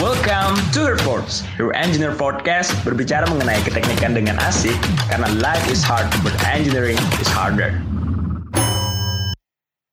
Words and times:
Welcome 0.00 0.56
to 0.72 0.88
Reports, 0.88 1.44
your 1.60 1.76
engineer 1.76 2.16
podcast 2.16 2.72
berbicara 2.88 3.28
mengenai 3.28 3.60
keteknikan 3.60 4.16
dengan 4.16 4.40
asik 4.48 4.72
karena 5.12 5.28
life 5.44 5.68
is 5.68 5.84
hard 5.84 6.08
but 6.24 6.32
engineering 6.48 6.96
is 7.20 7.28
harder. 7.28 7.76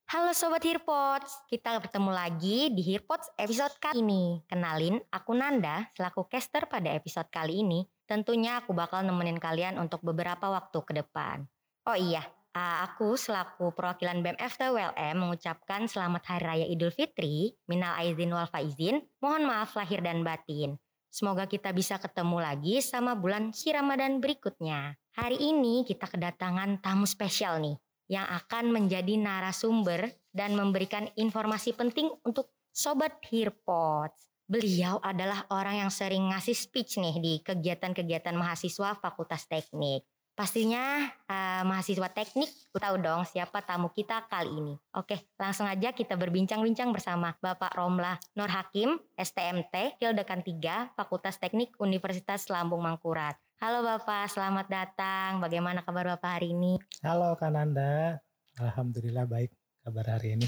Halo 0.07 0.31
Sobat 0.31 0.63
Hearpods, 0.63 1.43
kita 1.51 1.83
bertemu 1.83 2.15
lagi 2.15 2.71
di 2.71 2.87
Hearpods 2.87 3.35
episode 3.35 3.75
kali 3.83 3.99
ini. 3.99 4.39
Kenalin, 4.47 4.95
aku 5.11 5.35
Nanda 5.35 5.91
selaku 5.91 6.23
caster 6.31 6.71
pada 6.71 6.87
episode 6.95 7.27
kali 7.27 7.67
ini. 7.67 7.83
Tentunya 8.07 8.63
aku 8.63 8.71
bakal 8.71 9.03
nemenin 9.03 9.43
kalian 9.43 9.75
untuk 9.75 9.99
beberapa 10.07 10.47
waktu 10.47 10.87
ke 10.87 11.03
depan. 11.03 11.43
Oh 11.83 11.99
iya, 11.99 12.23
aku 12.57 13.13
selaku 13.15 13.71
perwakilan 13.73 14.25
BEM 14.25 14.37
FTWLM 14.41 15.15
mengucapkan 15.15 15.85
selamat 15.85 16.23
Hari 16.25 16.45
Raya 16.45 16.67
Idul 16.67 16.89
Fitri, 16.89 17.53
minal 17.69 17.95
aizin 18.01 18.33
wal 18.33 18.49
faizin, 18.49 19.05
mohon 19.21 19.45
maaf 19.45 19.77
lahir 19.77 20.01
dan 20.01 20.25
batin. 20.25 20.75
Semoga 21.07 21.49
kita 21.49 21.71
bisa 21.73 21.97
ketemu 21.97 22.37
lagi 22.37 22.77
sama 22.83 23.17
bulan 23.17 23.49
si 23.55 23.73
Ramadan 23.73 24.19
berikutnya. 24.21 24.93
Hari 25.17 25.39
ini 25.39 25.81
kita 25.87 26.05
kedatangan 26.05 26.77
tamu 26.83 27.09
spesial 27.09 27.57
nih 27.57 27.77
yang 28.07 28.27
akan 28.27 28.71
menjadi 28.71 29.17
narasumber 29.17 30.13
dan 30.31 30.53
memberikan 30.53 31.09
informasi 31.17 31.73
penting 31.73 32.11
untuk 32.23 32.53
Sobat 32.69 33.17
Hearpods. 33.25 34.29
Beliau 34.47 35.01
adalah 35.03 35.43
orang 35.51 35.83
yang 35.83 35.91
sering 35.91 36.31
ngasih 36.31 36.55
speech 36.55 37.01
nih 37.01 37.15
di 37.19 37.33
kegiatan-kegiatan 37.43 38.37
mahasiswa 38.37 38.95
Fakultas 38.95 39.43
Teknik. 39.49 40.07
Pastinya 40.37 41.09
uh, 41.25 41.65
mahasiswa 41.65 42.13
teknik 42.13 42.45
tahu 42.77 43.01
dong 43.01 43.25
siapa 43.25 43.65
tamu 43.65 43.89
kita 43.89 44.29
kali 44.29 44.53
ini. 44.53 44.77
Oke, 44.93 45.33
langsung 45.33 45.65
aja 45.65 45.89
kita 45.89 46.13
berbincang-bincang 46.13 46.93
bersama 46.93 47.33
Bapak 47.41 47.73
Romlah 47.73 48.21
Nur 48.37 48.45
Hakim, 48.45 49.01
STMT, 49.17 49.97
Hildekan 49.97 50.45
3, 50.45 50.93
Fakultas 50.93 51.41
Teknik 51.41 51.73
Universitas 51.81 52.53
Lambung 52.53 52.85
Mangkurat. 52.85 53.33
Halo 53.57 53.81
Bapak, 53.81 54.29
selamat 54.29 54.69
datang. 54.69 55.41
Bagaimana 55.41 55.81
kabar 55.81 56.05
Bapak 56.05 56.37
hari 56.37 56.53
ini? 56.53 56.77
Halo 57.01 57.33
Kananda, 57.33 58.21
Alhamdulillah 58.61 59.25
baik 59.25 59.49
kabar 59.81 60.21
hari 60.21 60.37
ini. 60.37 60.45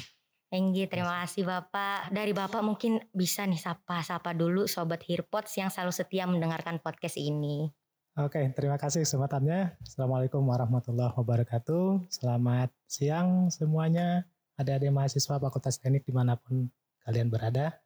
Enggi, 0.54 0.86
terima 0.86 1.26
kasih 1.26 1.50
Bapak. 1.50 2.14
Dari 2.14 2.38
Bapak 2.38 2.62
mungkin 2.62 3.02
bisa 3.10 3.42
nih 3.50 3.58
sapa-sapa 3.58 4.38
dulu 4.38 4.70
Sobat 4.70 5.02
Hearpods 5.02 5.58
yang 5.58 5.74
selalu 5.74 5.94
setia 5.98 6.30
mendengarkan 6.30 6.78
podcast 6.78 7.18
ini. 7.18 7.74
Oke, 8.20 8.52
terima 8.52 8.76
kasih 8.76 9.08
kesempatannya. 9.08 9.80
Assalamualaikum 9.80 10.44
warahmatullahi 10.44 11.16
wabarakatuh. 11.16 12.12
Selamat 12.12 12.68
siang 12.84 13.48
semuanya. 13.48 14.28
Adik-adik 14.60 14.92
mahasiswa 14.92 15.40
Fakultas 15.40 15.80
Teknik 15.80 16.04
di 16.04 16.12
mana 16.12 16.36
pun 16.36 16.68
kalian 17.08 17.32
berada. 17.32 17.80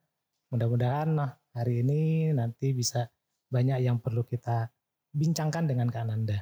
Mudah-mudahan 0.50 1.22
hari 1.54 1.86
ini 1.86 2.34
nanti 2.34 2.74
bisa 2.74 3.14
banyak 3.54 3.86
yang 3.86 4.02
perlu 4.02 4.26
kita 4.26 4.74
bincangkan 5.14 5.70
dengan 5.70 5.94
Kak 5.94 6.02
Nanda. 6.10 6.42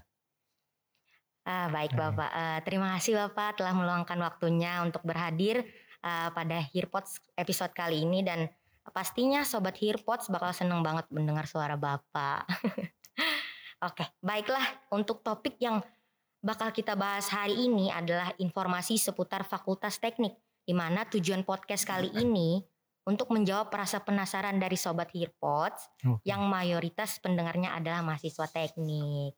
Ah, 1.43 1.67
baik 1.67 1.91
Bapak. 1.91 2.31
Uh, 2.31 2.59
terima 2.63 2.95
kasih 2.95 3.19
Bapak 3.27 3.59
telah 3.59 3.75
meluangkan 3.75 4.15
waktunya 4.23 4.79
untuk 4.87 5.03
berhadir 5.03 5.67
uh, 5.99 6.31
pada 6.31 6.63
Hearpods 6.71 7.19
episode 7.35 7.75
kali 7.75 8.07
ini 8.07 8.23
dan 8.23 8.47
pastinya 8.95 9.43
Sobat 9.43 9.75
Hearpods 9.83 10.31
bakal 10.31 10.55
seneng 10.55 10.79
banget 10.79 11.11
mendengar 11.11 11.43
suara 11.43 11.75
Bapak. 11.75 12.47
Oke, 13.81 14.05
baiklah 14.21 14.61
untuk 14.93 15.25
topik 15.25 15.57
yang 15.57 15.81
bakal 16.37 16.69
kita 16.69 16.93
bahas 16.93 17.25
hari 17.33 17.65
ini 17.65 17.89
adalah 17.89 18.29
informasi 18.37 19.01
seputar 19.01 19.41
Fakultas 19.41 19.97
Teknik, 19.97 20.37
di 20.61 20.73
mana 20.77 21.01
tujuan 21.09 21.41
podcast 21.41 21.89
kali 21.89 22.13
ini 22.13 22.61
untuk 23.09 23.33
menjawab 23.33 23.73
rasa 23.73 24.05
penasaran 24.05 24.61
dari 24.61 24.77
Sobat 24.77 25.09
Hearpods 25.09 25.97
okay. 25.97 26.29
yang 26.29 26.45
mayoritas 26.45 27.17
pendengarnya 27.17 27.73
adalah 27.73 28.05
mahasiswa 28.05 28.45
teknik. 28.45 29.33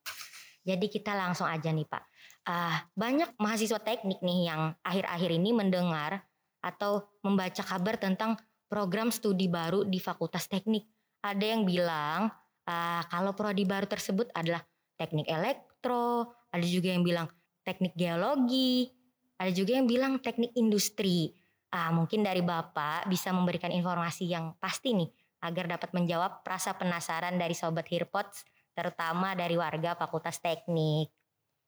Jadi 0.63 0.85
kita 0.91 1.15
langsung 1.15 1.47
aja 1.47 1.71
nih 1.71 1.87
Pak. 1.87 2.03
Uh, 2.43 2.75
banyak 2.99 3.31
mahasiswa 3.39 3.79
teknik 3.79 4.19
nih 4.19 4.51
yang 4.51 4.75
akhir-akhir 4.83 5.31
ini 5.31 5.55
mendengar 5.55 6.27
atau 6.59 7.07
membaca 7.23 7.63
kabar 7.63 7.95
tentang 7.95 8.35
program 8.67 9.11
studi 9.11 9.47
baru 9.47 9.87
di 9.87 9.99
Fakultas 9.99 10.51
Teknik. 10.51 10.83
Ada 11.23 11.55
yang 11.55 11.63
bilang 11.63 12.31
uh, 12.67 13.01
kalau 13.07 13.31
prodi 13.35 13.63
baru 13.67 13.87
tersebut 13.87 14.31
adalah 14.35 14.63
teknik 14.95 15.27
elektro, 15.27 16.31
ada 16.53 16.65
juga 16.65 16.93
yang 16.93 17.03
bilang 17.03 17.27
teknik 17.63 17.95
geologi, 17.95 18.91
ada 19.39 19.51
juga 19.51 19.79
yang 19.79 19.87
bilang 19.87 20.19
teknik 20.19 20.53
industri. 20.55 21.33
Uh, 21.73 21.89
mungkin 21.89 22.21
dari 22.21 22.45
Bapak 22.45 23.09
bisa 23.09 23.33
memberikan 23.33 23.73
informasi 23.73 24.29
yang 24.29 24.53
pasti 24.61 24.93
nih 24.93 25.09
agar 25.41 25.65
dapat 25.75 25.89
menjawab 25.91 26.45
rasa 26.45 26.77
penasaran 26.77 27.35
dari 27.35 27.57
Sobat 27.57 27.89
Hearpods 27.89 28.45
terutama 28.77 29.33
dari 29.33 29.57
warga 29.57 29.97
Fakultas 29.97 30.37
Teknik. 30.39 31.09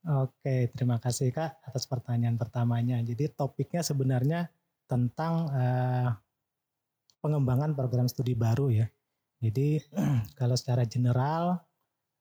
Oke, 0.06 0.70
terima 0.78 1.02
kasih 1.02 1.34
Kak 1.34 1.66
atas 1.66 1.90
pertanyaan 1.90 2.38
pertamanya. 2.38 3.02
Jadi 3.02 3.26
topiknya 3.34 3.82
sebenarnya 3.82 4.54
tentang 4.86 5.50
uh, 5.50 6.10
pengembangan 7.26 7.74
program 7.74 8.06
studi 8.06 8.38
baru 8.38 8.70
ya. 8.70 8.86
Jadi 9.40 9.80
kalau 10.40 10.56
secara 10.56 10.84
general 10.88 11.60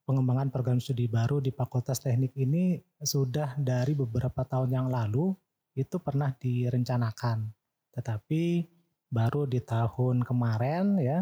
pengembangan 0.04 0.52
program 0.52 0.78
studi 0.78 1.08
baru 1.08 1.40
di 1.40 1.48
Fakultas 1.50 2.00
Teknik 2.04 2.36
ini 2.36 2.76
sudah 3.00 3.56
dari 3.56 3.96
beberapa 3.96 4.44
tahun 4.44 4.70
yang 4.70 4.88
lalu 4.92 5.32
itu 5.74 5.96
pernah 5.98 6.30
direncanakan. 6.36 7.48
Tetapi 7.94 8.42
baru 9.10 9.46
di 9.46 9.62
tahun 9.62 10.26
kemarin 10.26 10.98
ya 11.00 11.18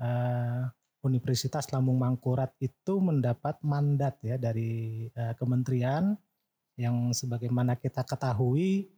eh, 0.00 0.62
Universitas 1.06 1.70
Lambung 1.70 2.02
Mangkurat 2.02 2.50
itu 2.58 2.98
mendapat 2.98 3.62
mandat 3.62 4.18
ya 4.24 4.36
dari 4.36 5.06
eh, 5.06 5.34
kementerian 5.38 6.16
yang 6.76 7.14
sebagaimana 7.14 7.78
kita 7.78 8.04
ketahui 8.04 8.90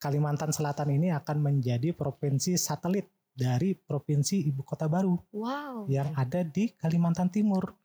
Kalimantan 0.00 0.48
Selatan 0.48 0.96
ini 0.96 1.12
akan 1.12 1.44
menjadi 1.44 1.92
provinsi 1.92 2.56
satelit 2.56 3.12
dari 3.30 3.72
provinsi 3.72 4.46
ibu 4.50 4.60
kota 4.66 4.90
baru 4.90 5.16
wow. 5.32 5.86
yang 5.88 6.12
ada 6.18 6.44
di 6.44 6.74
Kalimantan 6.76 7.32
Timur. 7.32 7.76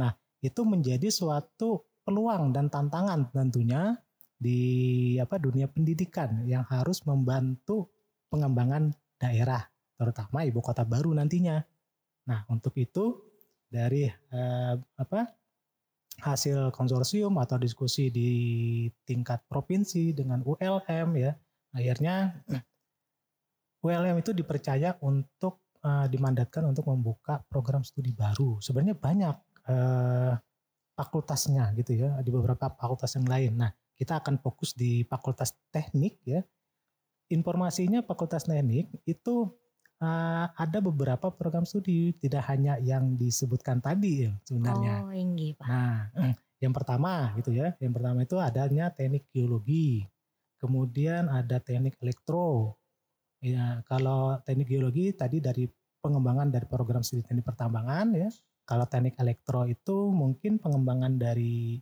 Nah, 0.00 0.10
itu 0.42 0.60
menjadi 0.66 1.08
suatu 1.08 1.84
peluang 2.04 2.52
dan 2.52 2.68
tantangan 2.68 3.32
tentunya 3.32 3.96
di 4.34 5.16
apa 5.16 5.40
dunia 5.40 5.70
pendidikan 5.70 6.44
yang 6.44 6.66
harus 6.68 7.00
membantu 7.08 7.88
pengembangan 8.28 8.92
daerah 9.16 9.62
terutama 9.94 10.42
ibu 10.44 10.60
kota 10.60 10.82
baru 10.82 11.14
nantinya. 11.14 11.62
Nah, 12.28 12.44
untuk 12.50 12.74
itu 12.76 13.24
dari 13.70 14.10
eh, 14.10 14.74
apa 14.76 15.20
hasil 16.20 16.70
konsorsium 16.70 17.34
atau 17.42 17.58
diskusi 17.58 18.10
di 18.10 18.30
tingkat 19.02 19.42
provinsi 19.50 20.14
dengan 20.14 20.42
ULM 20.46 21.08
ya, 21.18 21.32
akhirnya 21.74 22.38
ULM 23.84 24.16
itu 24.24 24.32
dipercaya 24.32 24.96
untuk 25.04 25.60
uh, 25.84 26.08
dimandatkan 26.08 26.64
untuk 26.64 26.88
membuka 26.88 27.44
program 27.44 27.84
studi 27.84 28.16
baru. 28.16 28.56
Sebenarnya 28.64 28.96
banyak 28.96 29.36
uh, 29.68 30.32
fakultasnya 30.96 31.76
gitu 31.76 32.00
ya 32.00 32.16
di 32.24 32.30
beberapa 32.32 32.72
fakultas 32.72 33.12
yang 33.20 33.28
lain. 33.28 33.52
Nah, 33.60 33.70
kita 33.94 34.24
akan 34.24 34.40
fokus 34.40 34.72
di 34.72 35.04
fakultas 35.04 35.52
teknik 35.68 36.16
ya. 36.24 36.40
Informasinya 37.28 38.00
fakultas 38.00 38.48
teknik 38.48 38.88
itu 39.04 39.52
uh, 40.00 40.46
ada 40.54 40.78
beberapa 40.80 41.28
program 41.28 41.68
studi, 41.68 42.16
tidak 42.16 42.48
hanya 42.48 42.80
yang 42.80 43.20
disebutkan 43.20 43.84
tadi 43.84 44.28
ya 44.28 44.32
sebenarnya. 44.48 44.94
Oh, 45.04 45.12
inggi, 45.12 45.52
Pak. 45.60 45.68
Nah, 46.16 46.34
yang 46.62 46.72
pertama 46.72 47.36
gitu 47.36 47.52
ya. 47.52 47.76
Yang 47.82 47.92
pertama 48.00 48.18
itu 48.24 48.36
adanya 48.40 48.88
teknik 48.88 49.28
geologi. 49.28 50.08
Kemudian 50.56 51.28
ada 51.28 51.60
teknik 51.60 52.00
elektro, 52.00 52.80
Ya, 53.44 53.84
kalau 53.84 54.40
teknik 54.40 54.72
geologi 54.72 55.12
tadi 55.12 55.36
dari 55.36 55.68
pengembangan 56.00 56.48
dari 56.48 56.64
program 56.64 57.04
studi 57.04 57.20
teknik 57.20 57.44
pertambangan 57.44 58.16
ya. 58.16 58.32
Kalau 58.64 58.88
teknik 58.88 59.20
elektro 59.20 59.68
itu 59.68 60.08
mungkin 60.08 60.56
pengembangan 60.56 61.20
dari 61.20 61.76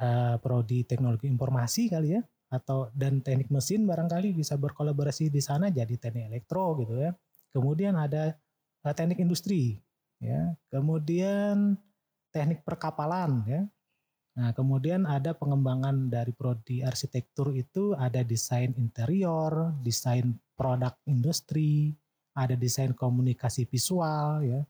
uh, 0.00 0.40
prodi 0.40 0.88
teknologi 0.88 1.28
informasi 1.28 1.92
kali 1.92 2.16
ya 2.16 2.24
atau 2.48 2.88
dan 2.96 3.20
teknik 3.20 3.52
mesin 3.52 3.84
barangkali 3.84 4.32
bisa 4.32 4.56
berkolaborasi 4.56 5.28
di 5.28 5.44
sana 5.44 5.68
jadi 5.68 5.92
teknik 6.00 6.32
elektro 6.32 6.72
gitu 6.80 6.96
ya. 6.96 7.12
Kemudian 7.52 7.92
ada 8.00 8.32
uh, 8.88 8.94
teknik 8.96 9.20
industri 9.20 9.76
ya. 10.24 10.56
Kemudian 10.72 11.76
teknik 12.32 12.64
perkapalan 12.64 13.44
ya. 13.44 13.60
Nah, 14.32 14.56
kemudian 14.56 15.04
ada 15.04 15.36
pengembangan 15.36 16.08
dari 16.08 16.32
prodi 16.32 16.80
arsitektur 16.80 17.52
itu 17.52 17.92
ada 17.92 18.24
desain 18.24 18.72
interior, 18.80 19.76
desain 19.84 20.32
produk 20.62 20.94
industri, 21.10 21.90
ada 22.38 22.54
desain 22.54 22.94
komunikasi 22.94 23.66
visual 23.66 24.46
ya. 24.46 24.62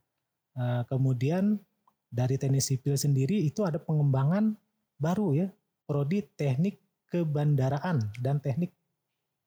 Uh, 0.56 0.80
kemudian 0.88 1.60
dari 2.08 2.40
teknik 2.40 2.64
sipil 2.64 2.96
sendiri 2.96 3.44
itu 3.44 3.60
ada 3.68 3.76
pengembangan 3.76 4.56
baru 4.96 5.36
ya, 5.36 5.48
prodi 5.84 6.24
teknik 6.32 6.80
kebandaraan 7.12 8.08
dan 8.24 8.40
teknik 8.40 8.72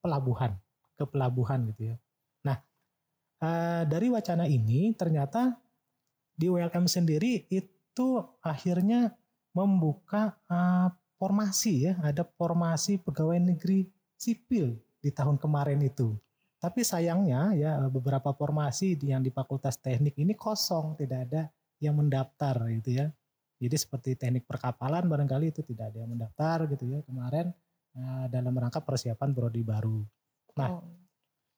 pelabuhan, 0.06 0.54
ke 0.94 1.06
pelabuhan 1.10 1.66
gitu 1.74 1.90
ya. 1.90 1.96
Nah, 2.46 2.58
uh, 3.42 3.82
dari 3.90 4.14
wacana 4.14 4.46
ini 4.46 4.94
ternyata 4.94 5.58
di 6.38 6.46
ULM 6.46 6.86
sendiri 6.86 7.50
itu 7.50 8.22
akhirnya 8.46 9.18
membuka 9.58 10.38
uh, 10.46 10.94
formasi 11.18 11.90
ya, 11.90 11.94
ada 12.06 12.22
formasi 12.22 13.02
pegawai 13.02 13.42
negeri 13.42 13.90
sipil 14.14 14.78
di 15.02 15.10
tahun 15.10 15.42
kemarin 15.42 15.82
itu. 15.82 16.14
Tapi 16.66 16.82
sayangnya 16.82 17.54
ya 17.54 17.78
beberapa 17.94 18.34
formasi 18.34 18.98
yang 19.06 19.22
di 19.22 19.30
Fakultas 19.30 19.78
Teknik 19.78 20.18
ini 20.18 20.34
kosong, 20.34 20.98
tidak 20.98 21.30
ada 21.30 21.42
yang 21.78 21.94
mendaftar 21.94 22.58
gitu 22.74 23.06
ya. 23.06 23.14
Jadi 23.62 23.76
seperti 23.78 24.18
teknik 24.18 24.50
perkapalan 24.50 25.06
barangkali 25.06 25.54
itu 25.54 25.62
tidak 25.62 25.94
ada 25.94 26.02
yang 26.02 26.18
mendaftar 26.18 26.66
gitu 26.74 26.90
ya 26.90 27.00
kemarin 27.06 27.54
uh, 27.94 28.26
dalam 28.34 28.58
rangka 28.58 28.82
persiapan 28.82 29.30
prodi 29.30 29.62
baru. 29.62 30.02
Nah, 30.58 30.74
oh. 30.74 30.82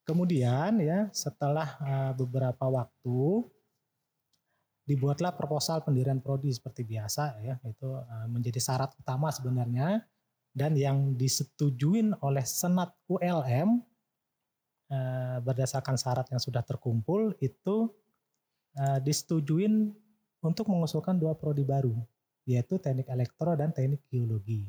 kemudian 0.03 0.75
ya 0.83 1.07
setelah 1.15 1.79
uh, 1.79 2.11
beberapa 2.11 2.67
waktu 2.67 3.47
dibuatlah 4.91 5.39
proposal 5.39 5.87
pendirian 5.87 6.19
prodi 6.19 6.51
seperti 6.51 6.83
biasa 6.83 7.39
ya 7.47 7.55
itu 7.63 7.95
uh, 7.95 8.27
menjadi 8.27 8.59
syarat 8.59 8.91
utama 8.99 9.31
sebenarnya 9.31 10.03
dan 10.51 10.75
yang 10.75 11.15
disetujuin 11.15 12.11
oleh 12.19 12.43
Senat 12.43 12.91
ULM 13.07 13.87
uh, 14.91 15.37
berdasarkan 15.43 15.95
syarat 15.99 16.27
yang 16.31 16.41
sudah 16.41 16.63
terkumpul 16.63 17.35
itu 17.43 17.91
uh, 18.79 18.99
disetujuin 19.03 19.91
untuk 20.43 20.65
mengusulkan 20.69 21.17
dua 21.17 21.35
prodi 21.35 21.67
baru 21.67 21.95
yaitu 22.47 22.79
teknik 22.79 23.11
elektro 23.11 23.55
dan 23.59 23.75
teknik 23.75 24.03
geologi 24.07 24.63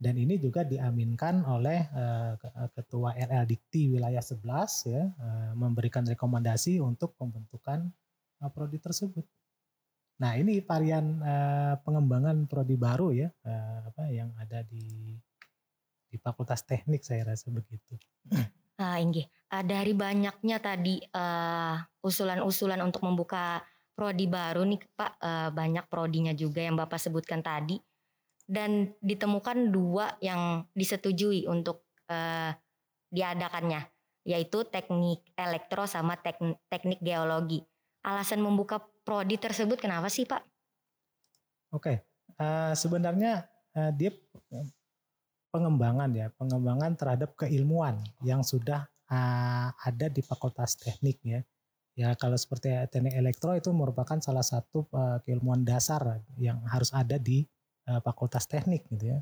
dan 0.00 0.16
ini 0.16 0.40
juga 0.40 0.64
diaminkan 0.64 1.44
oleh 1.44 1.86
uh, 1.92 2.34
ketua 2.72 3.14
RL 3.14 3.44
wilayah 3.92 4.24
11 4.24 4.40
ya 4.88 5.02
memberikan 5.52 6.08
rekomendasi 6.08 6.80
untuk 6.80 7.12
pembentukan 7.20 7.92
prodi 8.56 8.80
tersebut. 8.80 9.28
Nah 10.24 10.40
ini 10.40 10.64
varian 10.64 11.20
pengembangan 11.84 12.48
prodi 12.48 12.80
baru 12.80 13.12
ya 13.12 13.28
apa 13.84 14.08
yang 14.08 14.32
ada 14.40 14.64
di 14.64 15.20
di 16.10 16.16
Fakultas 16.18 16.66
Teknik 16.66 17.06
saya 17.06 17.28
rasa 17.28 17.52
begitu. 17.52 17.94
Ah, 18.80 18.96
Inggi, 18.96 19.28
uh, 19.52 19.60
dari 19.60 19.92
banyaknya 19.92 20.56
tadi 20.56 20.96
usulan-usulan 22.00 22.80
uh, 22.80 22.86
untuk 22.88 23.04
membuka 23.04 23.60
prodi 23.92 24.24
baru 24.24 24.64
nih 24.64 24.80
Pak, 24.96 25.12
uh, 25.20 25.48
banyak 25.52 25.84
prodinya 25.92 26.32
juga 26.32 26.64
yang 26.64 26.80
Bapak 26.80 26.96
sebutkan 26.96 27.44
tadi 27.44 27.76
dan 28.48 28.96
ditemukan 29.04 29.68
dua 29.68 30.16
yang 30.24 30.64
disetujui 30.72 31.44
untuk 31.44 31.84
uh, 32.08 32.56
diadakannya 33.12 33.84
yaitu 34.24 34.64
teknik 34.64 35.28
elektro 35.36 35.84
sama 35.84 36.16
teknik, 36.16 36.56
teknik 36.72 37.00
geologi 37.04 37.60
alasan 38.00 38.40
membuka 38.40 38.80
prodi 39.04 39.36
tersebut 39.36 39.76
kenapa 39.76 40.08
sih 40.08 40.24
Pak? 40.24 40.40
Oke, 41.76 42.00
uh, 42.40 42.72
sebenarnya 42.72 43.44
uh, 43.76 43.92
dia 43.92 44.10
pengembangan 45.50 46.10
ya, 46.14 46.30
pengembangan 46.38 46.94
terhadap 46.94 47.34
keilmuan 47.34 47.98
yang 48.22 48.40
sudah 48.46 48.86
uh, 49.10 49.68
ada 49.74 50.06
di 50.06 50.22
Fakultas 50.22 50.78
Teknik 50.78 51.18
ya. 51.26 51.42
Ya 51.98 52.14
kalau 52.16 52.38
seperti 52.38 52.70
teknik 52.88 53.18
elektro 53.18 53.52
itu 53.52 53.68
merupakan 53.74 54.16
salah 54.22 54.46
satu 54.46 54.88
uh, 54.94 55.20
keilmuan 55.26 55.66
dasar 55.66 56.22
yang 56.38 56.62
harus 56.64 56.94
ada 56.94 57.18
di 57.20 57.44
uh, 57.90 58.00
Fakultas 58.00 58.46
Teknik 58.46 58.88
gitu 58.88 59.12
ya. 59.12 59.18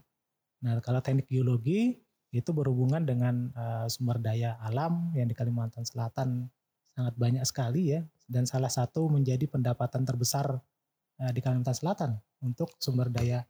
Nah 0.62 0.78
kalau 0.84 1.00
teknik 1.02 1.26
geologi 1.26 1.98
itu 2.28 2.50
berhubungan 2.52 3.08
dengan 3.08 3.48
uh, 3.56 3.88
sumber 3.88 4.20
daya 4.20 4.60
alam 4.60 5.10
yang 5.16 5.26
di 5.26 5.34
Kalimantan 5.34 5.88
Selatan 5.88 6.44
sangat 6.92 7.14
banyak 7.16 7.44
sekali 7.48 7.96
ya 7.96 8.04
dan 8.28 8.44
salah 8.44 8.68
satu 8.68 9.08
menjadi 9.08 9.48
pendapatan 9.48 10.04
terbesar 10.04 10.60
uh, 11.18 11.32
di 11.32 11.40
Kalimantan 11.40 11.74
Selatan 11.74 12.10
untuk 12.44 12.76
sumber 12.76 13.08
daya 13.08 13.42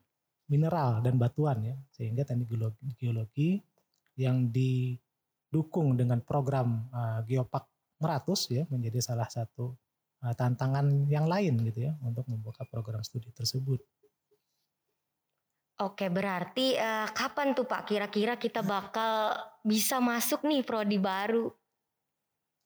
mineral 0.48 1.04
dan 1.04 1.20
batuan 1.20 1.60
ya 1.62 1.76
sehingga 1.92 2.24
teknik 2.24 2.48
geologi, 2.48 2.84
geologi 2.96 3.50
yang 4.18 4.50
didukung 4.50 5.94
dengan 5.94 6.24
program 6.24 6.88
uh, 6.90 7.20
Geopark 7.24 7.68
Meratus 8.00 8.48
ya 8.50 8.64
menjadi 8.72 8.98
salah 9.04 9.28
satu 9.28 9.76
uh, 10.24 10.34
tantangan 10.34 11.06
yang 11.06 11.28
lain 11.28 11.60
gitu 11.68 11.90
ya 11.90 11.92
untuk 12.02 12.26
membuka 12.26 12.64
program 12.66 13.04
studi 13.04 13.30
tersebut. 13.30 13.78
Oke, 15.78 16.10
berarti 16.10 16.74
uh, 16.74 17.06
kapan 17.14 17.54
tuh 17.54 17.62
Pak 17.62 17.86
kira-kira 17.86 18.34
kita 18.34 18.66
bakal 18.66 19.30
bisa 19.62 20.02
masuk 20.02 20.42
nih 20.42 20.66
prodi 20.66 20.98
baru? 20.98 21.46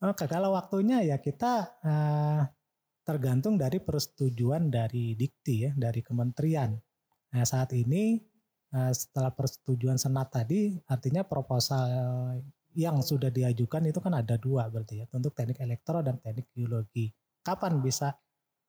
Oke, 0.02 0.24
kalau 0.24 0.56
waktunya 0.56 1.04
ya 1.04 1.20
kita 1.20 1.76
uh, 1.84 2.42
tergantung 3.04 3.60
dari 3.60 3.84
persetujuan 3.84 4.72
dari 4.72 5.12
Dikti 5.12 5.68
ya, 5.68 5.70
dari 5.76 6.00
kementerian. 6.00 6.72
Nah, 7.32 7.44
saat 7.48 7.72
ini 7.72 8.20
uh, 8.76 8.92
setelah 8.92 9.32
persetujuan 9.32 9.96
senat 9.96 10.28
tadi, 10.32 10.76
artinya 10.88 11.24
proposal 11.24 11.88
yang 12.72 13.04
sudah 13.04 13.28
diajukan 13.28 13.84
itu 13.84 14.00
kan 14.00 14.16
ada 14.16 14.40
dua 14.40 14.68
berarti 14.72 15.04
ya, 15.04 15.06
untuk 15.12 15.36
teknik 15.36 15.60
elektro 15.60 16.00
dan 16.00 16.16
teknik 16.20 16.48
geologi. 16.56 17.12
Kapan 17.44 17.80
bisa 17.80 18.12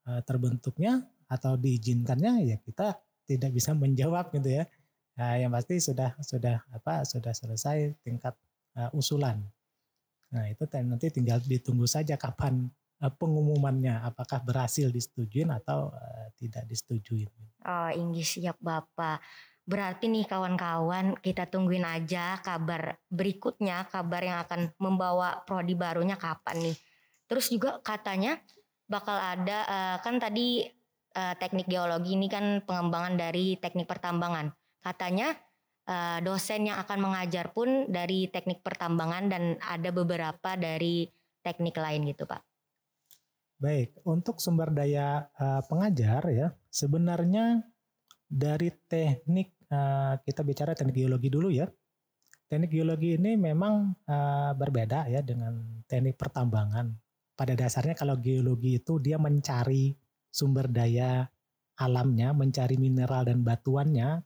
uh, 0.07 0.21
terbentuknya 0.23 1.03
atau 1.27 1.55
diizinkannya 1.55 2.51
ya 2.51 2.57
kita 2.59 2.99
tidak 3.27 3.51
bisa 3.55 3.75
menjawab 3.83 4.31
gitu 4.35 4.63
ya. 4.63 4.65
Nah, 5.13 5.37
yang 5.37 5.51
pasti 5.53 5.77
sudah 5.77 6.17
sudah 6.19 6.63
apa 6.73 7.05
sudah 7.05 7.31
selesai 7.35 8.01
tingkat 8.01 8.33
uh, 8.79 8.89
usulan. 8.97 9.39
Nah 10.33 10.49
itu 10.49 10.65
nanti 10.65 11.13
tinggal 11.13 11.37
ditunggu 11.45 11.85
saja 11.85 12.17
kapan 12.17 12.65
pengumumannya 13.11 13.99
apakah 14.03 14.39
berhasil 14.39 14.87
disetujui 14.87 15.43
atau 15.49 15.91
uh, 15.91 16.27
tidak 16.39 16.63
disetujui. 16.69 17.27
Oh 17.67 17.89
Inggris 17.91 18.39
siap 18.39 18.59
Bapak. 18.63 19.19
Berarti 19.63 20.11
nih 20.11 20.27
kawan-kawan 20.27 21.15
kita 21.23 21.47
tungguin 21.47 21.87
aja 21.87 22.35
kabar 22.43 22.99
berikutnya 23.07 23.87
kabar 23.87 24.19
yang 24.19 24.39
akan 24.43 24.75
membawa 24.75 25.39
prodi 25.47 25.71
barunya 25.71 26.19
kapan 26.19 26.71
nih. 26.71 26.77
Terus 27.31 27.47
juga 27.47 27.79
katanya 27.79 28.39
bakal 28.91 29.15
ada 29.15 29.57
uh, 29.63 29.97
kan 30.03 30.19
tadi 30.19 30.67
uh, 31.15 31.35
teknik 31.39 31.71
geologi 31.71 32.19
ini 32.19 32.27
kan 32.27 32.59
pengembangan 32.67 33.15
dari 33.15 33.55
teknik 33.55 33.87
pertambangan. 33.87 34.51
Katanya 34.83 35.31
uh, 35.87 36.19
dosen 36.19 36.67
yang 36.67 36.83
akan 36.83 36.99
mengajar 36.99 37.55
pun 37.55 37.87
dari 37.87 38.27
teknik 38.27 38.59
pertambangan 38.59 39.31
dan 39.31 39.43
ada 39.63 39.89
beberapa 39.95 40.59
dari 40.59 41.07
teknik 41.39 41.79
lain 41.79 42.03
gitu 42.11 42.27
Pak. 42.27 42.52
Baik, 43.61 44.01
untuk 44.03 44.41
sumber 44.43 44.73
daya 44.73 45.29
uh, 45.39 45.61
pengajar 45.65 46.25
ya, 46.29 46.47
sebenarnya 46.67 47.63
dari 48.27 48.73
teknik 48.89 49.55
uh, 49.69 50.17
kita 50.21 50.41
bicara 50.41 50.73
teknik 50.73 51.03
geologi 51.03 51.29
dulu 51.29 51.53
ya. 51.53 51.69
Teknik 52.49 52.69
geologi 52.69 53.17
ini 53.17 53.33
memang 53.39 53.93
uh, 54.05 54.51
berbeda 54.53 55.09
ya 55.09 55.23
dengan 55.23 55.83
teknik 55.89 56.19
pertambangan. 56.19 56.91
Pada 57.33 57.57
dasarnya 57.57 57.97
kalau 57.97 58.19
geologi 58.21 58.77
itu 58.77 59.01
dia 59.01 59.17
mencari 59.17 59.93
sumber 60.29 60.69
daya 60.69 61.25
alamnya, 61.81 62.29
mencari 62.37 62.77
mineral 62.77 63.25
dan 63.25 63.41
batuannya, 63.41 64.21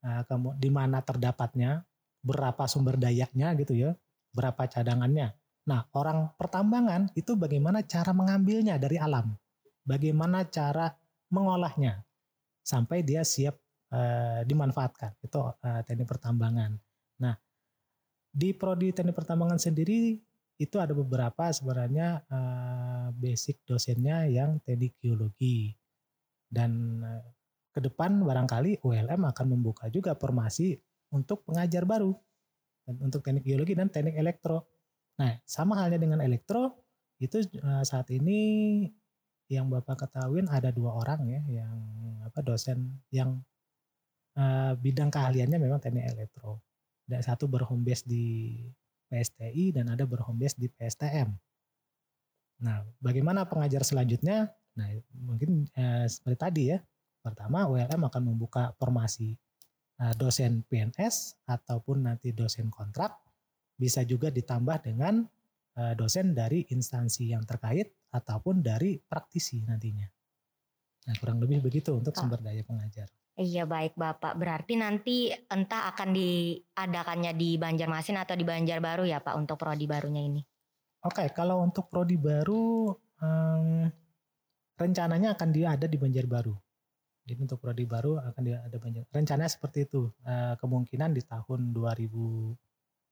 kamu 0.00 0.56
di 0.56 0.72
mana 0.72 1.04
terdapatnya, 1.04 1.84
berapa 2.24 2.64
sumber 2.64 2.96
dayanya 2.96 3.52
gitu 3.60 3.76
ya, 3.76 3.92
berapa 4.32 4.64
cadangannya. 4.64 5.36
Nah, 5.66 5.82
orang 5.98 6.30
pertambangan 6.38 7.10
itu 7.18 7.34
bagaimana 7.34 7.82
cara 7.82 8.14
mengambilnya 8.14 8.78
dari 8.78 9.02
alam, 9.02 9.34
bagaimana 9.82 10.46
cara 10.46 10.94
mengolahnya 11.30 12.06
sampai 12.62 13.02
dia 13.02 13.26
siap 13.26 13.58
uh, 13.90 14.46
dimanfaatkan. 14.46 15.18
Itu 15.22 15.42
uh, 15.42 15.80
teknik 15.82 16.06
pertambangan. 16.06 16.78
Nah, 17.18 17.34
di 18.30 18.54
prodi 18.54 18.94
teknik 18.94 19.18
pertambangan 19.18 19.58
sendiri 19.58 20.14
itu 20.56 20.76
ada 20.80 20.94
beberapa 20.96 21.50
sebenarnya 21.50 22.24
uh, 22.30 23.08
basic 23.12 23.66
dosennya 23.66 24.30
yang 24.30 24.62
teknik 24.62 24.96
geologi 25.02 25.74
dan 26.46 27.02
uh, 27.02 27.26
ke 27.74 27.84
depan 27.84 28.24
barangkali 28.24 28.80
ULM 28.80 29.28
akan 29.28 29.46
membuka 29.52 29.92
juga 29.92 30.16
formasi 30.16 30.78
untuk 31.12 31.44
pengajar 31.44 31.84
baru 31.84 32.14
untuk 32.86 33.20
teknik 33.20 33.44
geologi 33.44 33.74
dan 33.74 33.90
teknik 33.90 34.16
elektro. 34.16 34.64
Nah, 35.16 35.32
sama 35.48 35.80
halnya 35.80 35.96
dengan 35.96 36.20
elektro 36.20 36.76
itu 37.16 37.40
uh, 37.64 37.80
saat 37.80 38.12
ini 38.12 38.84
yang 39.48 39.70
Bapak 39.70 40.06
ketahui 40.06 40.42
ada 40.50 40.74
dua 40.74 40.98
orang 40.98 41.22
ya 41.30 41.40
yang 41.62 41.72
apa 42.26 42.42
dosen 42.42 43.00
yang 43.14 43.40
uh, 44.36 44.74
bidang 44.76 45.08
keahliannya 45.08 45.56
memang 45.56 45.80
teknik 45.80 46.12
elektro. 46.12 46.60
Dan 47.06 47.22
satu 47.22 47.46
berhome 47.46 47.86
di 47.86 48.66
PSTI 49.06 49.70
dan 49.70 49.94
ada 49.94 50.02
berhome 50.02 50.50
di 50.58 50.66
PSTM. 50.66 51.30
Nah, 52.66 52.82
bagaimana 52.98 53.46
pengajar 53.46 53.86
selanjutnya? 53.86 54.50
Nah, 54.74 54.90
mungkin 55.14 55.70
uh, 55.78 56.04
seperti 56.10 56.36
tadi 56.36 56.62
ya, 56.74 56.78
Pertama, 57.26 57.66
ULM 57.66 58.06
akan 58.06 58.22
membuka 58.22 58.70
formasi 58.78 59.34
uh, 59.98 60.14
dosen 60.14 60.62
PNS 60.70 61.42
ataupun 61.42 62.06
nanti 62.06 62.30
dosen 62.30 62.70
kontrak. 62.70 63.18
Bisa 63.76 64.02
juga 64.08 64.32
ditambah 64.32 64.82
dengan 64.82 65.24
uh, 65.76 65.94
dosen 65.94 66.32
dari 66.32 66.64
instansi 66.72 67.30
yang 67.36 67.44
terkait 67.44 67.92
ataupun 68.10 68.64
dari 68.64 68.96
praktisi 68.96 69.60
nantinya. 69.62 70.08
Nah, 71.06 71.14
kurang 71.22 71.38
lebih 71.38 71.62
begitu 71.62 71.94
untuk 71.94 72.16
sumber 72.18 72.42
daya 72.42 72.66
pengajar. 72.66 73.06
Iya 73.36 73.68
baik 73.68 74.00
Bapak. 74.00 74.40
Berarti 74.40 74.80
nanti 74.80 75.28
entah 75.28 75.92
akan 75.92 76.16
diadakannya 76.16 77.36
di 77.36 77.60
Banjarmasin 77.60 78.16
atau 78.16 78.32
di 78.32 78.48
Banjarbaru 78.48 79.04
ya 79.04 79.20
Pak 79.20 79.36
untuk 79.36 79.60
prodi 79.60 79.84
barunya 79.84 80.24
ini. 80.24 80.40
Oke, 81.04 81.28
kalau 81.36 81.60
untuk 81.60 81.92
prodi 81.92 82.16
baru 82.16 82.96
um, 83.20 83.86
rencananya 84.80 85.36
akan 85.36 85.48
dia 85.52 85.76
ada 85.76 85.84
di 85.84 86.00
Banjarbaru. 86.00 86.56
Jadi 87.28 87.40
untuk 87.44 87.60
prodi 87.60 87.84
baru 87.84 88.16
akan 88.24 88.42
dia 88.42 88.64
ada 88.64 88.76
Banjar. 88.80 89.04
Rencananya 89.12 89.52
seperti 89.52 89.84
itu. 89.84 90.08
Uh, 90.24 90.56
kemungkinan 90.56 91.12
di 91.12 91.20
tahun 91.20 91.76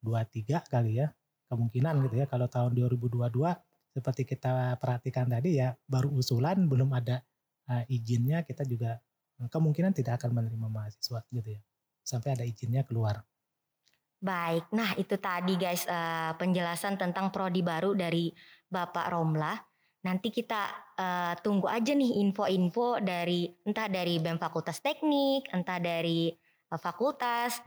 2023 0.05 0.61
kali 0.69 1.01
ya. 1.01 1.09
Kemungkinan 1.49 2.05
gitu 2.05 2.17
ya. 2.21 2.27
Kalau 2.29 2.47
tahun 2.47 2.77
2022 2.77 3.33
seperti 3.95 4.27
kita 4.27 4.75
perhatikan 4.83 5.31
tadi 5.31 5.63
ya 5.63 5.71
baru 5.87 6.11
usulan 6.19 6.67
belum 6.67 6.91
ada 6.99 7.23
uh, 7.71 7.87
izinnya 7.87 8.43
kita 8.43 8.67
juga 8.67 8.99
kemungkinan 9.39 9.95
tidak 9.95 10.19
akan 10.19 10.35
menerima 10.35 10.67
mahasiswa 10.67 11.23
gitu 11.31 11.55
ya 11.55 11.63
sampai 12.03 12.35
ada 12.35 12.45
izinnya 12.45 12.83
keluar. 12.83 13.23
Baik, 14.25 14.73
nah 14.73 14.97
itu 14.97 15.21
tadi 15.21 15.55
guys 15.55 15.85
uh, 15.85 16.33
penjelasan 16.41 16.97
tentang 16.97 17.29
prodi 17.29 17.61
baru 17.61 17.93
dari 17.93 18.33
Bapak 18.69 19.13
Romla. 19.13 19.53
Nanti 20.05 20.33
kita 20.33 20.69
uh, 20.97 21.35
tunggu 21.45 21.69
aja 21.69 21.93
nih 21.93 22.25
info-info 22.25 23.01
dari 23.05 23.49
entah 23.65 23.89
dari 23.89 24.21
BEM 24.21 24.41
Fakultas 24.41 24.81
Teknik, 24.81 25.49
entah 25.53 25.77
dari 25.77 26.33
uh, 26.73 26.81
fakultas. 26.81 27.61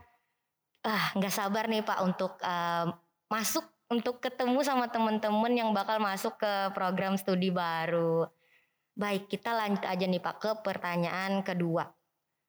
Ah, 0.86 1.10
nggak 1.18 1.34
sabar 1.34 1.66
nih 1.66 1.82
Pak 1.82 1.98
untuk 2.06 2.38
uh, 2.42 2.86
masuk 3.28 3.66
untuk 3.88 4.20
ketemu 4.20 4.60
sama 4.60 4.92
teman-teman 4.92 5.52
yang 5.52 5.70
bakal 5.72 5.96
masuk 5.98 6.36
ke 6.36 6.52
program 6.76 7.16
studi 7.16 7.48
baru. 7.48 8.28
Baik, 8.98 9.30
kita 9.32 9.54
lanjut 9.54 9.84
aja 9.86 10.04
nih 10.04 10.20
Pak 10.20 10.36
ke 10.38 10.50
pertanyaan 10.60 11.40
kedua. 11.40 11.88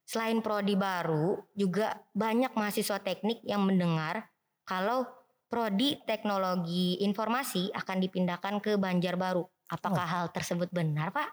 Selain 0.10 0.42
prodi 0.42 0.74
baru, 0.74 1.38
juga 1.54 2.02
banyak 2.18 2.58
mahasiswa 2.58 2.98
teknik 2.98 3.46
yang 3.46 3.62
mendengar 3.62 4.26
kalau 4.66 5.06
prodi 5.50 6.02
teknologi 6.06 6.98
informasi 7.06 7.70
akan 7.74 7.98
dipindahkan 8.02 8.58
ke 8.58 8.78
Banjarbaru. 8.78 9.46
Apakah 9.70 10.06
oh. 10.06 10.10
hal 10.10 10.26
tersebut 10.34 10.74
benar, 10.74 11.14
Pak? 11.14 11.30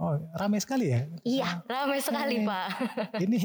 Oh, 0.00 0.16
ramai 0.32 0.64
sekali 0.64 0.88
ya? 0.88 1.04
Iya, 1.28 1.60
ramai 1.68 2.00
sekali, 2.00 2.40
ini, 2.40 2.48
Pak. 2.48 2.68
Ini 3.20 3.40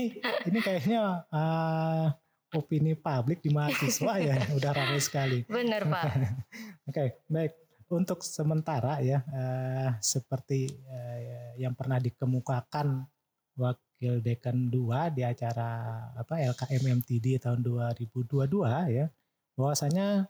ini 0.48 0.60
kayaknya 0.63 1.27
uh, 1.27 2.08
opini 2.55 2.95
publik 2.95 3.43
di 3.43 3.51
mahasiswa 3.51 4.13
ya, 4.17 4.35
udah 4.57 4.71
ramai 4.71 5.03
sekali. 5.03 5.43
Benar, 5.45 5.85
Pak. 5.85 6.03
Oke, 6.15 6.31
okay, 6.89 7.07
baik 7.27 7.53
untuk 7.91 8.25
sementara 8.25 8.97
ya 9.05 9.21
uh, 9.21 9.93
seperti 10.01 10.74
uh, 10.89 11.53
yang 11.62 11.77
pernah 11.77 12.01
dikemukakan 12.01 13.05
wakil 13.55 14.19
dekan 14.25 14.74
2 14.74 15.15
di 15.15 15.21
acara 15.21 15.69
apa 16.17 16.41
LKM 16.41 17.05
MTD 17.05 17.38
tahun 17.38 17.62
2022 17.62 18.25
ya 18.89 19.05
bahwasanya 19.53 20.27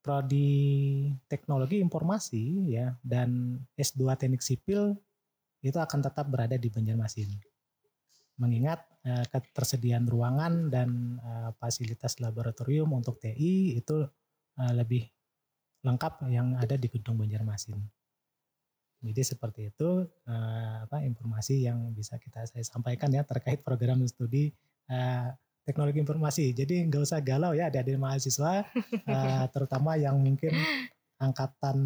prodi 0.00 1.12
teknologi 1.28 1.78
informasi 1.78 2.72
ya 2.72 2.96
dan 3.04 3.60
S2 3.76 4.16
teknik 4.16 4.40
sipil 4.40 4.96
itu 5.60 5.76
akan 5.76 6.00
tetap 6.00 6.24
berada 6.26 6.56
di 6.56 6.72
Banjarmasin. 6.72 7.28
Mengingat 8.40 8.80
uh, 9.06 9.24
ketersediaan 9.28 10.04
ruangan 10.08 10.68
dan 10.68 11.20
uh, 11.20 11.50
fasilitas 11.56 12.18
laboratorium 12.20 12.90
untuk 12.92 13.20
TI 13.20 13.78
itu 13.78 14.04
uh, 14.60 14.72
lebih 14.74 15.08
lengkap 15.80 16.28
yang 16.28 16.56
ada 16.60 16.76
di 16.76 16.88
gedung 16.92 17.16
Banjarmasin. 17.16 17.80
Jadi 19.00 19.22
seperti 19.24 19.72
itu 19.72 20.04
uh, 20.04 20.76
apa 20.84 21.00
informasi 21.08 21.64
yang 21.64 21.96
bisa 21.96 22.20
kita 22.20 22.44
saya 22.44 22.60
sampaikan 22.60 23.08
ya 23.08 23.24
terkait 23.24 23.64
program 23.64 24.04
studi 24.04 24.52
uh, 24.92 25.32
teknologi 25.64 26.04
informasi. 26.04 26.52
Jadi 26.52 26.84
nggak 26.84 27.02
usah 27.08 27.24
galau 27.24 27.56
ya 27.56 27.72
adik-adik 27.72 27.96
mahasiswa, 27.96 28.68
uh, 29.08 29.44
terutama 29.56 29.96
yang 29.96 30.20
mungkin 30.20 30.52
angkatan 31.16 31.78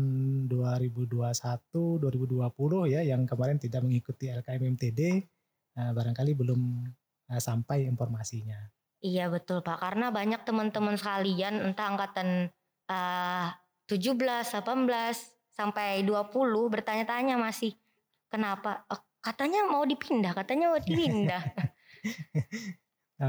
2021, 0.50 1.22
2020 2.02 2.94
ya 2.94 3.00
yang 3.06 3.22
kemarin 3.30 3.62
tidak 3.62 3.86
mengikuti 3.86 4.34
LKMMTD, 4.34 5.00
uh, 5.78 5.90
barangkali 5.94 6.32
belum 6.34 6.60
uh, 7.34 7.42
sampai 7.42 7.90
informasinya. 7.90 8.70
Iya 9.04 9.28
betul 9.28 9.60
Pak, 9.60 9.82
karena 9.82 10.08
banyak 10.08 10.46
teman-teman 10.46 10.96
sekalian 10.96 11.60
entah 11.60 11.92
angkatan 11.92 12.48
uh, 12.88 13.52
17, 13.84 14.16
18 14.16 14.64
sampai 15.52 16.02
20 16.02 16.32
bertanya-tanya 16.72 17.36
masih 17.36 17.76
kenapa? 18.32 18.82
Oh, 18.88 19.00
katanya 19.22 19.68
mau 19.68 19.84
dipindah, 19.84 20.32
katanya 20.32 20.72
mau 20.72 20.80
dipindah. 20.80 21.42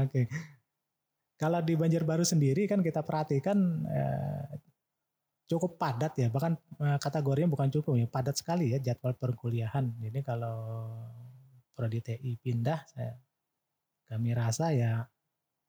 okay. 0.02 0.24
Kalau 1.36 1.60
di 1.60 1.76
Banjarbaru 1.76 2.24
sendiri 2.24 2.64
kan 2.64 2.80
kita 2.80 3.04
perhatikan 3.04 3.84
eh, 3.84 4.56
cukup 5.44 5.76
padat 5.76 6.16
ya, 6.16 6.32
bahkan 6.32 6.56
eh, 6.80 6.98
kategorinya 6.98 7.52
bukan 7.52 7.68
cukup 7.68 8.00
ya, 8.00 8.08
padat 8.08 8.40
sekali 8.40 8.72
ya 8.72 8.80
jadwal 8.80 9.12
perkuliahan. 9.12 10.00
Jadi 10.00 10.20
kalau 10.24 10.88
prodi 11.76 12.00
TI 12.00 12.40
pindah, 12.40 12.80
saya, 12.88 13.12
kami 14.06 14.32
rasa 14.32 14.72
ya 14.72 15.06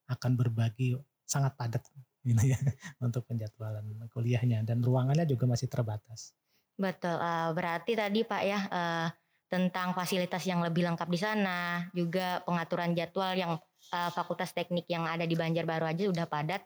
akan 0.08 0.40
berbagi 0.40 0.96
sangat 1.28 1.54
padat 1.60 1.84
gitu 2.28 2.44
ya 2.56 2.60
untuk 3.04 3.24
penjadwalan 3.28 3.84
kuliahnya 4.12 4.64
dan 4.64 4.80
ruangannya 4.84 5.28
juga 5.28 5.48
masih 5.48 5.68
terbatas. 5.72 6.36
Betul, 6.78 7.18
uh, 7.18 7.52
berarti 7.58 7.98
tadi 7.98 8.22
Pak 8.22 8.44
ya 8.46 8.60
uh, 8.70 9.08
tentang 9.48 9.96
fasilitas 9.96 10.44
yang 10.46 10.62
lebih 10.62 10.86
lengkap 10.86 11.10
di 11.10 11.20
sana, 11.20 11.88
juga 11.96 12.44
pengaturan 12.44 12.94
jadwal 12.94 13.34
yang 13.34 13.52
uh, 13.96 14.10
Fakultas 14.12 14.52
Teknik 14.52 14.86
yang 14.92 15.08
ada 15.08 15.24
di 15.24 15.34
Banjarbaru 15.34 15.88
aja 15.88 16.04
sudah 16.12 16.28
padat 16.28 16.62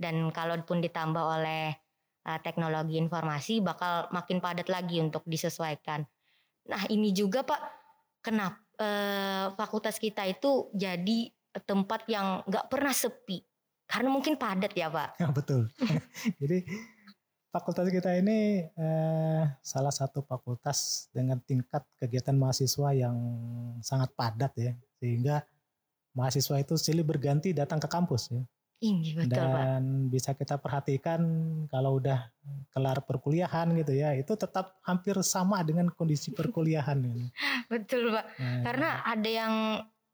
dan 0.00 0.32
kalaupun 0.32 0.80
ditambah 0.80 1.20
oleh 1.20 1.76
uh, 2.24 2.38
teknologi 2.40 2.96
informasi 2.98 3.60
bakal 3.60 4.08
makin 4.10 4.40
padat 4.40 4.66
lagi 4.72 4.98
untuk 4.98 5.22
disesuaikan. 5.28 6.02
Nah 6.72 6.82
ini 6.88 7.12
juga 7.12 7.44
Pak, 7.44 7.60
kenapa 8.24 8.71
uh, 8.82 9.54
fakultas 9.54 10.02
kita 10.02 10.26
itu 10.26 10.66
jadi 10.74 11.30
tempat 11.62 12.10
yang 12.10 12.42
nggak 12.48 12.66
pernah 12.66 12.90
sepi 12.90 13.46
karena 13.92 14.08
mungkin 14.08 14.40
padat 14.40 14.72
ya 14.72 14.88
Pak. 14.88 15.20
Ya, 15.20 15.28
betul. 15.28 15.68
Jadi 16.40 16.64
fakultas 17.52 17.92
kita 17.92 18.16
ini 18.16 18.64
eh, 18.64 19.42
salah 19.60 19.92
satu 19.92 20.24
fakultas 20.24 21.12
dengan 21.12 21.36
tingkat 21.44 21.84
kegiatan 22.00 22.32
mahasiswa 22.32 22.88
yang 22.96 23.16
sangat 23.84 24.08
padat 24.16 24.52
ya. 24.56 24.72
Sehingga 24.96 25.44
mahasiswa 26.16 26.56
itu 26.56 26.80
silih 26.80 27.04
berganti 27.04 27.52
datang 27.52 27.76
ke 27.76 27.88
kampus 27.92 28.32
ya. 28.32 28.40
Ini 28.82 29.14
betul 29.14 29.38
Dan 29.38 29.54
Pak. 29.54 30.10
bisa 30.10 30.30
kita 30.34 30.58
perhatikan 30.58 31.22
kalau 31.70 32.02
udah 32.02 32.26
kelar 32.74 32.98
perkuliahan 33.06 33.70
gitu 33.78 33.94
ya, 33.94 34.10
itu 34.18 34.34
tetap 34.34 34.82
hampir 34.82 35.14
sama 35.22 35.62
dengan 35.62 35.86
kondisi 35.94 36.34
perkuliahan. 36.38 36.98
ini. 36.98 37.30
betul 37.70 38.10
Pak. 38.10 38.26
Nah, 38.42 38.60
karena 38.66 38.88
ada 39.06 39.30
yang 39.30 39.54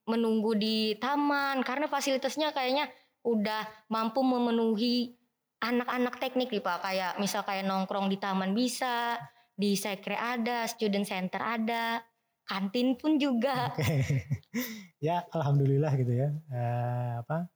menunggu 0.04 0.56
di 0.56 0.96
taman 0.96 1.60
karena 1.64 1.88
fasilitasnya 1.88 2.52
kayaknya 2.52 2.88
udah 3.24 3.88
mampu 3.92 4.24
memenuhi 4.24 5.12
anak-anak 5.60 6.16
teknik 6.16 6.48
nih 6.48 6.64
Pak 6.64 6.78
kayak 6.80 7.12
misal 7.20 7.44
kayak 7.44 7.68
nongkrong 7.68 8.08
di 8.08 8.16
taman 8.16 8.56
bisa 8.56 9.20
di 9.52 9.74
sekre 9.76 10.16
ada 10.16 10.64
student 10.70 11.04
center 11.04 11.42
ada 11.42 12.00
kantin 12.48 12.96
pun 12.96 13.20
juga 13.20 13.74
okay. 13.74 14.22
ya 15.06 15.26
alhamdulillah 15.34 15.92
gitu 15.98 16.14
ya 16.14 16.32
uh, 16.48 17.26
apa 17.26 17.50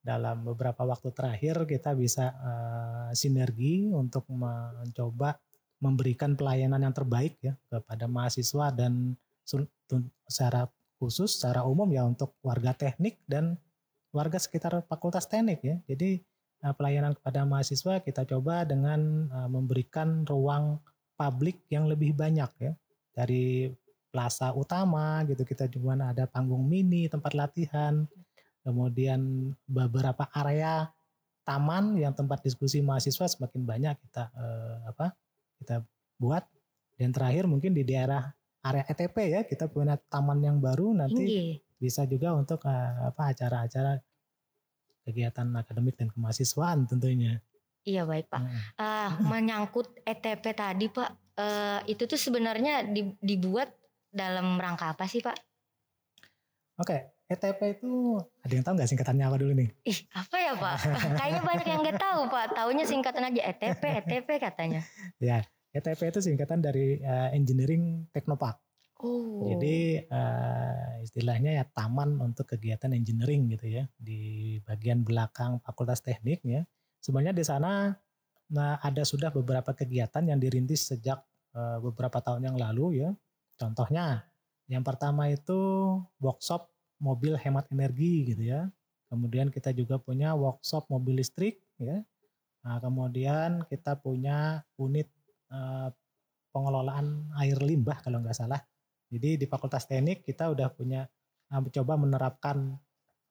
dalam 0.00 0.42
beberapa 0.48 0.80
waktu 0.88 1.12
terakhir 1.12 1.68
kita 1.68 1.92
bisa 1.92 2.32
uh, 2.40 3.10
sinergi 3.12 3.92
untuk 3.92 4.24
mencoba 4.32 5.36
memberikan 5.80 6.36
pelayanan 6.36 6.84
yang 6.88 6.94
terbaik 6.96 7.36
ya 7.40 7.56
kepada 7.68 8.08
mahasiswa 8.08 8.72
dan 8.72 9.16
secara 10.28 10.68
khusus 11.00 11.40
secara 11.40 11.64
umum 11.64 11.88
ya 11.88 12.04
untuk 12.04 12.36
warga 12.44 12.76
teknik 12.76 13.20
dan 13.24 13.56
warga 14.12 14.36
sekitar 14.36 14.84
Fakultas 14.86 15.26
Teknik 15.26 15.60
ya. 15.62 15.76
Jadi 15.86 16.20
uh, 16.66 16.74
pelayanan 16.74 17.16
kepada 17.16 17.46
mahasiswa 17.46 18.02
kita 18.02 18.26
coba 18.28 18.68
dengan 18.68 19.30
uh, 19.30 19.48
memberikan 19.48 20.26
ruang 20.26 20.78
publik 21.16 21.64
yang 21.72 21.86
lebih 21.88 22.12
banyak 22.12 22.50
ya. 22.60 22.72
Dari 23.14 23.70
plaza 24.10 24.50
utama 24.52 25.22
gitu 25.24 25.46
kita 25.46 25.70
cuma 25.70 25.94
ada 25.94 26.26
panggung 26.26 26.66
mini, 26.66 27.06
tempat 27.06 27.32
latihan, 27.32 28.04
kemudian 28.64 29.52
beberapa 29.64 30.28
area 30.36 30.88
taman 31.44 31.96
yang 31.96 32.12
tempat 32.12 32.44
diskusi 32.44 32.84
mahasiswa 32.84 33.26
semakin 33.26 33.62
banyak 33.64 33.96
kita 34.08 34.28
uh, 34.36 34.92
apa 34.92 35.16
kita 35.60 35.82
buat 36.20 36.44
dan 37.00 37.10
terakhir 37.10 37.48
mungkin 37.48 37.72
di 37.72 37.82
daerah 37.82 38.28
area 38.60 38.84
ETP 38.84 39.16
ya 39.32 39.40
kita 39.48 39.72
punya 39.72 39.96
taman 40.12 40.44
yang 40.44 40.60
baru 40.60 40.92
nanti 40.92 41.24
Iyi 41.24 41.52
bisa 41.80 42.04
juga 42.04 42.36
untuk 42.36 42.60
uh, 42.68 43.08
apa 43.08 43.32
acara-acara 43.32 43.96
kegiatan 45.08 45.48
akademik 45.56 45.96
dan 45.96 46.12
kemahasiswaan 46.12 46.84
tentunya. 46.84 47.40
Iya 47.88 48.04
baik 48.04 48.28
Pak. 48.28 48.42
Uh, 48.76 49.10
menyangkut 49.24 49.88
ETP 50.04 50.52
tadi 50.52 50.92
Pak, 50.92 51.10
uh, 51.40 51.80
itu 51.88 52.04
tuh 52.04 52.20
sebenarnya 52.20 52.84
dibuat 53.24 53.72
dalam 54.12 54.60
rangka 54.60 54.92
apa 54.92 55.08
sih 55.08 55.24
Pak? 55.24 55.32
Oke, 56.76 56.84
okay. 56.84 57.00
ETP 57.30 57.78
itu 57.78 58.18
ada 58.42 58.52
yang 58.58 58.64
tahu 58.66 58.74
nggak 58.74 58.90
singkatannya 58.90 59.24
apa 59.30 59.36
dulu 59.38 59.52
nih? 59.54 59.70
Ih, 59.86 59.98
apa 60.18 60.36
ya 60.42 60.52
Pak? 60.58 60.76
Kayaknya 61.22 61.42
banyak 61.46 61.66
yang 61.70 61.80
nggak 61.86 62.00
tahu 62.02 62.20
Pak. 62.26 62.46
Taunya 62.58 62.84
singkatan 62.90 63.22
aja 63.22 63.40
ETP, 63.54 63.82
ETP 64.02 64.28
katanya. 64.42 64.82
ya, 65.22 65.46
ETP 65.70 66.10
itu 66.10 66.18
singkatan 66.26 66.58
dari 66.58 66.98
uh, 66.98 67.30
Engineering 67.30 68.10
Technopark. 68.10 68.58
Oh. 69.00 69.46
Jadi 69.46 70.02
uh, 70.10 71.00
istilahnya 71.06 71.62
ya 71.62 71.64
taman 71.70 72.18
untuk 72.20 72.50
kegiatan 72.50 72.92
engineering 72.92 73.48
gitu 73.48 73.80
ya 73.80 73.84
di 73.96 74.58
bagian 74.66 75.06
belakang 75.06 75.62
Fakultas 75.62 76.02
Teknik 76.02 76.42
ya. 76.42 76.66
Sebenarnya 76.98 77.32
di 77.32 77.44
sana 77.46 77.94
nah 78.50 78.82
ada 78.82 79.06
sudah 79.06 79.30
beberapa 79.30 79.70
kegiatan 79.70 80.26
yang 80.26 80.42
dirintis 80.42 80.90
sejak 80.90 81.22
uh, 81.54 81.78
beberapa 81.78 82.18
tahun 82.20 82.52
yang 82.52 82.56
lalu 82.58 83.06
ya. 83.06 83.10
Contohnya 83.56 84.26
yang 84.70 84.86
pertama 84.86 85.26
itu 85.26 85.58
workshop 86.22 86.69
mobil 87.00 87.34
hemat 87.40 87.66
energi 87.72 88.30
gitu 88.30 88.44
ya. 88.46 88.68
Kemudian 89.10 89.50
kita 89.50 89.74
juga 89.74 89.98
punya 89.98 90.36
workshop 90.38 90.86
mobil 90.86 91.18
listrik 91.18 91.58
ya. 91.80 92.04
Nah, 92.60 92.76
kemudian 92.78 93.64
kita 93.66 93.96
punya 93.98 94.62
unit 94.76 95.08
uh, 95.50 95.90
pengelolaan 96.52 97.26
air 97.40 97.58
limbah 97.58 97.98
kalau 98.04 98.20
nggak 98.20 98.36
salah 98.36 98.60
jadi 99.10 99.34
di 99.34 99.46
Fakultas 99.50 99.90
Teknik 99.90 100.22
kita 100.22 100.54
udah 100.54 100.70
punya 100.70 101.10
uh, 101.50 101.60
coba 101.74 101.98
menerapkan 101.98 102.78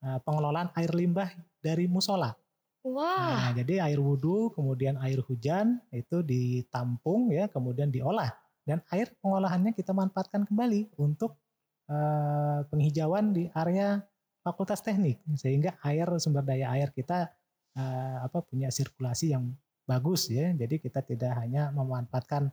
uh, 0.04 0.20
pengelolaan 0.28 0.70
air 0.76 0.92
limbah 0.92 1.32
dari 1.64 1.88
musola. 1.88 2.36
Wah. 2.84 3.52
Nah, 3.52 3.52
jadi 3.56 3.88
air 3.88 4.00
wudhu, 4.00 4.52
kemudian 4.52 5.00
air 5.00 5.24
hujan 5.24 5.80
itu 5.92 6.20
ditampung 6.24 7.32
ya, 7.32 7.48
kemudian 7.48 7.92
diolah 7.92 8.32
dan 8.68 8.84
air 8.92 9.12
pengolahannya 9.24 9.72
kita 9.76 9.96
manfaatkan 9.96 10.48
kembali 10.48 10.96
untuk 11.00 11.40
uh, 11.90 12.64
penghijauan 12.70 13.34
di 13.34 13.50
area 13.52 14.00
Fakultas 14.40 14.80
Teknik 14.80 15.20
sehingga 15.36 15.76
air 15.84 16.08
sumber 16.22 16.46
daya 16.46 16.72
air 16.72 16.96
kita 16.96 17.28
uh, 17.76 18.18
apa 18.24 18.40
punya 18.46 18.72
sirkulasi 18.72 19.36
yang 19.36 19.52
bagus 19.84 20.32
ya. 20.32 20.54
Jadi 20.56 20.80
kita 20.80 21.04
tidak 21.04 21.36
hanya 21.42 21.74
memanfaatkan 21.76 22.48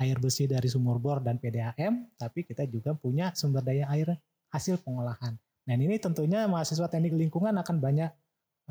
air 0.00 0.16
bersih 0.20 0.50
dari 0.50 0.68
sumur 0.68 1.00
bor 1.00 1.20
dan 1.22 1.40
PDAM, 1.40 2.12
tapi 2.16 2.44
kita 2.44 2.66
juga 2.68 2.92
punya 2.96 3.32
sumber 3.32 3.64
daya 3.64 3.88
air 3.94 4.16
hasil 4.52 4.80
pengolahan. 4.82 5.38
Dan 5.64 5.78
ini 5.80 6.00
tentunya 6.00 6.48
mahasiswa 6.50 6.90
teknik 6.90 7.14
lingkungan 7.14 7.54
akan 7.56 7.76
banyak 7.78 8.10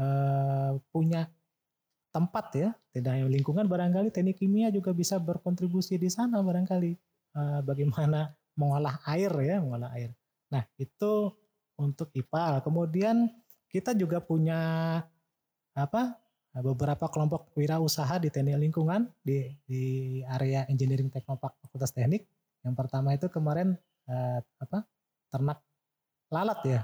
uh, 0.02 0.76
punya 0.92 1.30
tempat 2.10 2.46
ya, 2.58 2.70
tidak 2.90 3.14
hanya 3.14 3.30
lingkungan 3.30 3.70
barangkali 3.70 4.10
teknik 4.10 4.42
kimia 4.42 4.74
juga 4.74 4.90
bisa 4.90 5.22
berkontribusi 5.22 6.02
di 6.02 6.10
sana 6.10 6.42
barangkali 6.42 6.98
bagaimana 7.62 8.34
mengolah 8.60 9.00
air 9.08 9.32
ya, 9.40 9.64
mengolah 9.64 9.96
air. 9.96 10.12
Nah 10.52 10.68
itu 10.76 11.32
untuk 11.80 12.12
IPAL. 12.12 12.60
Kemudian 12.60 13.32
kita 13.72 13.96
juga 13.96 14.20
punya 14.20 14.60
apa 15.72 16.20
beberapa 16.60 17.08
kelompok 17.08 17.56
wirausaha 17.56 18.20
di 18.20 18.28
teknik 18.28 18.60
lingkungan 18.60 19.08
di, 19.24 19.54
di 19.64 19.84
area 20.28 20.68
engineering 20.68 21.08
teknopark 21.08 21.56
fakultas 21.64 21.96
teknik. 21.96 22.28
Yang 22.66 22.76
pertama 22.76 23.16
itu 23.16 23.32
kemarin 23.32 23.80
eh, 24.12 24.40
apa 24.44 24.84
ternak 25.32 25.64
lalat 26.34 26.60
ya, 26.68 26.82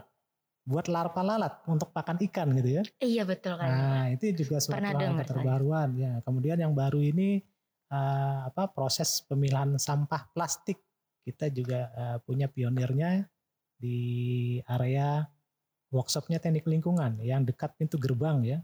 buat 0.63 0.87
larva 0.87 1.21
lalat 1.25 1.53
untuk 1.67 1.91
pakan 1.91 2.21
ikan 2.31 2.55
gitu 2.55 2.79
ya. 2.79 2.83
Iya 3.03 3.23
betul 3.27 3.59
kan. 3.59 3.67
Nah 3.67 4.05
itu 4.15 4.31
juga 4.31 4.63
suatu 4.63 4.79
hal 4.79 5.19
keterbaruan 5.25 5.89
ya. 5.99 6.11
Kemudian 6.23 6.61
yang 6.61 6.71
baru 6.71 7.03
ini 7.03 7.43
eh, 7.91 8.37
apa 8.47 8.71
proses 8.71 9.25
pemilahan 9.27 9.75
sampah 9.75 10.31
plastik 10.31 10.79
kita 11.25 11.49
juga 11.49 11.89
eh, 11.91 12.17
punya 12.21 12.45
pionirnya 12.45 13.25
di 13.75 13.97
area 14.69 15.25
workshopnya 15.89 16.37
teknik 16.37 16.69
lingkungan 16.69 17.19
yang 17.25 17.43
dekat 17.43 17.73
pintu 17.75 17.97
gerbang 17.97 18.45
ya 18.45 18.59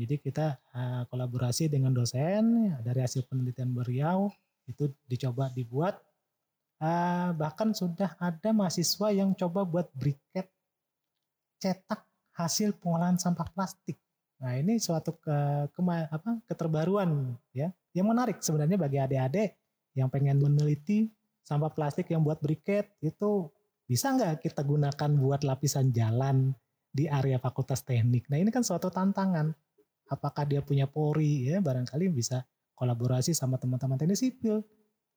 jadi 0.00 0.16
kita 0.16 0.56
uh, 0.72 1.04
kolaborasi 1.12 1.68
dengan 1.68 1.92
dosen 1.92 2.72
dari 2.80 3.04
hasil 3.04 3.28
penelitian 3.28 3.76
beliau 3.76 4.32
itu 4.64 4.88
dicoba 5.04 5.52
dibuat. 5.52 6.00
Uh, 6.80 7.36
bahkan 7.36 7.76
sudah 7.76 8.16
ada 8.16 8.56
mahasiswa 8.56 9.12
yang 9.12 9.36
coba 9.36 9.68
buat 9.68 9.92
briket 9.92 10.48
cetak 11.60 12.08
hasil 12.32 12.72
pengolahan 12.80 13.20
sampah 13.20 13.44
plastik. 13.52 14.00
Nah 14.40 14.56
ini 14.56 14.80
suatu 14.80 15.20
ke, 15.20 15.68
ke 15.68 15.80
apa, 15.84 16.40
keterbaruan 16.48 17.36
ya 17.52 17.68
yang 17.92 18.08
menarik 18.08 18.40
sebenarnya 18.40 18.80
bagi 18.80 18.96
adik-adik 18.96 19.60
yang 19.92 20.08
pengen 20.08 20.40
meneliti 20.40 21.12
sampah 21.50 21.74
plastik 21.74 22.06
yang 22.14 22.22
buat 22.22 22.38
briket 22.38 22.94
itu 23.02 23.50
bisa 23.90 24.14
nggak 24.14 24.46
kita 24.46 24.62
gunakan 24.62 25.10
buat 25.18 25.42
lapisan 25.42 25.90
jalan 25.90 26.54
di 26.94 27.10
area 27.10 27.42
fakultas 27.42 27.82
teknik. 27.82 28.30
Nah 28.30 28.38
ini 28.38 28.54
kan 28.54 28.62
suatu 28.62 28.86
tantangan. 28.86 29.50
Apakah 30.06 30.46
dia 30.46 30.62
punya 30.62 30.86
pori 30.86 31.50
ya 31.50 31.58
barangkali 31.58 32.06
bisa 32.14 32.46
kolaborasi 32.78 33.34
sama 33.34 33.58
teman-teman 33.58 33.98
teknik 33.98 34.14
sipil. 34.14 34.62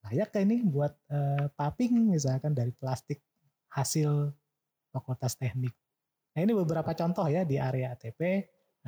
Layak 0.09 0.33
kayak 0.33 0.45
ini 0.49 0.57
buat 0.65 0.93
uh, 1.13 1.53
paping 1.53 2.09
misalkan 2.09 2.57
dari 2.57 2.73
plastik 2.73 3.21
hasil 3.69 4.33
fakultas 4.89 5.37
teknik? 5.37 5.77
Nah 6.33 6.41
ini 6.41 6.57
beberapa 6.57 6.97
contoh 6.97 7.29
ya 7.29 7.45
di 7.45 7.61
area 7.61 7.93
ATP 7.93 8.21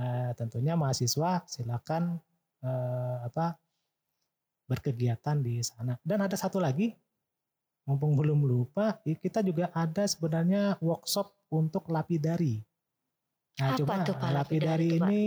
uh, 0.01 0.33
tentunya 0.33 0.73
mahasiswa 0.73 1.45
silakan 1.45 2.17
uh, 2.65 3.17
apa 3.21 3.53
berkegiatan 4.65 5.45
di 5.45 5.61
sana. 5.61 5.93
Dan 6.01 6.25
ada 6.25 6.33
satu 6.33 6.57
lagi 6.57 6.89
mumpung 7.85 8.17
belum 8.17 8.43
lupa 8.43 8.97
kita 9.05 9.45
juga 9.45 9.69
ada 9.71 10.03
sebenarnya 10.09 10.81
workshop 10.81 11.31
untuk 11.53 11.87
lapidari 11.93 12.65
Nah, 13.55 13.71
Apa 13.71 14.03
tuh, 14.03 14.15
Pak, 14.19 14.31
lapidari, 14.35 14.35
lapidari 14.35 14.87
ini 14.99 15.25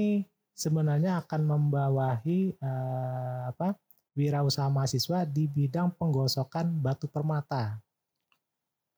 sebenarnya 0.53 1.25
akan 1.25 1.41
membawahi 1.49 2.61
uh, 2.61 3.49
apa 3.49 3.73
wirausaha 4.13 4.69
mahasiswa 4.69 5.25
di 5.25 5.49
bidang 5.49 5.97
penggosokan 5.97 6.77
batu 6.77 7.09
permata. 7.09 7.81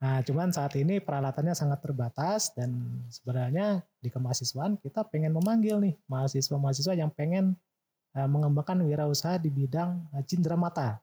Nah, 0.01 0.25
cuman 0.25 0.51
saat 0.51 0.75
ini 0.81 0.99
peralatannya 0.99 1.53
sangat 1.53 1.79
terbatas 1.85 2.51
dan 2.57 2.73
sebenarnya 3.13 3.85
di 4.01 4.09
kemahasiswaan 4.09 4.81
kita 4.81 5.05
pengen 5.07 5.37
memanggil 5.37 5.77
nih 5.79 5.95
mahasiswa-mahasiswa 6.09 6.97
yang 6.97 7.13
pengen 7.13 7.55
uh, 8.17 8.27
mengembangkan 8.27 8.83
wirausaha 8.83 9.39
di 9.39 9.53
bidang 9.53 10.11
uh, 10.11 10.25
cindera 10.27 10.59
mata. 10.59 10.99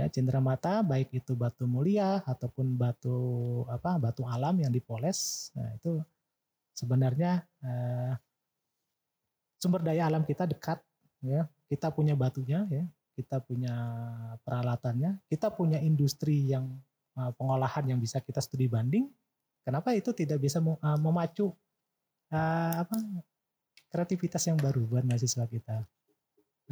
Ya, 0.00 0.08
cindera 0.08 0.40
mata 0.40 0.80
baik 0.80 1.12
itu 1.12 1.36
batu 1.36 1.68
mulia 1.68 2.24
ataupun 2.24 2.72
batu 2.72 3.20
apa 3.68 4.00
batu 4.00 4.24
alam 4.24 4.56
yang 4.56 4.72
dipoles. 4.72 5.52
Nah, 5.52 5.76
itu 5.76 6.00
sebenarnya 6.72 7.44
uh, 7.60 8.16
sumber 9.60 9.84
daya 9.84 10.08
alam 10.08 10.24
kita 10.24 10.48
dekat 10.48 10.80
ya. 11.20 11.44
Kita 11.68 11.92
punya 11.92 12.16
batunya 12.16 12.64
ya. 12.72 12.88
Kita 13.12 13.44
punya 13.44 13.76
peralatannya. 14.40 15.20
Kita 15.28 15.52
punya 15.52 15.76
industri 15.84 16.48
yang 16.48 16.64
uh, 17.20 17.36
pengolahan 17.36 17.84
yang 17.84 18.00
bisa 18.00 18.24
kita 18.24 18.40
studi 18.40 18.72
banding. 18.72 19.04
Kenapa 19.60 19.92
itu 19.92 20.16
tidak 20.16 20.40
bisa 20.40 20.64
uh, 20.64 20.96
memacu 20.96 21.52
uh, 22.32 22.74
apa 22.80 22.96
kreativitas 23.92 24.48
yang 24.48 24.56
baru 24.56 24.80
buat 24.88 25.04
mahasiswa 25.04 25.44
kita? 25.44 25.84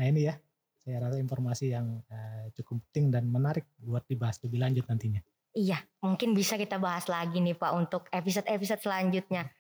Nah 0.01 0.05
ini 0.09 0.33
ya 0.33 0.41
saya 0.89 1.05
rasa 1.05 1.21
informasi 1.21 1.77
yang 1.77 2.01
uh, 2.09 2.49
cukup 2.57 2.81
penting 2.89 3.13
dan 3.13 3.29
menarik 3.29 3.69
buat 3.77 4.09
dibahas 4.09 4.41
lebih 4.41 4.65
lanjut 4.65 4.89
nantinya 4.89 5.21
iya 5.53 5.85
mungkin 6.01 6.33
bisa 6.33 6.57
kita 6.57 6.81
bahas 6.81 7.05
lagi 7.13 7.45
nih 7.45 7.53
pak 7.53 7.77
untuk 7.77 8.09
episode-episode 8.09 8.81
selanjutnya 8.81 9.53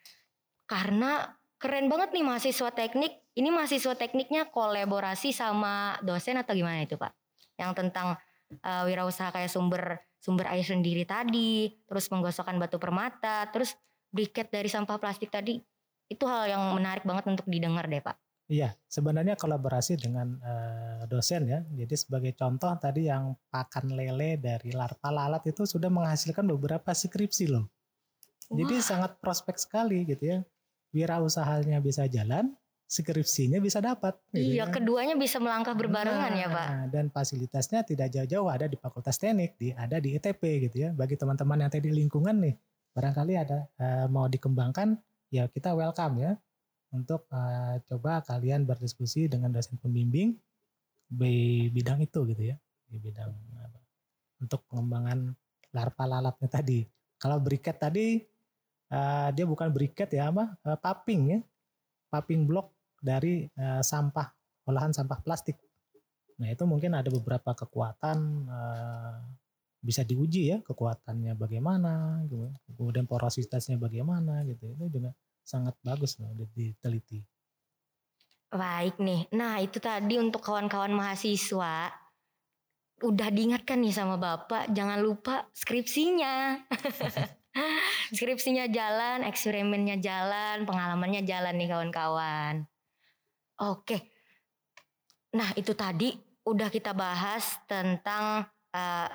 karena 0.64 1.38
keren 1.58 1.90
banget 1.90 2.14
nih 2.14 2.24
mahasiswa 2.24 2.70
teknik. 2.70 3.12
Ini 3.34 3.50
mahasiswa 3.50 3.94
tekniknya 3.98 4.50
kolaborasi 4.50 5.34
sama 5.34 5.98
dosen 6.04 6.38
atau 6.38 6.54
gimana 6.54 6.86
itu 6.86 6.94
Pak? 6.94 7.12
Yang 7.58 7.72
tentang 7.82 8.14
uh, 8.62 8.82
wirausaha 8.86 9.34
kayak 9.34 9.50
sumber 9.50 9.98
sumber 10.18 10.50
air 10.50 10.66
sendiri 10.66 11.06
tadi, 11.06 11.70
terus 11.86 12.06
penggosokkan 12.10 12.58
batu 12.58 12.78
permata, 12.78 13.46
terus 13.50 13.74
briket 14.10 14.50
dari 14.50 14.70
sampah 14.70 14.98
plastik 14.98 15.30
tadi. 15.30 15.58
Itu 16.08 16.26
hal 16.26 16.50
yang 16.50 16.62
menarik 16.78 17.06
banget 17.06 17.26
untuk 17.26 17.46
didengar 17.46 17.86
deh 17.86 18.02
Pak. 18.02 18.16
Iya, 18.48 18.72
sebenarnya 18.88 19.37
kolaborasi 19.37 20.00
dengan 20.00 20.40
uh, 20.40 21.04
dosen 21.04 21.44
ya. 21.44 21.61
Jadi 21.68 21.94
sebagai 22.00 22.32
contoh 22.32 22.72
tadi 22.80 23.04
yang 23.04 23.37
pakan 23.52 23.92
lele 23.92 24.40
dari 24.40 24.72
larva 24.72 25.12
lalat 25.12 25.44
itu 25.52 25.68
sudah 25.68 25.92
menghasilkan 25.92 26.48
beberapa 26.48 26.88
skripsi 26.96 27.52
loh. 27.52 27.68
Jadi 28.48 28.80
sangat 28.80 29.20
prospek 29.20 29.61
sekali 29.61 30.08
gitu 30.08 30.24
ya 30.24 30.40
wirausahanya 30.92 31.84
bisa 31.84 32.08
jalan, 32.08 32.52
skripsinya 32.88 33.61
bisa 33.61 33.84
dapat. 33.84 34.16
Gitu 34.32 34.56
iya, 34.56 34.64
ya. 34.64 34.72
keduanya 34.72 35.14
bisa 35.18 35.37
melangkah 35.37 35.76
berbarengan 35.76 36.32
nah, 36.32 36.40
ya 36.40 36.48
Pak. 36.48 36.68
Dan 36.92 37.04
fasilitasnya 37.12 37.84
tidak 37.84 38.08
jauh-jauh 38.12 38.48
ada 38.48 38.64
di 38.64 38.76
Fakultas 38.80 39.20
Teknik, 39.20 39.61
di 39.61 39.72
ada 39.76 40.00
di 40.00 40.16
ITP 40.16 40.42
gitu 40.68 40.76
ya. 40.88 40.90
Bagi 40.96 41.20
teman-teman 41.20 41.68
yang 41.68 41.72
tadi 41.72 41.92
lingkungan 41.92 42.37
nih, 42.40 42.54
barangkali 42.96 43.34
ada 43.37 43.68
uh, 43.76 44.06
mau 44.08 44.26
dikembangkan, 44.26 44.96
ya 45.28 45.44
kita 45.52 45.76
welcome 45.76 46.16
ya. 46.24 46.32
Untuk 46.92 47.29
uh, 47.33 47.77
coba 47.88 48.24
kalian 48.24 48.64
berdiskusi 48.64 49.29
dengan 49.29 49.53
dosen 49.53 49.77
pembimbing 49.77 50.37
di 51.09 51.68
bidang 51.72 52.05
itu 52.05 52.24
gitu 52.29 52.53
ya 52.53 52.57
di 52.88 52.96
bidang 53.01 53.33
apa, 53.61 53.81
untuk 54.40 54.64
pengembangan 54.68 55.33
larva 55.72 56.05
lalatnya 56.09 56.48
tadi. 56.48 56.81
Kalau 57.20 57.40
briket 57.40 57.77
tadi 57.77 58.20
uh, 58.92 59.29
dia 59.33 59.44
bukan 59.44 59.68
briket 59.68 60.09
ya 60.16 60.33
apa 60.33 60.57
uh, 60.64 60.79
paping 60.81 61.22
ya 61.37 61.40
paping 62.09 62.48
blok 62.48 62.72
dari 63.01 63.44
uh, 63.57 63.85
sampah 63.85 64.33
olahan 64.68 64.92
sampah 64.92 65.20
plastik. 65.20 65.61
Nah 66.40 66.48
itu 66.48 66.64
mungkin 66.64 66.96
ada 66.96 67.09
beberapa 67.12 67.53
kekuatan 67.53 68.18
uh, 68.48 69.16
bisa 69.79 70.03
diuji 70.03 70.51
ya 70.51 70.59
kekuatannya 70.64 71.38
bagaimana, 71.38 72.24
kemudian 72.74 73.07
porositasnya 73.07 73.79
bagaimana 73.79 74.42
gitu. 74.48 74.66
Itu 74.74 74.87
juga 74.90 75.14
sangat 75.48 75.72
bagus 75.80 76.20
loh 76.20 76.28
diteliti. 76.52 77.24
Baik 78.52 79.00
nih. 79.00 79.32
Nah, 79.32 79.64
itu 79.64 79.80
tadi 79.80 80.20
untuk 80.20 80.44
kawan-kawan 80.44 80.92
mahasiswa 80.92 81.88
udah 82.98 83.28
diingatkan 83.30 83.80
nih 83.80 83.94
sama 83.94 84.20
Bapak, 84.20 84.68
jangan 84.76 85.00
lupa 85.00 85.48
skripsinya. 85.56 86.61
skripsinya 88.16 88.68
jalan, 88.68 89.24
eksperimennya 89.24 89.96
jalan, 90.04 90.68
pengalamannya 90.68 91.24
jalan 91.24 91.56
nih 91.56 91.68
kawan-kawan. 91.70 92.54
Oke. 93.64 94.12
Nah, 95.37 95.52
itu 95.56 95.72
tadi 95.72 96.12
udah 96.48 96.68
kita 96.72 96.96
bahas 96.96 97.61
tentang 97.68 98.48
uh, 98.72 99.08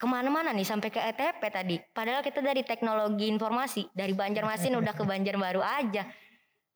ke 0.00 0.06
mana-mana 0.08 0.56
nih 0.56 0.64
sampai 0.64 0.88
ke 0.88 0.96
ETP 0.96 1.42
tadi. 1.52 1.76
Padahal 1.92 2.24
kita 2.24 2.40
dari 2.40 2.64
teknologi 2.64 3.28
informasi 3.28 3.92
dari 3.92 4.16
Banjarmasin 4.16 4.72
udah 4.80 4.96
ke 4.96 5.04
Banjarbaru 5.04 5.60
aja. 5.60 6.08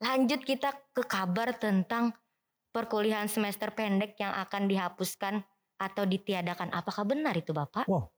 Lanjut 0.04 0.44
kita 0.44 0.76
ke 0.92 1.00
kabar 1.08 1.56
tentang 1.56 2.12
perkuliahan 2.68 3.32
semester 3.32 3.72
pendek 3.72 4.20
yang 4.20 4.36
akan 4.36 4.68
dihapuskan 4.68 5.40
atau 5.80 6.04
ditiadakan. 6.04 6.68
Apakah 6.76 7.08
benar 7.08 7.32
itu 7.32 7.56
Bapak? 7.56 7.88
Wow. 7.88 8.12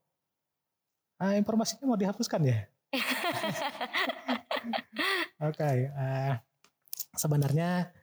Uh, 1.23 1.39
informasinya 1.39 1.87
mau 1.87 1.95
dihapuskan 1.95 2.43
ya? 2.43 2.67
Oke, 5.47 5.55
okay, 5.55 5.87
uh, 5.95 6.35
sebenarnya 7.15 7.95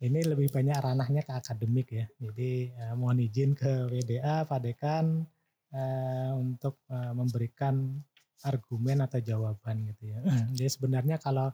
ini 0.00 0.24
lebih 0.24 0.48
banyak 0.48 0.80
ranahnya 0.80 1.20
ke 1.20 1.36
akademik 1.36 1.92
ya. 1.92 2.08
Jadi 2.16 2.72
uh, 2.80 2.96
mohon 2.96 3.20
izin 3.20 3.52
ke 3.52 3.86
WDA, 3.92 4.48
Pak 4.48 4.60
Dekan, 4.66 5.28
uh, 5.74 6.32
untuk 6.38 6.82
uh, 6.90 7.12
memberikan 7.14 7.98
argumen 8.44 9.04
atau 9.04 9.20
jawaban 9.20 9.84
gitu 9.92 10.10
ya. 10.14 10.18
Jadi 10.56 10.70
sebenarnya 10.70 11.16
kalau 11.20 11.50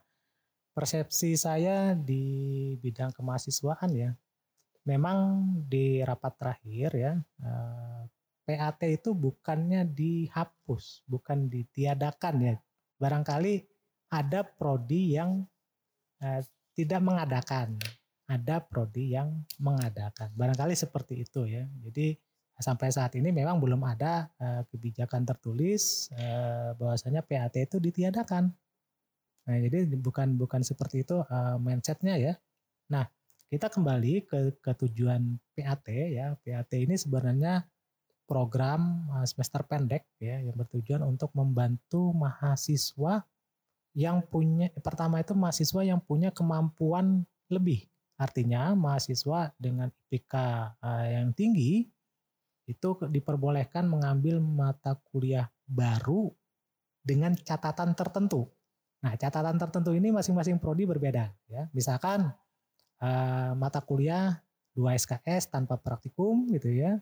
persepsi 0.76 1.34
saya 1.40 1.96
di 1.96 2.76
bidang 2.76 3.12
kemahasiswaan 3.16 3.90
ya, 3.96 4.10
memang 4.86 5.18
di 5.66 6.04
rapat 6.04 6.32
terakhir 6.36 6.90
ya, 6.94 7.12
uh, 7.42 8.02
PAT 8.46 8.80
itu 8.86 9.10
bukannya 9.10 9.82
dihapus, 9.82 11.02
bukan 11.10 11.50
ditiadakan 11.50 12.34
ya. 12.38 12.56
Barangkali 12.96 13.66
ada 14.14 14.46
prodi 14.46 15.18
yang 15.18 15.42
uh, 16.22 16.40
tidak 16.76 17.00
mengadakan, 17.02 17.74
ada 18.30 18.62
prodi 18.62 19.16
yang 19.16 19.42
mengadakan. 19.58 20.30
Barangkali 20.38 20.78
seperti 20.78 21.26
itu 21.26 21.48
ya. 21.48 21.66
Jadi 21.82 22.14
sampai 22.56 22.88
saat 22.88 23.12
ini 23.20 23.28
memang 23.28 23.60
belum 23.60 23.84
ada 23.84 24.32
uh, 24.40 24.62
kebijakan 24.72 25.28
tertulis 25.28 26.08
uh, 26.16 26.72
bahwasanya 26.80 27.20
PAT 27.20 27.54
itu 27.60 27.76
ditiadakan. 27.76 28.48
Nah, 29.46 29.56
jadi 29.60 29.86
bukan 30.00 30.40
bukan 30.40 30.64
seperti 30.64 31.04
itu 31.04 31.20
uh, 31.20 31.56
mindsetnya 31.60 32.16
ya. 32.16 32.34
Nah, 32.88 33.04
kita 33.52 33.68
kembali 33.68 34.24
ke, 34.24 34.56
ke 34.58 34.72
tujuan 34.86 35.36
PAT 35.52 35.86
ya. 35.92 36.34
PAT 36.40 36.72
ini 36.80 36.96
sebenarnya 36.96 37.62
program 38.26 39.06
semester 39.22 39.62
pendek 39.62 40.02
ya 40.18 40.42
yang 40.42 40.56
bertujuan 40.58 40.98
untuk 41.06 41.30
membantu 41.30 42.10
mahasiswa 42.10 43.22
yang 43.94 44.18
punya 44.26 44.66
pertama 44.82 45.22
itu 45.22 45.30
mahasiswa 45.30 45.86
yang 45.86 46.02
punya 46.02 46.34
kemampuan 46.34 47.22
lebih. 47.46 47.86
Artinya 48.18 48.74
mahasiswa 48.74 49.54
dengan 49.60 49.94
IPK 50.10 50.34
yang 51.06 51.30
tinggi 51.38 51.86
itu 52.66 52.98
diperbolehkan 53.06 53.86
mengambil 53.86 54.42
mata 54.42 54.98
kuliah 55.10 55.46
baru 55.70 56.34
dengan 57.06 57.38
catatan 57.38 57.94
tertentu. 57.94 58.50
Nah, 59.06 59.14
catatan 59.14 59.54
tertentu 59.54 59.94
ini 59.94 60.10
masing-masing 60.10 60.58
prodi 60.58 60.82
berbeda 60.82 61.30
ya. 61.46 61.70
Misalkan 61.70 62.26
uh, 62.98 63.52
mata 63.54 63.78
kuliah 63.78 64.42
2 64.74 64.82
SKS 64.98 65.54
tanpa 65.54 65.78
praktikum 65.78 66.50
gitu 66.50 66.74
ya. 66.74 66.98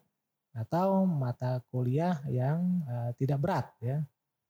Atau 0.54 1.08
mata 1.08 1.64
kuliah 1.72 2.20
yang 2.28 2.84
uh, 2.86 3.10
tidak 3.16 3.40
berat 3.40 3.66
ya. 3.80 4.04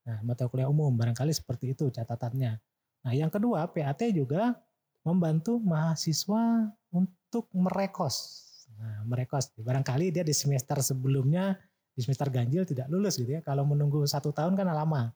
Nah, 0.04 0.18
mata 0.26 0.50
kuliah 0.50 0.68
umum 0.68 0.92
barangkali 0.92 1.32
seperti 1.32 1.72
itu 1.72 1.88
catatannya. 1.88 2.58
Nah, 3.06 3.12
yang 3.14 3.30
kedua 3.30 3.70
PAT 3.70 4.10
juga 4.12 4.58
membantu 5.06 5.62
mahasiswa 5.62 6.68
untuk 6.92 7.48
merekos 7.54 8.43
Nah, 8.78 9.06
mereka 9.06 9.38
barangkali 9.40 10.14
dia 10.14 10.24
di 10.26 10.34
semester 10.34 10.80
sebelumnya 10.80 11.54
di 11.94 12.02
semester 12.02 12.26
ganjil 12.28 12.66
tidak 12.66 12.90
lulus 12.90 13.18
gitu 13.18 13.38
ya. 13.38 13.40
Kalau 13.40 13.62
menunggu 13.62 14.02
satu 14.04 14.34
tahun 14.34 14.58
kan 14.58 14.66
lama. 14.66 15.14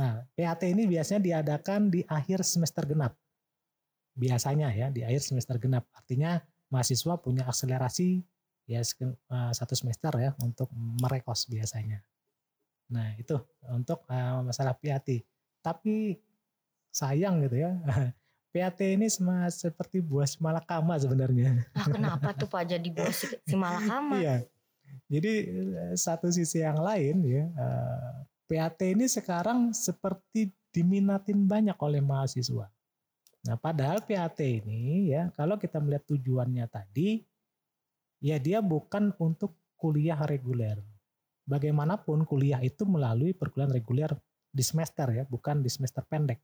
Nah, 0.00 0.24
PAT 0.32 0.62
ini 0.70 0.88
biasanya 0.88 1.20
diadakan 1.20 1.92
di 1.92 2.00
akhir 2.06 2.46
semester 2.46 2.88
genap. 2.88 3.12
Biasanya 4.16 4.72
ya 4.72 4.86
di 4.88 5.04
akhir 5.04 5.20
semester 5.20 5.60
genap. 5.60 5.84
Artinya 5.92 6.40
mahasiswa 6.70 7.18
punya 7.20 7.44
akselerasi 7.44 8.22
ya 8.70 8.80
eh, 8.80 9.52
satu 9.52 9.74
semester 9.74 10.14
ya 10.16 10.30
untuk 10.40 10.70
merekos 10.74 11.50
biasanya. 11.50 12.00
Nah 12.90 13.14
itu 13.18 13.38
untuk 13.70 14.02
uh, 14.10 14.42
masalah 14.42 14.74
PAT. 14.74 15.22
Tapi 15.62 16.18
sayang 16.90 17.38
gitu 17.46 17.62
ya 17.62 17.70
PAT 18.50 18.82
ini 18.82 19.06
sama 19.06 19.46
seperti 19.46 20.02
buah 20.02 20.26
simalakama 20.26 20.98
sebenarnya. 20.98 21.62
Nah, 21.70 21.86
kenapa 21.86 22.34
tuh 22.34 22.50
Pak 22.50 22.66
jadi 22.66 22.88
buah 22.90 23.14
simalakama? 23.46 24.18
iya. 24.18 24.36
Jadi 25.06 25.32
eh, 25.46 25.94
satu 25.94 26.26
sisi 26.30 26.58
yang 26.58 26.82
lain 26.82 27.22
ya, 27.22 27.46
eh, 27.46 28.10
PAT 28.50 28.82
ini 28.90 29.06
sekarang 29.06 29.70
seperti 29.70 30.50
diminatin 30.74 31.46
banyak 31.46 31.78
oleh 31.78 32.02
mahasiswa. 32.02 32.66
Nah, 33.46 33.56
padahal 33.56 34.02
PAT 34.02 34.42
ini 34.42 35.14
ya, 35.14 35.30
kalau 35.32 35.54
kita 35.54 35.78
melihat 35.78 36.04
tujuannya 36.10 36.66
tadi, 36.66 37.22
ya 38.18 38.36
dia 38.42 38.58
bukan 38.58 39.14
untuk 39.16 39.54
kuliah 39.78 40.18
reguler. 40.26 40.82
Bagaimanapun 41.46 42.26
kuliah 42.26 42.60
itu 42.60 42.82
melalui 42.82 43.30
perkuliahan 43.32 43.72
reguler 43.72 44.10
di 44.50 44.62
semester 44.66 45.06
ya, 45.14 45.24
bukan 45.24 45.62
di 45.62 45.70
semester 45.70 46.02
pendek. 46.02 46.42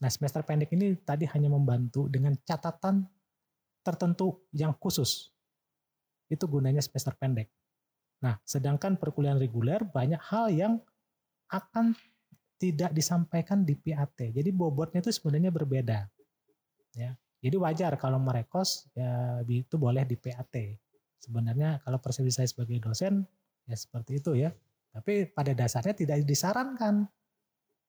Nah 0.00 0.08
semester 0.08 0.40
pendek 0.40 0.72
ini 0.72 0.96
tadi 1.00 1.28
hanya 1.28 1.52
membantu 1.52 2.08
dengan 2.08 2.32
catatan 2.40 3.04
tertentu 3.84 4.48
yang 4.56 4.72
khusus. 4.76 5.32
Itu 6.28 6.48
gunanya 6.48 6.80
semester 6.80 7.12
pendek. 7.16 7.52
Nah 8.24 8.40
sedangkan 8.44 8.96
perkuliahan 8.96 9.36
reguler 9.36 9.84
banyak 9.84 10.20
hal 10.20 10.48
yang 10.52 10.72
akan 11.52 11.92
tidak 12.60 12.92
disampaikan 12.92 13.64
di 13.64 13.72
PAT. 13.76 14.36
Jadi 14.36 14.50
bobotnya 14.52 15.00
itu 15.00 15.12
sebenarnya 15.12 15.48
berbeda. 15.48 16.04
Ya. 16.96 17.16
Jadi 17.40 17.56
wajar 17.56 17.96
kalau 17.96 18.20
merekos 18.20 18.92
ya 18.92 19.40
itu 19.48 19.80
boleh 19.80 20.04
di 20.04 20.16
PAT. 20.16 20.76
Sebenarnya 21.20 21.80
kalau 21.80 21.96
persepsi 22.00 22.32
saya 22.32 22.48
sebagai 22.48 22.76
dosen 22.80 23.24
ya 23.64 23.76
seperti 23.76 24.20
itu 24.20 24.36
ya. 24.36 24.52
Tapi 24.92 25.32
pada 25.32 25.56
dasarnya 25.56 25.96
tidak 25.96 26.20
disarankan 26.28 27.08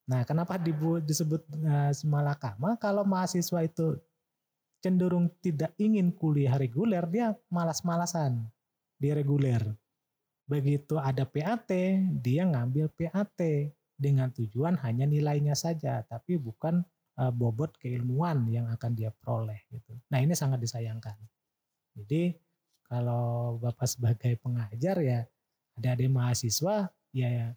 Nah, 0.10 0.26
kenapa 0.26 0.58
disebut 1.06 1.46
uh, 1.62 1.94
semalakama? 1.94 2.76
Kalau 2.82 3.06
mahasiswa 3.06 3.62
itu 3.62 3.98
cenderung 4.82 5.30
tidak 5.46 5.78
ingin 5.78 6.10
kuliah 6.10 6.58
reguler, 6.58 7.06
dia 7.06 7.38
malas-malasan 7.54 8.50
di 8.98 9.14
reguler. 9.14 9.62
Begitu 10.50 10.98
ada 10.98 11.24
PAT, 11.24 11.70
dia 12.20 12.44
ngambil 12.44 12.90
PAT 12.92 13.40
dengan 13.96 14.34
tujuan 14.34 14.76
hanya 14.82 15.06
nilainya 15.06 15.54
saja, 15.54 16.02
tapi 16.04 16.42
bukan 16.42 16.82
uh, 17.22 17.32
bobot 17.32 17.78
keilmuan 17.78 18.50
yang 18.50 18.66
akan 18.74 18.98
dia 18.98 19.14
peroleh 19.14 19.62
gitu. 19.70 19.94
Nah, 20.10 20.20
ini 20.20 20.34
sangat 20.34 20.60
disayangkan. 20.60 21.16
Jadi, 21.94 22.34
kalau 22.92 23.56
Bapak 23.64 23.88
sebagai 23.88 24.36
pengajar 24.44 25.00
ya 25.00 25.24
ada 25.80 25.96
adik 25.96 26.12
mahasiswa 26.12 26.92
ya 27.16 27.56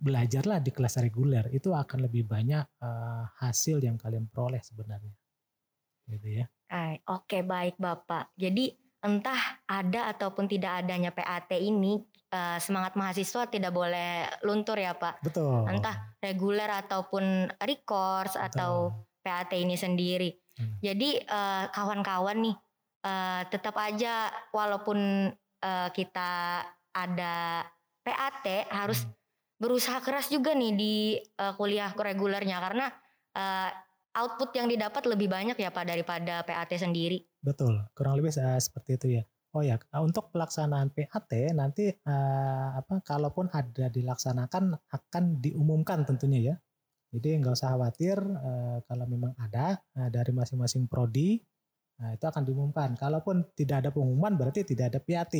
belajarlah 0.00 0.58
di 0.64 0.72
kelas 0.72 0.96
reguler 1.04 1.46
itu 1.52 1.76
akan 1.76 2.08
lebih 2.08 2.24
banyak 2.24 2.64
uh, 2.80 3.24
hasil 3.38 3.78
yang 3.84 4.00
kalian 4.00 4.26
peroleh 4.26 4.58
sebenarnya 4.64 5.12
gitu 6.10 6.42
ya 6.42 6.46
oke 7.06 7.28
okay, 7.28 7.42
baik 7.44 7.76
bapak 7.76 8.32
jadi 8.34 8.72
entah 9.00 9.62
ada 9.68 10.12
ataupun 10.12 10.48
tidak 10.48 10.84
adanya 10.84 11.12
PAT 11.12 11.52
ini 11.56 12.00
uh, 12.32 12.58
semangat 12.58 12.96
mahasiswa 12.96 13.46
tidak 13.46 13.72
boleh 13.72 14.26
luntur 14.44 14.80
ya 14.80 14.96
pak 14.96 15.20
betul 15.20 15.68
entah 15.68 16.16
reguler 16.20 16.68
ataupun 16.68 17.48
recourse 17.60 18.36
betul. 18.36 18.48
atau 18.48 18.72
PAT 19.20 19.52
ini 19.56 19.76
sendiri 19.76 20.40
Hmm. 20.60 20.76
Jadi 20.84 21.10
eh, 21.16 21.64
kawan-kawan 21.72 22.36
nih 22.44 22.56
eh, 23.08 23.42
tetap 23.48 23.74
aja 23.80 24.28
walaupun 24.52 25.32
eh, 25.64 25.88
kita 25.96 26.60
ada 26.92 27.64
PAT 28.04 28.46
harus 28.68 29.08
Hmm. 29.08 29.16
Berusaha 29.60 30.00
keras 30.00 30.32
juga 30.32 30.56
nih 30.56 30.72
di 30.72 30.94
eh, 31.20 31.52
kuliah 31.54 31.92
regulernya 31.92 32.56
karena 32.64 32.86
eh, 33.36 33.70
output 34.16 34.50
yang 34.56 34.66
didapat 34.66 35.06
lebih 35.06 35.30
banyak 35.30 35.54
ya 35.54 35.70
Pak 35.70 35.84
daripada 35.86 36.42
PAT 36.42 36.72
sendiri. 36.74 37.22
Betul, 37.38 37.78
kurang 37.94 38.18
lebih 38.18 38.32
eh, 38.34 38.58
seperti 38.58 38.90
itu 38.96 39.06
ya. 39.20 39.22
Oh 39.52 39.62
ya, 39.62 39.76
eh, 39.76 40.02
untuk 40.02 40.32
pelaksanaan 40.32 40.90
PAT 40.96 41.30
nanti 41.54 41.92
eh, 41.92 42.68
apa 42.74 43.04
kalaupun 43.04 43.52
ada 43.52 43.86
dilaksanakan 43.92 44.74
akan 44.90 45.24
diumumkan 45.44 46.08
tentunya 46.08 46.54
ya. 46.54 46.56
Jadi 47.10 47.42
nggak 47.42 47.54
usah 47.58 47.74
khawatir 47.74 48.16
eh, 48.18 48.78
kalau 48.86 49.06
memang 49.06 49.36
ada 49.36 49.78
eh, 49.98 50.08
dari 50.08 50.32
masing-masing 50.32 50.88
prodi 50.88 51.38
nah, 52.00 52.16
itu 52.16 52.24
akan 52.24 52.42
diumumkan. 52.48 52.96
Kalaupun 52.96 53.44
tidak 53.52 53.86
ada 53.86 53.90
pengumuman 53.92 54.34
berarti 54.34 54.64
tidak 54.64 54.96
ada 54.96 54.98
PAT. 55.02 55.34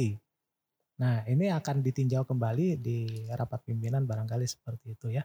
Nah 1.00 1.24
ini 1.24 1.48
akan 1.48 1.80
ditinjau 1.80 2.28
kembali 2.28 2.76
di 2.76 3.24
rapat 3.32 3.64
pimpinan 3.64 4.04
barangkali 4.04 4.44
seperti 4.44 4.94
itu 4.94 5.16
ya. 5.16 5.24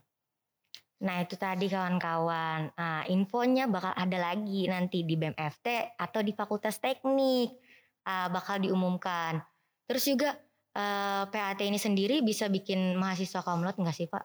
Nah 1.03 1.19
itu 1.19 1.35
tadi 1.35 1.67
kawan-kawan. 1.67 2.71
Nah, 2.71 3.03
infonya 3.11 3.67
bakal 3.67 3.91
ada 3.91 4.31
lagi 4.31 4.63
nanti 4.71 5.03
di 5.03 5.19
BMFT 5.19 5.99
atau 5.99 6.23
di 6.23 6.31
Fakultas 6.31 6.79
Teknik 6.79 7.59
Ah, 8.05 8.29
bakal 8.29 8.61
diumumkan. 8.61 9.41
Terus 9.89 10.05
juga 10.05 10.37
eh, 10.77 11.23
PAT 11.25 11.59
ini 11.65 11.81
sendiri 11.81 12.21
bisa 12.21 12.45
bikin 12.53 12.93
mahasiswa 13.01 13.41
komlot 13.41 13.81
nggak 13.81 13.97
sih 13.97 14.05
Pak? 14.05 14.23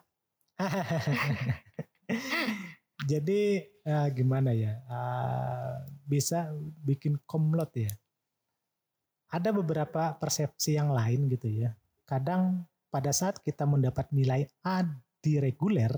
Jadi 3.11 3.41
eh, 3.65 4.07
gimana 4.13 4.53
ya? 4.53 4.77
Eh, 4.85 5.73
bisa 6.05 6.53
bikin 6.85 7.17
komlot 7.25 7.73
ya. 7.73 7.89
Ada 9.31 9.55
beberapa 9.55 10.11
persepsi 10.19 10.75
yang 10.75 10.91
lain 10.91 11.31
gitu 11.31 11.47
ya. 11.47 11.71
Kadang 12.03 12.67
pada 12.91 13.15
saat 13.15 13.39
kita 13.39 13.63
mendapat 13.63 14.11
nilai 14.11 14.43
A 14.67 14.83
di 15.23 15.39
reguler 15.39 15.91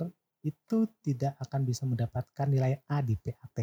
itu 0.45 0.85
tidak 1.01 1.33
akan 1.41 1.61
bisa 1.65 1.89
mendapatkan 1.89 2.45
nilai 2.45 2.77
A 2.85 3.01
di 3.01 3.17
PAT. 3.17 3.57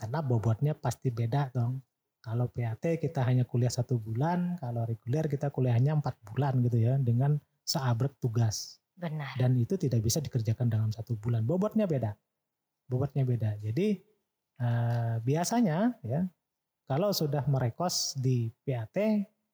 Karena 0.00 0.24
bobotnya 0.24 0.72
pasti 0.72 1.12
beda 1.12 1.52
dong. 1.52 1.84
Kalau 2.24 2.48
PAT 2.48 2.96
kita 2.96 3.20
hanya 3.28 3.44
kuliah 3.44 3.72
satu 3.72 4.00
bulan, 4.00 4.56
kalau 4.56 4.88
reguler 4.88 5.28
kita 5.28 5.52
kuliahnya 5.52 6.00
empat 6.00 6.16
bulan 6.24 6.64
gitu 6.64 6.80
ya 6.80 6.96
dengan 6.96 7.36
seabrek 7.64 8.16
tugas 8.20 8.80
Benar. 8.96 9.36
dan 9.40 9.56
itu 9.56 9.76
tidak 9.76 10.00
bisa 10.04 10.20
dikerjakan 10.24 10.68
dalam 10.68 10.90
satu 10.92 11.16
bulan. 11.16 11.44
Bobotnya 11.44 11.88
beda, 11.88 12.12
bobotnya 12.88 13.24
beda. 13.24 13.56
Jadi 13.60 14.00
eh, 14.60 15.14
biasanya 15.20 15.96
ya 16.04 16.24
kalau 16.90 17.14
sudah 17.14 17.46
merekos 17.46 18.18
di 18.18 18.50
PAT 18.66 18.98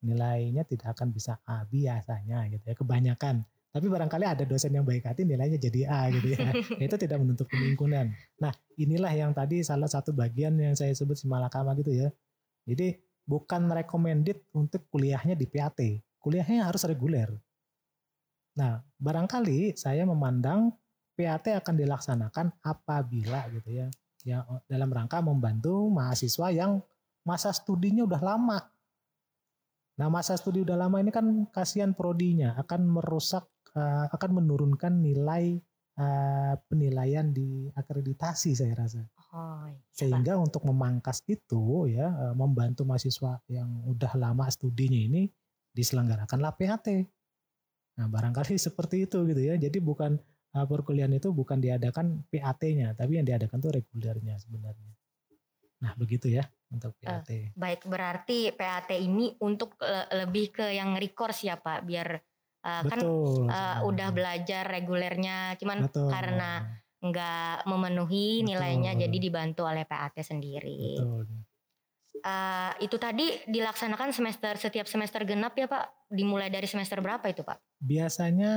nilainya 0.00 0.64
tidak 0.64 0.96
akan 0.96 1.12
bisa 1.12 1.36
A 1.44 1.68
biasanya 1.68 2.48
gitu 2.48 2.64
ya 2.64 2.72
kebanyakan. 2.72 3.44
Tapi 3.76 3.92
barangkali 3.92 4.24
ada 4.24 4.44
dosen 4.48 4.72
yang 4.72 4.88
baik 4.88 5.04
hati 5.04 5.28
nilainya 5.28 5.60
jadi 5.60 5.84
A 5.84 6.08
gitu 6.08 6.32
ya. 6.32 6.48
itu 6.88 6.96
tidak 6.96 7.20
menutup 7.20 7.44
kemungkinan. 7.52 8.08
Nah 8.40 8.56
inilah 8.80 9.12
yang 9.12 9.36
tadi 9.36 9.60
salah 9.60 9.84
satu 9.84 10.16
bagian 10.16 10.56
yang 10.56 10.72
saya 10.72 10.96
sebut 10.96 11.20
si 11.20 11.28
malakama 11.28 11.76
gitu 11.76 11.92
ya. 11.92 12.08
Jadi 12.64 12.96
bukan 13.28 13.68
recommended 13.68 14.40
untuk 14.56 14.88
kuliahnya 14.88 15.36
di 15.36 15.44
PAT. 15.44 15.76
Kuliahnya 16.16 16.72
harus 16.72 16.88
reguler. 16.88 17.28
Nah, 18.56 18.80
barangkali 18.96 19.76
saya 19.76 20.08
memandang 20.08 20.72
PAT 21.12 21.52
akan 21.60 21.74
dilaksanakan 21.76 22.46
apabila 22.64 23.44
gitu 23.52 23.84
ya, 23.84 23.86
ya 24.24 24.40
dalam 24.64 24.88
rangka 24.88 25.20
membantu 25.20 25.92
mahasiswa 25.92 26.48
yang 26.48 26.80
masa 27.26 27.50
studinya 27.50 28.06
udah 28.06 28.22
lama. 28.22 28.58
Nah, 29.98 30.08
masa 30.08 30.38
studi 30.38 30.62
udah 30.62 30.78
lama 30.78 31.02
ini 31.02 31.10
kan 31.10 31.50
kasihan 31.50 31.90
prodinya 31.96 32.54
akan 32.62 33.00
merusak 33.00 33.48
eh, 33.74 34.06
akan 34.14 34.30
menurunkan 34.44 35.02
nilai 35.02 35.58
eh, 35.98 36.54
penilaian 36.70 37.34
di 37.34 37.66
akreditasi 37.74 38.54
saya 38.54 38.76
rasa. 38.78 39.02
Oh, 39.34 39.66
iya. 39.66 39.80
Sehingga 39.90 40.38
untuk 40.38 40.62
memangkas 40.68 41.24
itu 41.26 41.90
ya 41.90 42.12
eh, 42.12 42.34
membantu 42.38 42.86
mahasiswa 42.86 43.42
yang 43.50 43.88
udah 43.90 44.12
lama 44.14 44.46
studinya 44.52 45.00
ini 45.00 45.26
diselenggarakanlah 45.72 46.54
PAT. 46.54 46.86
Nah, 47.96 48.06
barangkali 48.06 48.54
seperti 48.68 49.08
itu 49.08 49.24
gitu 49.26 49.40
ya. 49.40 49.56
Jadi 49.56 49.80
bukan 49.80 50.14
eh, 50.52 50.66
perkuliahan 50.68 51.16
itu 51.16 51.32
bukan 51.32 51.56
diadakan 51.56 52.20
PAT-nya, 52.28 52.92
tapi 52.92 53.16
yang 53.16 53.24
diadakan 53.24 53.58
tuh 53.64 53.72
regulernya 53.80 54.36
sebenarnya. 54.36 54.92
Nah, 55.80 55.96
begitu 55.96 56.28
ya 56.28 56.44
untuk 56.72 56.98
PAT. 56.98 57.54
Baik 57.54 57.86
berarti 57.86 58.50
PAT 58.50 58.90
ini 58.98 59.34
untuk 59.42 59.78
le- 59.78 60.10
lebih 60.24 60.50
ke 60.50 60.66
yang 60.74 60.98
recourse 60.98 61.46
ya 61.46 61.56
Pak, 61.58 61.86
biar 61.86 62.08
eh, 62.66 62.82
kan 62.82 63.00
Betul. 63.00 63.46
eh, 63.46 63.78
udah 63.86 64.08
belajar 64.10 64.66
regulernya, 64.66 65.54
cuman 65.60 65.86
Betul. 65.86 66.10
karena 66.10 66.50
nggak 66.96 67.68
memenuhi 67.68 68.42
nilainya 68.42 68.96
Betul. 68.96 69.02
jadi 69.06 69.16
dibantu 69.20 69.62
oleh 69.68 69.84
PAT 69.86 70.18
sendiri. 70.24 70.98
Betul. 70.98 71.46
Eh, 72.26 72.72
itu 72.82 72.96
tadi 72.98 73.38
dilaksanakan 73.46 74.10
semester 74.10 74.58
setiap 74.58 74.90
semester 74.90 75.22
genap 75.22 75.54
ya 75.54 75.70
Pak? 75.70 76.10
Dimulai 76.10 76.50
dari 76.50 76.66
semester 76.66 76.98
berapa 76.98 77.22
itu 77.30 77.46
Pak? 77.46 77.78
Biasanya 77.78 78.54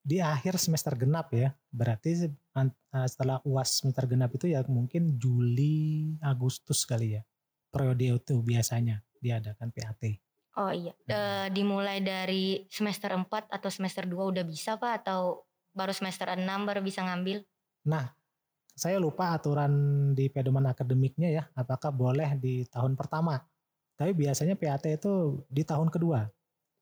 di 0.00 0.24
akhir 0.24 0.56
semester 0.56 0.96
genap 0.96 1.28
ya. 1.36 1.52
Berarti 1.68 2.30
eh, 2.30 3.08
setelah 3.10 3.44
UAS 3.44 3.84
semester 3.84 4.08
genap 4.08 4.32
itu 4.32 4.48
ya 4.48 4.64
mungkin 4.70 5.20
Juli, 5.20 6.16
Agustus 6.24 6.86
kali 6.88 7.20
ya. 7.20 7.22
Periode 7.74 8.22
itu 8.22 8.34
biasanya 8.38 9.02
diadakan 9.18 9.74
PAT. 9.74 10.02
Oh 10.54 10.70
iya. 10.70 10.94
Eh, 11.10 11.46
dimulai 11.50 11.98
dari 11.98 12.62
semester 12.70 13.10
4 13.10 13.50
atau 13.50 13.70
semester 13.74 14.06
2 14.06 14.14
udah 14.14 14.44
bisa 14.46 14.78
Pak 14.78 15.02
atau 15.02 15.42
baru 15.74 15.90
semester 15.90 16.30
6 16.30 16.46
baru 16.62 16.78
bisa 16.78 17.02
ngambil? 17.02 17.42
Nah, 17.90 18.14
saya 18.78 19.02
lupa 19.02 19.34
aturan 19.34 19.74
di 20.14 20.30
pedoman 20.30 20.70
akademiknya 20.70 21.28
ya, 21.34 21.42
apakah 21.58 21.90
boleh 21.90 22.38
di 22.38 22.62
tahun 22.70 22.94
pertama. 22.94 23.42
Tapi 23.98 24.14
biasanya 24.14 24.54
PAT 24.54 24.86
itu 24.94 25.42
di 25.50 25.66
tahun 25.66 25.90
kedua. 25.90 26.30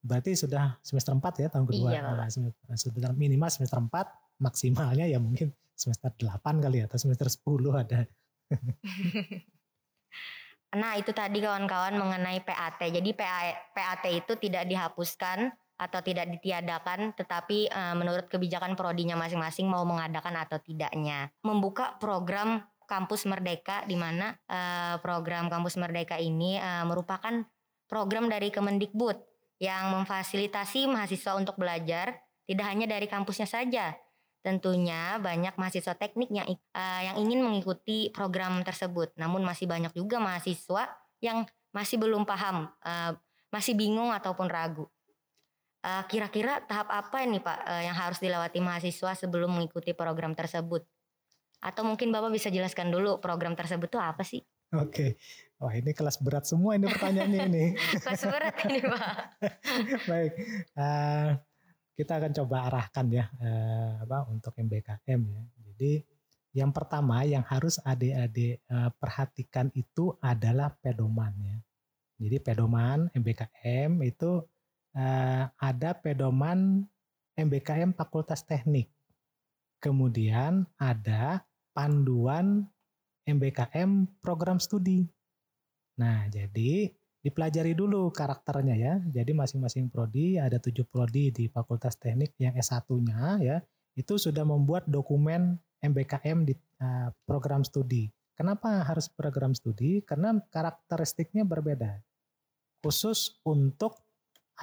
Berarti 0.04 0.36
sudah 0.36 0.76
semester 0.84 1.16
4 1.16 1.40
ya 1.40 1.48
tahun 1.48 1.64
kedua. 1.64 1.88
Iya. 1.96 2.00
Nah, 2.04 2.28
semester 2.28 3.12
minimal 3.16 3.48
semester 3.48 3.80
4, 3.80 3.88
maksimalnya 4.36 5.08
ya 5.08 5.16
mungkin 5.16 5.48
semester 5.72 6.12
8 6.12 6.60
kali 6.60 6.84
ya, 6.84 6.92
atau 6.92 7.00
semester 7.00 7.32
10 7.32 7.72
ada. 7.72 8.04
Nah 10.72 10.96
itu 10.96 11.12
tadi 11.12 11.44
kawan-kawan 11.44 11.92
mengenai 12.00 12.40
PAT. 12.40 12.80
Jadi 12.80 13.12
PA 13.12 13.52
PAT 13.76 14.04
itu 14.08 14.32
tidak 14.40 14.64
dihapuskan 14.64 15.52
atau 15.76 16.00
tidak 16.00 16.30
ditiadakan, 16.38 17.12
tetapi 17.12 17.68
eh, 17.68 17.94
menurut 17.98 18.30
kebijakan 18.30 18.78
prodinya 18.78 19.18
masing-masing 19.18 19.68
mau 19.68 19.84
mengadakan 19.84 20.38
atau 20.40 20.56
tidaknya. 20.62 21.28
Membuka 21.44 21.98
program 22.00 22.64
Kampus 22.86 23.24
Merdeka 23.28 23.84
di 23.84 23.96
mana 23.98 24.32
eh, 24.48 24.96
program 25.04 25.52
Kampus 25.52 25.76
Merdeka 25.76 26.16
ini 26.16 26.56
eh, 26.56 26.84
merupakan 26.88 27.44
program 27.90 28.30
dari 28.32 28.48
Kemendikbud 28.48 29.18
yang 29.60 29.94
memfasilitasi 29.94 30.88
mahasiswa 30.88 31.38
untuk 31.38 31.60
belajar 31.60 32.18
tidak 32.48 32.66
hanya 32.66 32.86
dari 32.90 33.06
kampusnya 33.06 33.46
saja. 33.46 33.94
Tentunya 34.42 35.22
banyak 35.22 35.54
mahasiswa 35.54 35.94
teknik 35.94 36.28
yang 36.34 36.46
eh, 36.50 37.00
yang 37.06 37.16
ingin 37.22 37.46
mengikuti 37.46 38.10
program 38.10 38.60
tersebut. 38.66 39.14
Namun 39.14 39.46
masih 39.46 39.70
banyak 39.70 39.94
juga 39.94 40.18
mahasiswa 40.18 40.90
yang 41.22 41.46
masih 41.70 41.96
belum 42.02 42.26
paham, 42.26 42.66
eh, 42.82 43.14
masih 43.54 43.78
bingung 43.78 44.10
ataupun 44.10 44.50
ragu. 44.50 44.90
Eh, 45.82 46.04
Kira-kira 46.06 46.62
tahap 46.62 46.90
apa 46.90 47.26
ini 47.26 47.42
Pak 47.42 47.58
eh, 47.66 47.82
yang 47.86 47.94
harus 47.98 48.18
dilewati 48.22 48.58
mahasiswa 48.62 49.14
sebelum 49.18 49.50
mengikuti 49.50 49.94
program 49.94 50.34
tersebut? 50.34 50.86
Atau 51.62 51.86
mungkin 51.86 52.10
Bapak 52.10 52.34
bisa 52.34 52.50
jelaskan 52.50 52.90
dulu 52.90 53.22
program 53.22 53.54
tersebut 53.54 53.86
itu 53.90 53.98
apa 54.02 54.26
sih? 54.26 54.42
Oke. 54.74 55.18
Wah 55.62 55.70
ini 55.78 55.94
kelas 55.94 56.18
berat 56.18 56.42
semua 56.42 56.74
ini 56.74 56.90
pertanyaannya 56.90 57.40
ini. 57.46 57.64
Kelas 58.02 58.26
berat 58.26 58.56
ini 58.66 58.82
Pak. 58.82 59.14
Baik. 60.10 60.32
Eh, 60.74 61.28
kita 61.92 62.18
akan 62.18 62.32
coba 62.32 62.56
arahkan 62.72 63.06
ya 63.12 63.24
eh, 63.40 63.92
apa 64.04 64.28
untuk 64.32 64.56
MBKM 64.56 65.20
ya. 65.20 65.42
Jadi 65.72 65.92
yang 66.52 66.72
pertama 66.72 67.24
yang 67.24 67.44
harus 67.44 67.80
adik-adik 67.84 68.64
eh, 68.64 68.90
perhatikan 68.96 69.68
itu 69.76 70.16
adalah 70.20 70.72
pedoman 70.80 71.32
ya. 71.40 71.58
Jadi 72.22 72.36
pedoman 72.40 73.10
MBKM 73.12 73.92
itu 74.04 74.44
eh, 74.96 75.44
ada 75.48 75.90
pedoman 75.96 76.84
MBKM 77.36 77.96
Fakultas 77.96 78.44
Teknik. 78.44 78.92
Kemudian 79.82 80.68
ada 80.78 81.42
panduan 81.74 82.68
MBKM 83.26 84.20
program 84.22 84.62
studi. 84.62 85.08
Nah, 85.98 86.28
jadi 86.30 86.92
dipelajari 87.22 87.72
dulu 87.72 88.10
karakternya 88.10 88.74
ya. 88.74 88.94
Jadi 88.98 89.32
masing-masing 89.32 89.88
prodi 89.88 90.36
ada 90.36 90.58
tujuh 90.58 90.84
prodi 90.84 91.30
di 91.30 91.46
Fakultas 91.46 91.94
Teknik 91.96 92.34
yang 92.42 92.58
S1-nya 92.58 93.38
ya 93.40 93.56
itu 93.94 94.16
sudah 94.16 94.42
membuat 94.42 94.88
dokumen 94.88 95.56
MBKM 95.82 96.48
di 96.48 96.54
uh, 96.82 97.14
program 97.24 97.62
studi. 97.62 98.10
Kenapa 98.32 98.82
harus 98.82 99.06
program 99.12 99.52
studi? 99.52 100.02
Karena 100.02 100.34
karakteristiknya 100.34 101.46
berbeda. 101.46 102.00
Khusus 102.82 103.38
untuk 103.46 104.00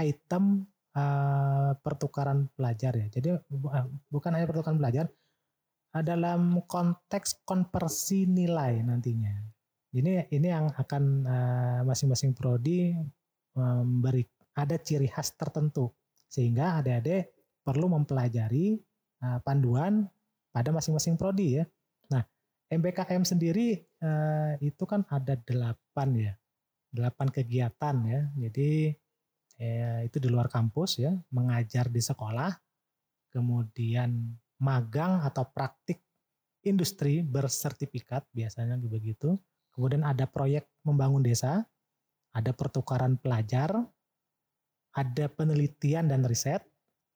item 0.01 0.65
uh, 0.97 1.71
pertukaran 1.79 2.49
pelajar 2.57 2.97
ya. 2.97 3.07
Jadi 3.07 3.27
uh, 3.37 3.87
bukan 4.09 4.31
hanya 4.35 4.47
pertukaran 4.49 4.81
pelajar, 4.81 5.05
dalam 5.89 6.61
konteks 6.69 7.41
konversi 7.45 8.29
nilai 8.29 8.85
nantinya. 8.85 9.58
Ini 9.89 10.29
ini 10.29 10.47
yang 10.47 10.69
akan 10.69 11.03
masing-masing 11.81 12.31
uh, 12.33 12.35
prodi 12.37 12.93
memberi 13.57 14.21
ada 14.53 14.77
ciri 14.77 15.09
khas 15.09 15.33
tertentu 15.33 15.89
sehingga 16.29 16.77
adik-adik 16.77 17.33
perlu 17.65 17.89
mempelajari 17.89 18.77
uh, 19.25 19.39
panduan 19.41 20.05
pada 20.53 20.69
masing-masing 20.69 21.17
prodi 21.17 21.61
ya. 21.61 21.65
Nah, 22.13 22.21
MBKM 22.69 23.25
sendiri 23.25 23.81
uh, 24.01 24.53
itu 24.61 24.83
kan 24.85 25.05
ada 25.09 25.33
delapan 25.41 26.09
ya, 26.13 26.33
delapan 26.93 27.27
kegiatan 27.33 27.95
ya. 28.05 28.21
Jadi 28.37 28.93
ya, 29.57 30.05
itu 30.05 30.17
di 30.21 30.29
luar 30.29 30.49
kampus 30.49 31.01
ya, 31.01 31.13
mengajar 31.33 31.89
di 31.89 32.01
sekolah, 32.01 32.53
kemudian 33.33 34.37
magang 34.61 35.23
atau 35.25 35.47
praktik 35.49 36.03
industri 36.61 37.25
bersertifikat 37.25 38.27
biasanya 38.35 38.77
begitu. 38.77 39.39
Kemudian 39.79 40.03
ada 40.03 40.27
proyek 40.27 40.67
membangun 40.83 41.23
desa, 41.23 41.63
ada 42.35 42.51
pertukaran 42.51 43.15
pelajar, 43.15 43.71
ada 44.91 45.25
penelitian 45.31 46.11
dan 46.11 46.27
riset, 46.27 46.59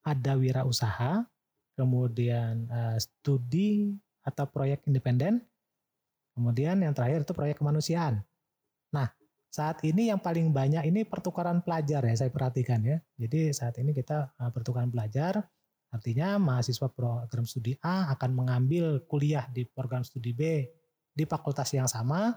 ada 0.08 0.39
wirausaha, 0.39 1.28
kemudian 1.76 2.71
uh, 2.71 2.95
studi 2.95 3.99
atau 4.23 4.47
proyek 4.47 4.80
independen, 4.88 5.43
kemudian 6.39 6.80
yang 6.80 6.95
terakhir 6.95 7.28
itu 7.28 7.36
proyek 7.36 7.60
kemanusiaan. 7.60 8.23
Nah, 8.95 9.12
saat 9.52 9.84
ini 9.84 10.08
yang 10.08 10.23
paling 10.23 10.47
banyak 10.56 10.88
ini 10.88 11.04
pertukaran 11.04 11.60
pelajar 11.60 11.99
ya 12.08 12.15
saya 12.15 12.32
perhatikan 12.32 12.80
ya. 12.80 13.04
Jadi 13.19 13.52
saat 13.52 13.76
ini 13.76 13.91
kita 13.91 14.39
uh, 14.39 14.56
pertukaran 14.56 14.88
pelajar 14.88 15.43
artinya 15.91 16.39
mahasiswa 16.39 16.88
program 16.88 17.43
studi 17.43 17.76
A 17.84 18.08
akan 18.15 18.32
mengambil 18.32 19.04
kuliah 19.04 19.52
di 19.52 19.67
program 19.67 20.08
studi 20.08 20.32
B 20.32 20.63
di 21.12 21.28
fakultas 21.28 21.69
yang 21.76 21.91
sama 21.91 22.34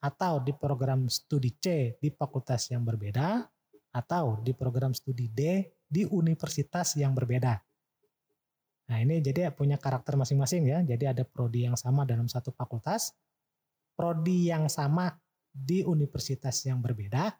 atau 0.00 0.40
di 0.40 0.56
program 0.56 1.06
studi 1.12 1.52
C 1.60 1.96
di 2.00 2.08
fakultas 2.08 2.72
yang 2.72 2.84
berbeda 2.84 3.44
atau 3.92 4.40
di 4.40 4.56
program 4.56 4.96
studi 4.96 5.28
D 5.28 5.68
di 5.84 6.08
universitas 6.08 6.96
yang 6.96 7.12
berbeda. 7.12 7.58
Nah 8.90 8.98
ini 8.98 9.22
jadi 9.22 9.54
punya 9.54 9.78
karakter 9.78 10.18
masing-masing 10.18 10.66
ya. 10.66 10.78
Jadi 10.82 11.04
ada 11.06 11.22
prodi 11.22 11.62
yang 11.68 11.78
sama 11.78 12.02
dalam 12.02 12.26
satu 12.26 12.50
fakultas, 12.50 13.14
prodi 13.94 14.50
yang 14.50 14.66
sama 14.66 15.14
di 15.50 15.86
universitas 15.86 16.62
yang 16.66 16.82
berbeda, 16.82 17.30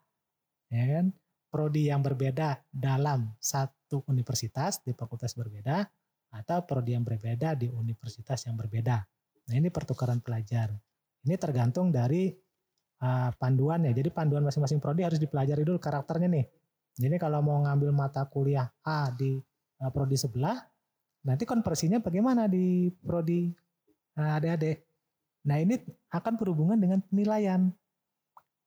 ya 0.71 0.85
kan? 0.99 1.11
Prodi 1.51 1.91
yang 1.91 2.07
berbeda 2.07 2.63
dalam 2.71 3.35
satu 3.43 4.07
universitas 4.07 4.79
di 4.87 4.95
fakultas 4.95 5.35
berbeda, 5.35 5.83
atau 6.31 6.63
prodi 6.63 6.95
yang 6.95 7.03
berbeda 7.03 7.59
di 7.59 7.67
universitas 7.67 8.47
yang 8.47 8.55
berbeda. 8.55 9.03
Nah 9.51 9.55
ini 9.59 9.67
pertukaran 9.75 10.23
pelajar. 10.23 10.71
Ini 11.27 11.35
tergantung 11.35 11.91
dari 11.91 12.31
uh, 13.01 13.31
panduan 13.37 13.85
ya. 13.89 13.93
Jadi 13.93 14.09
panduan 14.13 14.45
masing-masing 14.45 14.79
prodi 14.79 15.03
harus 15.03 15.19
dipelajari 15.19 15.65
dulu 15.65 15.81
karakternya 15.81 16.29
nih. 16.31 16.47
Jadi 17.01 17.17
kalau 17.17 17.41
mau 17.41 17.61
ngambil 17.65 17.91
mata 17.97 18.25
kuliah 18.29 18.69
A 18.85 19.09
di 19.11 19.41
uh, 19.81 19.91
prodi 19.91 20.17
sebelah, 20.21 20.57
nanti 21.25 21.49
konversinya 21.49 21.99
bagaimana 21.99 22.47
di 22.47 22.93
prodi 22.93 23.49
uh, 24.21 24.37
adik-adik. 24.37 24.85
Nah 25.49 25.57
ini 25.57 25.81
akan 26.13 26.35
berhubungan 26.37 26.77
dengan 26.77 27.01
penilaian. 27.01 27.73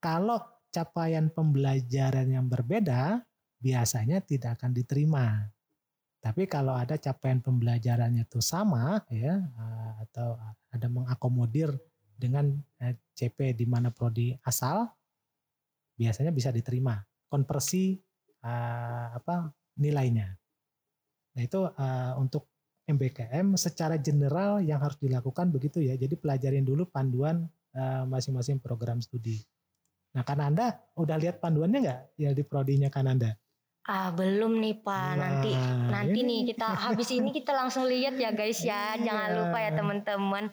Kalau 0.02 0.42
capaian 0.74 1.30
pembelajaran 1.30 2.28
yang 2.28 2.50
berbeda, 2.50 3.22
biasanya 3.62 4.20
tidak 4.26 4.60
akan 4.60 4.76
diterima. 4.76 5.48
Tapi 6.24 6.48
kalau 6.48 6.76
ada 6.76 6.96
capaian 6.96 7.44
pembelajarannya 7.44 8.24
itu 8.24 8.40
sama 8.40 9.04
ya 9.12 9.44
eh, 9.44 9.92
atau 10.08 10.40
ada 10.72 10.88
mengakomodir 10.88 11.76
dengan 12.16 12.54
eh, 12.82 12.96
CP 13.14 13.58
di 13.58 13.66
mana 13.66 13.90
prodi 13.90 14.34
asal, 14.46 14.88
biasanya 15.98 16.32
bisa 16.34 16.50
diterima. 16.50 16.98
Konversi 17.30 17.98
uh, 18.46 19.08
apa 19.18 19.50
nilainya. 19.82 20.30
Nah 21.34 21.42
itu 21.42 21.66
uh, 21.66 22.14
untuk 22.22 22.46
MBKM 22.86 23.58
secara 23.58 23.98
general 23.98 24.62
yang 24.62 24.78
harus 24.78 25.02
dilakukan 25.02 25.50
begitu 25.50 25.82
ya. 25.82 25.98
Jadi 25.98 26.14
pelajarin 26.14 26.62
dulu 26.62 26.86
panduan 26.92 27.48
masing-masing 28.06 28.62
uh, 28.62 28.64
program 28.70 29.02
studi. 29.02 29.42
Nah, 30.14 30.22
kan 30.22 30.38
Anda 30.38 30.78
udah 30.94 31.18
lihat 31.18 31.42
panduannya 31.42 31.80
nggak 31.82 32.02
ya 32.22 32.30
di 32.38 32.44
prodinya 32.46 32.90
kan 32.94 33.10
Anda? 33.10 33.34
Ah 33.84 34.14
belum 34.14 34.62
nih 34.62 34.86
Pak. 34.86 35.10
Nah, 35.10 35.18
nanti 35.18 35.52
nanti 35.90 36.20
ini. 36.22 36.30
nih 36.30 36.40
kita 36.54 36.68
habis 36.88 37.10
ini 37.12 37.30
kita 37.34 37.52
langsung 37.52 37.90
lihat 37.90 38.16
ya 38.16 38.30
guys 38.32 38.62
ya. 38.62 38.96
Iya. 38.96 39.10
Jangan 39.10 39.30
lupa 39.36 39.58
ya 39.60 39.72
teman-teman. 39.74 40.44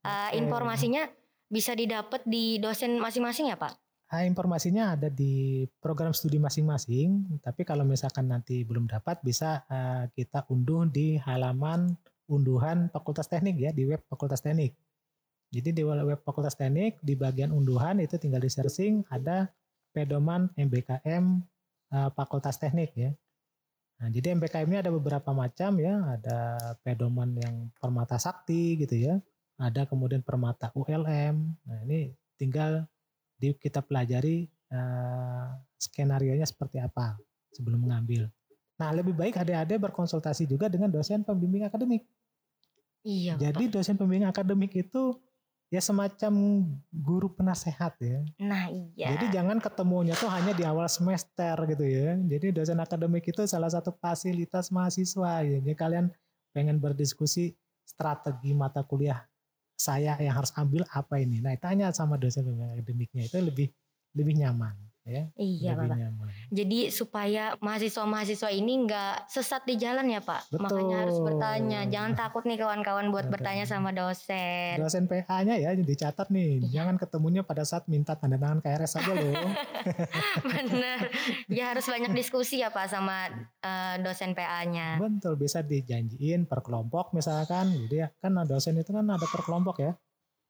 Uh, 0.00 0.30
informasinya 0.32 1.08
bisa 1.50 1.76
didapat 1.76 2.24
di 2.24 2.56
dosen 2.56 2.96
masing-masing 2.96 3.52
ya 3.52 3.58
Pak? 3.58 3.74
Ah, 4.10 4.26
informasinya 4.26 4.98
ada 4.98 5.06
di 5.06 5.62
program 5.78 6.10
studi 6.10 6.42
masing-masing. 6.42 7.38
Tapi 7.46 7.62
kalau 7.62 7.86
misalkan 7.86 8.26
nanti 8.26 8.66
belum 8.66 8.90
dapat, 8.90 9.22
bisa 9.22 9.62
uh, 9.70 10.10
kita 10.10 10.50
unduh 10.50 10.82
di 10.90 11.14
halaman 11.22 11.94
unduhan 12.26 12.90
Fakultas 12.90 13.30
Teknik 13.30 13.58
ya 13.58 13.70
di 13.70 13.86
web 13.86 14.02
Fakultas 14.10 14.42
Teknik. 14.42 14.74
Jadi 15.50 15.70
di 15.74 15.82
web 15.82 16.22
Fakultas 16.22 16.54
Teknik 16.54 17.02
di 17.02 17.18
bagian 17.18 17.50
unduhan 17.50 17.98
itu 17.98 18.18
tinggal 18.18 18.42
di 18.42 18.50
searching 18.50 19.02
ada 19.10 19.50
pedoman 19.90 20.46
MBKM 20.54 21.24
uh, 21.90 21.98
eh, 21.98 22.10
Fakultas 22.14 22.58
Teknik 22.58 22.94
ya. 22.94 23.10
Nah, 24.00 24.08
jadi 24.08 24.32
MBKM 24.32 24.66
ini 24.70 24.78
ada 24.80 24.90
beberapa 24.94 25.30
macam 25.36 25.76
ya, 25.76 26.18
ada 26.18 26.56
pedoman 26.80 27.36
yang 27.36 27.68
permata 27.76 28.16
sakti 28.16 28.80
gitu 28.80 28.96
ya. 28.96 29.14
Ada 29.60 29.84
kemudian 29.84 30.24
permata 30.24 30.72
ULM. 30.72 31.36
Nah, 31.68 31.78
ini 31.84 32.16
tinggal 32.40 32.88
di, 33.36 33.52
kita 33.52 33.84
pelajari 33.84 34.48
uh, 34.72 35.52
skenario-nya 35.76 36.48
seperti 36.48 36.80
apa 36.80 37.20
sebelum 37.52 37.84
mengambil. 37.84 38.32
Nah, 38.80 38.96
lebih 38.96 39.12
baik 39.12 39.36
adik-adik 39.36 39.76
berkonsultasi 39.76 40.48
juga 40.48 40.72
dengan 40.72 40.88
dosen 40.88 41.20
pembimbing 41.20 41.68
akademik. 41.68 42.08
Iya. 43.04 43.36
Jadi 43.36 43.68
dosen 43.68 44.00
pembimbing 44.00 44.28
akademik 44.28 44.72
itu 44.72 45.20
ya 45.70 45.78
semacam 45.78 46.66
guru 46.90 47.30
penasehat 47.30 47.94
ya. 48.02 48.20
Nah 48.42 48.68
iya. 48.68 49.14
Jadi 49.14 49.38
jangan 49.38 49.62
ketemunya 49.62 50.18
tuh 50.18 50.26
hanya 50.26 50.50
di 50.50 50.66
awal 50.66 50.90
semester 50.90 51.54
gitu 51.70 51.84
ya. 51.86 52.18
Jadi 52.18 52.50
dosen 52.50 52.82
akademik 52.82 53.24
itu 53.30 53.46
salah 53.46 53.70
satu 53.70 53.94
fasilitas 54.02 54.68
mahasiswa 54.74 55.46
ya. 55.46 55.58
Jadi 55.62 55.76
kalian 55.78 56.10
pengen 56.50 56.82
berdiskusi 56.82 57.54
strategi 57.86 58.50
mata 58.50 58.82
kuliah 58.82 59.29
saya 59.80 60.20
yang 60.20 60.36
harus 60.36 60.52
ambil 60.60 60.84
apa 60.92 61.16
ini. 61.24 61.40
Nah 61.40 61.56
tanya 61.56 61.88
sama 61.96 62.20
dosen 62.20 62.44
akademiknya 62.52 63.24
itu 63.32 63.40
lebih 63.40 63.68
lebih 64.12 64.34
nyaman 64.36 64.89
ya. 65.04 65.22
Iya 65.36 65.72
Pak. 65.76 65.96
Jadi 66.52 66.92
supaya 66.92 67.54
mahasiswa-mahasiswa 67.58 68.50
ini 68.52 68.86
nggak 68.86 69.30
sesat 69.30 69.64
di 69.64 69.80
jalan 69.80 70.10
ya 70.12 70.20
Pak. 70.20 70.52
Betul. 70.52 70.62
Makanya 70.66 70.96
harus 71.06 71.18
bertanya. 71.22 71.80
Jangan 71.88 72.12
takut 72.18 72.44
nih 72.44 72.58
kawan-kawan 72.60 73.08
buat 73.08 73.26
Betul. 73.28 73.34
bertanya 73.40 73.64
sama 73.64 73.90
dosen. 73.94 74.76
Dosen 74.76 75.08
PA-nya 75.08 75.56
ya 75.56 75.72
dicatat 75.74 76.28
nih. 76.28 76.60
Iya. 76.66 76.82
Jangan 76.82 76.96
ketemunya 77.00 77.42
pada 77.46 77.64
saat 77.64 77.88
minta 77.88 78.14
tanda 78.18 78.36
tangan 78.36 78.60
KRS 78.60 78.92
aja 79.00 79.12
loh. 79.16 79.32
Bener. 80.52 80.98
Ya 81.48 81.72
harus 81.72 81.86
banyak 81.88 82.12
diskusi 82.12 82.60
ya 82.60 82.68
Pak 82.68 82.86
sama 82.90 83.30
uh, 83.64 83.94
dosen 84.04 84.36
PA-nya. 84.36 85.00
Betul. 85.00 85.40
Bisa 85.40 85.64
dijanjiin 85.64 86.44
per 86.44 86.60
kelompok 86.60 87.16
misalkan. 87.16 87.72
Jadi 87.88 88.10
kan 88.20 88.36
dosen 88.44 88.76
itu 88.76 88.92
kan 88.92 89.06
ada 89.08 89.26
per 89.26 89.42
kelompok 89.46 89.78
ya 89.80 89.94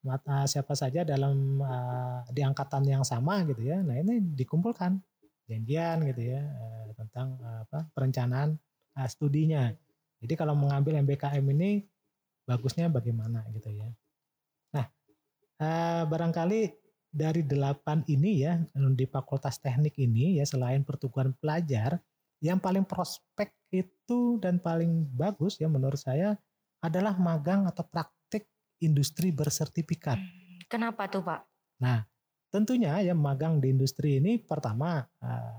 mata 0.01 0.49
siapa 0.49 0.73
saja 0.73 1.05
dalam 1.05 1.61
uh, 1.61 2.25
di 2.33 2.41
angkatan 2.41 2.85
yang 2.89 3.05
sama 3.05 3.45
gitu 3.45 3.61
ya. 3.61 3.85
Nah 3.85 4.01
ini 4.01 4.21
dikumpulkan 4.21 4.97
janjian 5.45 6.07
gitu 6.09 6.23
ya 6.37 6.41
uh, 6.41 6.89
tentang 6.97 7.37
uh, 7.41 7.67
apa 7.69 7.89
perencanaan 7.93 8.57
uh, 8.97 9.09
studinya. 9.09 9.69
Jadi 10.21 10.35
kalau 10.37 10.57
mengambil 10.57 11.01
MBKM 11.05 11.45
ini 11.53 11.85
bagusnya 12.49 12.89
bagaimana 12.89 13.45
gitu 13.53 13.69
ya. 13.73 13.89
Nah 14.73 14.87
uh, 15.61 16.03
barangkali 16.09 16.61
dari 17.11 17.43
delapan 17.43 18.07
ini 18.07 18.47
ya 18.47 18.55
di 18.95 19.05
Fakultas 19.05 19.59
Teknik 19.59 19.99
ini 19.99 20.39
ya 20.39 20.47
selain 20.47 20.87
pertukaran 20.87 21.35
pelajar 21.35 21.99
yang 22.41 22.63
paling 22.63 22.87
prospek 22.87 23.53
itu 23.75 24.39
dan 24.41 24.63
paling 24.63 25.11
bagus 25.13 25.59
ya 25.59 25.67
menurut 25.67 25.99
saya 25.99 26.39
adalah 26.81 27.19
magang 27.21 27.69
atau 27.69 27.85
praktik 27.85 28.20
industri 28.81 29.31
bersertifikat. 29.31 30.19
Kenapa 30.67 31.07
tuh 31.07 31.23
Pak? 31.23 31.41
Nah, 31.81 32.05
tentunya 32.51 32.99
ya 33.01 33.15
magang 33.15 33.63
di 33.63 33.73
industri 33.73 34.19
ini 34.19 34.41
pertama 34.41 35.07
eh, 35.23 35.55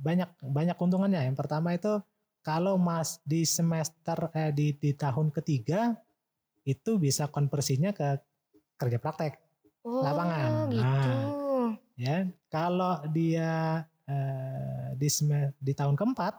banyak 0.00 0.30
banyak 0.40 0.76
keuntungannya. 0.78 1.28
Yang 1.28 1.38
pertama 1.38 1.76
itu 1.76 2.00
kalau 2.40 2.80
mas 2.80 3.20
di 3.22 3.44
semester 3.44 4.32
eh, 4.32 4.50
di 4.50 4.72
di 4.74 4.96
tahun 4.96 5.28
ketiga 5.30 5.94
itu 6.64 6.96
bisa 6.96 7.28
konversinya 7.28 7.92
ke 7.92 8.16
kerja 8.80 8.96
praktek. 8.96 9.36
Oh, 9.80 10.04
lapangan. 10.04 10.68
gitu. 10.68 10.84
Nah, 10.84 11.72
ya 11.96 12.16
kalau 12.52 13.00
dia 13.12 13.84
eh, 14.08 14.88
di 14.96 15.08
di 15.60 15.72
tahun 15.72 15.96
keempat 15.96 16.34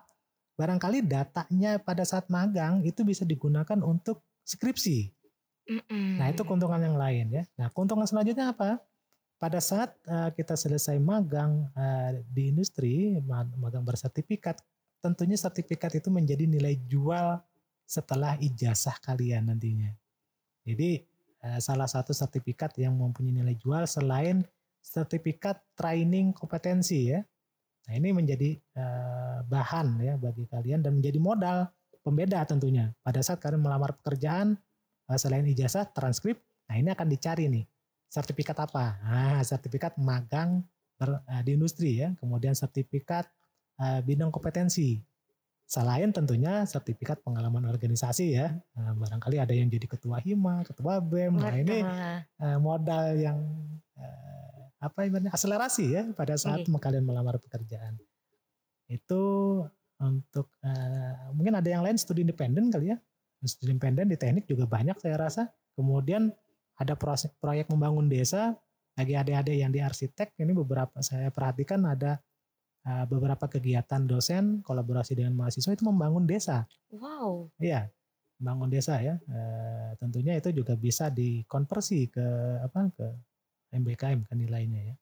barangkali 0.61 1.09
datanya 1.09 1.81
pada 1.81 2.05
saat 2.05 2.29
magang 2.29 2.85
itu 2.85 3.01
bisa 3.01 3.25
digunakan 3.25 3.81
untuk 3.81 4.21
skripsi. 4.45 5.20
Mm-mm. 5.71 6.19
Nah 6.19 6.27
itu 6.27 6.43
keuntungan 6.43 6.81
yang 6.83 6.99
lain 6.99 7.25
ya. 7.31 7.43
Nah 7.55 7.71
keuntungan 7.71 8.03
selanjutnya 8.03 8.51
apa? 8.51 8.83
Pada 9.39 9.57
saat 9.63 9.95
eh, 10.05 10.29
kita 10.35 10.59
selesai 10.59 10.99
magang 10.99 11.71
eh, 11.73 12.21
di 12.27 12.51
industri, 12.51 13.15
ma- 13.23 13.47
magang 13.55 13.81
bersertifikat, 13.87 14.59
tentunya 14.99 15.39
sertifikat 15.39 15.95
itu 15.97 16.11
menjadi 16.11 16.45
nilai 16.45 16.75
jual 16.85 17.39
setelah 17.87 18.35
ijazah 18.37 18.99
kalian 19.01 19.49
nantinya. 19.49 19.89
Jadi 20.67 21.01
eh, 21.41 21.59
salah 21.63 21.87
satu 21.87 22.11
sertifikat 22.11 22.75
yang 22.77 22.99
mempunyai 22.99 23.41
nilai 23.41 23.55
jual 23.57 23.87
selain 23.87 24.43
sertifikat 24.83 25.57
training 25.73 26.35
kompetensi 26.35 27.15
ya. 27.15 27.23
Nah 27.87 27.93
ini 27.97 28.13
menjadi 28.13 28.59
eh, 28.59 29.39
bahan 29.47 30.03
ya 30.03 30.19
bagi 30.19 30.45
kalian 30.45 30.85
dan 30.85 31.01
menjadi 31.01 31.17
modal 31.17 31.57
pembeda 32.05 32.45
tentunya. 32.45 32.93
Pada 33.01 33.25
saat 33.25 33.41
kalian 33.41 33.63
melamar 33.63 33.97
pekerjaan 33.97 34.53
selain 35.17 35.47
ijazah 35.47 35.89
transkrip, 35.91 36.39
nah 36.69 36.75
ini 36.77 36.91
akan 36.91 37.07
dicari 37.07 37.47
nih 37.47 37.65
sertifikat 38.11 38.59
apa? 38.59 38.99
Nah 39.07 39.39
sertifikat 39.41 39.95
magang 39.95 40.61
ber- 40.99 41.23
eh, 41.25 41.41
di 41.47 41.55
industri 41.55 42.03
ya. 42.03 42.11
Kemudian 42.19 42.51
sertifikat 42.51 43.25
eh, 43.79 43.99
bidang 44.03 44.29
kompetensi. 44.29 44.99
Selain 45.71 46.11
tentunya 46.11 46.67
sertifikat 46.67 47.23
pengalaman 47.23 47.63
organisasi 47.63 48.35
ya. 48.35 48.51
Nah, 48.75 48.91
barangkali 48.91 49.39
ada 49.39 49.55
yang 49.55 49.71
jadi 49.71 49.87
ketua 49.87 50.19
hima, 50.19 50.67
ketua 50.67 50.99
bem. 50.99 51.31
Nah 51.31 51.55
ini 51.55 51.79
eh, 52.43 52.59
modal 52.59 53.15
yang 53.15 53.39
eh, 53.95 54.61
apa 54.83 55.07
ibaratnya 55.07 55.31
akselerasi 55.31 55.85
ya 55.95 56.03
pada 56.11 56.35
saat 56.35 56.67
Oke. 56.67 56.75
kalian 56.75 57.07
melamar 57.07 57.39
pekerjaan. 57.39 57.95
Itu 58.91 59.23
untuk 60.03 60.51
eh, 60.59 61.31
mungkin 61.31 61.55
ada 61.55 61.69
yang 61.71 61.87
lain 61.87 61.95
studi 61.95 62.27
independen 62.27 62.67
kali 62.67 62.91
ya. 62.91 62.99
Independen 63.41 64.05
di 64.05 64.17
teknik 64.17 64.45
juga 64.45 64.69
banyak 64.69 65.01
saya 65.01 65.17
rasa. 65.17 65.49
Kemudian 65.73 66.29
ada 66.77 66.93
proses 66.93 67.33
proyek 67.41 67.69
membangun 67.73 68.05
desa 68.05 68.53
bagi 68.93 69.17
adik-adik 69.17 69.55
yang 69.57 69.71
di 69.73 69.81
arsitek 69.81 70.37
ini 70.37 70.53
beberapa 70.53 71.01
saya 71.01 71.33
perhatikan 71.33 71.81
ada 71.89 72.21
eh, 72.85 73.05
beberapa 73.09 73.49
kegiatan 73.49 74.05
dosen 74.05 74.61
kolaborasi 74.61 75.17
dengan 75.17 75.33
mahasiswa 75.33 75.73
itu 75.73 75.83
membangun 75.85 76.29
desa. 76.29 76.69
Wow. 76.93 77.49
Iya, 77.57 77.89
bangun 78.37 78.69
desa 78.69 79.01
ya. 79.01 79.17
Eh, 79.17 79.89
tentunya 79.97 80.37
itu 80.37 80.53
juga 80.53 80.77
bisa 80.77 81.09
dikonversi 81.09 82.13
ke 82.13 82.27
apa 82.61 82.89
ke 82.93 83.07
MBKM 83.71 84.27
kan 84.27 84.37
nilainya 84.37 84.93
ya. 84.93 84.95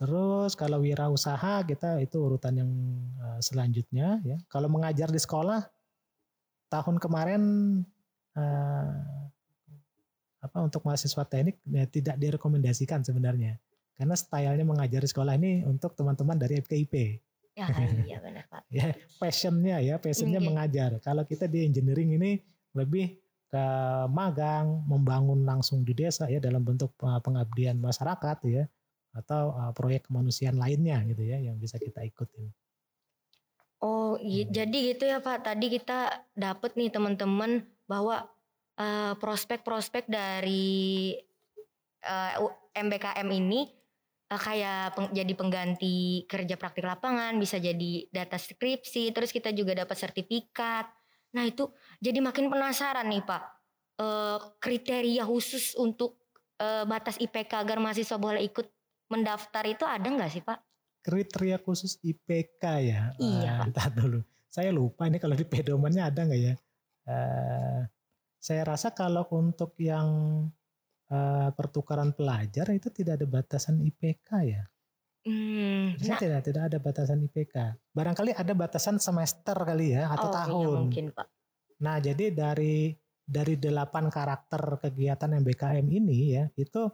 Terus 0.00 0.56
kalau 0.56 0.80
wirausaha 0.80 1.60
kita 1.68 2.00
itu 2.00 2.16
urutan 2.20 2.56
yang 2.56 2.70
eh, 3.20 3.40
selanjutnya 3.44 4.20
ya. 4.24 4.36
Kalau 4.48 4.72
mengajar 4.72 5.12
di 5.12 5.20
sekolah 5.20 5.79
tahun 6.70 6.96
kemarin 7.02 7.42
eh, 8.38 8.92
apa 10.40 10.58
untuk 10.64 10.86
mahasiswa 10.86 11.26
teknik 11.28 11.60
ya, 11.68 11.84
tidak 11.90 12.16
direkomendasikan 12.16 13.04
sebenarnya. 13.04 13.60
Karena 13.98 14.16
stylenya 14.16 14.64
mengajar 14.64 15.04
di 15.04 15.10
sekolah 15.12 15.36
ini 15.36 15.66
untuk 15.68 15.92
teman-teman 15.92 16.40
dari 16.40 16.56
FKIP 16.64 17.20
Ya 17.58 17.66
iya 18.08 18.18
benar 18.22 18.46
Pak. 18.46 18.62
ya 18.70 18.94
passionnya 19.18 19.82
ya 19.82 19.98
passionnya 19.98 20.38
Oke. 20.38 20.46
mengajar 20.46 20.90
kalau 21.02 21.26
kita 21.26 21.50
di 21.50 21.66
engineering 21.66 22.14
ini 22.14 22.38
lebih 22.78 23.18
ke 23.50 23.64
magang 24.06 24.86
membangun 24.86 25.42
langsung 25.42 25.82
di 25.82 25.90
desa 25.90 26.30
ya 26.30 26.38
dalam 26.38 26.62
bentuk 26.62 26.94
uh, 27.02 27.18
pengabdian 27.18 27.82
masyarakat 27.82 28.38
ya 28.46 28.64
atau 29.10 29.50
uh, 29.58 29.74
proyek 29.74 30.06
kemanusiaan 30.06 30.54
lainnya 30.54 31.02
gitu 31.10 31.26
ya 31.26 31.42
yang 31.42 31.58
bisa 31.58 31.74
kita 31.82 32.06
ikutin. 32.06 32.46
Jadi 34.48 34.78
gitu 34.94 35.04
ya 35.08 35.18
Pak. 35.20 35.46
Tadi 35.46 35.66
kita 35.72 35.98
dapet 36.36 36.76
nih 36.78 36.90
teman-teman 36.92 37.64
bahwa 37.88 38.28
eh, 38.78 39.12
prospek-prospek 39.18 40.08
dari 40.08 41.14
eh, 42.04 42.34
U- 42.42 42.56
MBKM 42.74 43.28
ini 43.30 43.60
eh, 44.30 44.40
kayak 44.40 44.96
peng- 44.96 45.12
jadi 45.14 45.32
pengganti 45.36 46.24
kerja 46.30 46.54
praktik 46.60 46.86
lapangan, 46.86 47.36
bisa 47.40 47.56
jadi 47.58 48.06
data 48.12 48.36
skripsi, 48.38 49.10
terus 49.14 49.30
kita 49.34 49.50
juga 49.56 49.74
dapat 49.84 49.96
sertifikat. 49.98 50.86
Nah 51.36 51.44
itu 51.46 51.70
jadi 52.02 52.18
makin 52.22 52.50
penasaran 52.50 53.06
nih 53.10 53.22
Pak. 53.24 53.42
Eh, 54.00 54.38
kriteria 54.60 55.24
khusus 55.28 55.76
untuk 55.76 56.20
eh, 56.60 56.84
batas 56.88 57.16
IPK 57.20 57.52
agar 57.64 57.78
mahasiswa 57.82 58.16
boleh 58.20 58.42
ikut 58.46 58.66
mendaftar 59.10 59.64
itu 59.66 59.84
ada 59.84 60.06
nggak 60.06 60.30
sih 60.32 60.42
Pak? 60.44 60.69
Kriteria 61.00 61.58
khusus 61.60 61.96
IPK 62.04 62.64
ya 62.84 63.02
Iya, 63.16 63.66
ntar 63.72 63.92
dulu 63.92 64.20
saya 64.50 64.74
lupa 64.74 65.06
ini 65.06 65.22
kalau 65.22 65.38
di 65.38 65.46
pedomannya 65.46 66.02
ada 66.04 66.22
nggak 66.26 66.42
ya 66.42 66.54
Eh, 67.10 67.80
saya 68.38 68.62
rasa 68.62 68.94
kalau 68.94 69.26
untuk 69.34 69.74
yang 69.80 70.08
eh, 71.10 71.48
pertukaran 71.56 72.14
pelajar 72.14 72.70
itu 72.70 72.92
tidak 72.94 73.18
ada 73.18 73.26
batasan 73.26 73.82
IPK 73.82 74.30
ya 74.46 74.62
Hmm, 75.20 76.00
Saya 76.00 76.16
nah, 76.16 76.20
tidak 76.24 76.40
tidak 76.48 76.62
ada 76.72 76.78
batasan 76.80 77.20
IPK. 77.28 77.56
Barangkali 77.92 78.32
ada 78.32 78.56
batasan 78.56 78.96
semester 78.96 79.52
kali 79.52 79.92
ya 79.92 80.08
atau 80.08 80.28
oh, 80.28 80.32
iya, 80.32 80.36
tahun. 80.40 80.76
mungkin 80.88 81.06
Pak. 81.12 81.26
Nah, 81.84 81.96
jadi 82.00 82.32
dari 82.32 82.96
dari 83.20 83.54
delapan 83.60 84.08
karakter 84.08 84.80
kegiatan 84.80 85.36
MBKM 85.44 85.86
ini 85.92 86.40
ya, 86.40 86.48
itu 86.56 86.88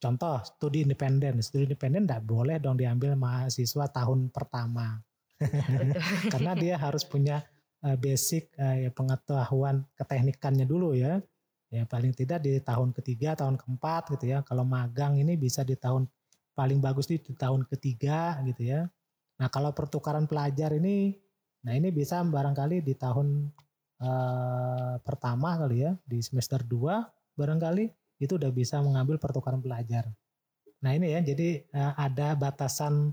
contoh 0.00 0.40
studi 0.44 0.84
independen. 0.84 1.40
Studi 1.40 1.68
independen 1.68 2.04
tidak 2.04 2.22
boleh 2.24 2.56
dong 2.60 2.76
diambil 2.78 3.16
mahasiswa 3.16 3.88
tahun 3.90 4.30
pertama. 4.30 5.00
Karena 6.32 6.52
dia 6.56 6.80
harus 6.80 7.04
punya 7.04 7.44
eh, 7.84 7.96
basic 7.96 8.52
eh, 8.56 8.88
ya, 8.88 8.90
pengetahuan 8.92 9.84
keteknikannya 9.96 10.64
dulu 10.64 10.96
ya. 10.96 11.20
Ya 11.66 11.82
paling 11.82 12.14
tidak 12.14 12.46
di 12.46 12.62
tahun 12.62 12.94
ketiga, 12.94 13.34
tahun 13.34 13.58
keempat 13.58 14.16
gitu 14.16 14.32
ya. 14.32 14.38
Kalau 14.46 14.62
magang 14.62 15.18
ini 15.18 15.34
bisa 15.34 15.66
di 15.66 15.74
tahun 15.74 16.06
paling 16.56 16.80
bagus 16.80 17.10
di 17.10 17.20
tahun 17.20 17.68
ketiga 17.68 18.40
gitu 18.48 18.64
ya. 18.64 18.88
Nah 19.36 19.48
kalau 19.52 19.76
pertukaran 19.76 20.24
pelajar 20.24 20.72
ini, 20.72 21.12
nah 21.60 21.76
ini 21.76 21.92
bisa 21.92 22.24
barangkali 22.24 22.80
di 22.80 22.94
tahun 22.96 23.50
eh, 24.00 24.94
pertama 25.04 25.60
kali 25.60 25.84
ya, 25.84 25.92
di 26.06 26.22
semester 26.24 26.64
2 26.64 27.36
barangkali 27.36 28.05
itu 28.16 28.40
udah 28.40 28.50
bisa 28.52 28.80
mengambil 28.80 29.20
pertukaran 29.20 29.60
pelajar. 29.60 30.08
Nah 30.80 30.92
ini 30.92 31.12
ya, 31.16 31.20
jadi 31.24 31.64
eh, 31.64 31.92
ada 31.96 32.36
batasan 32.36 33.12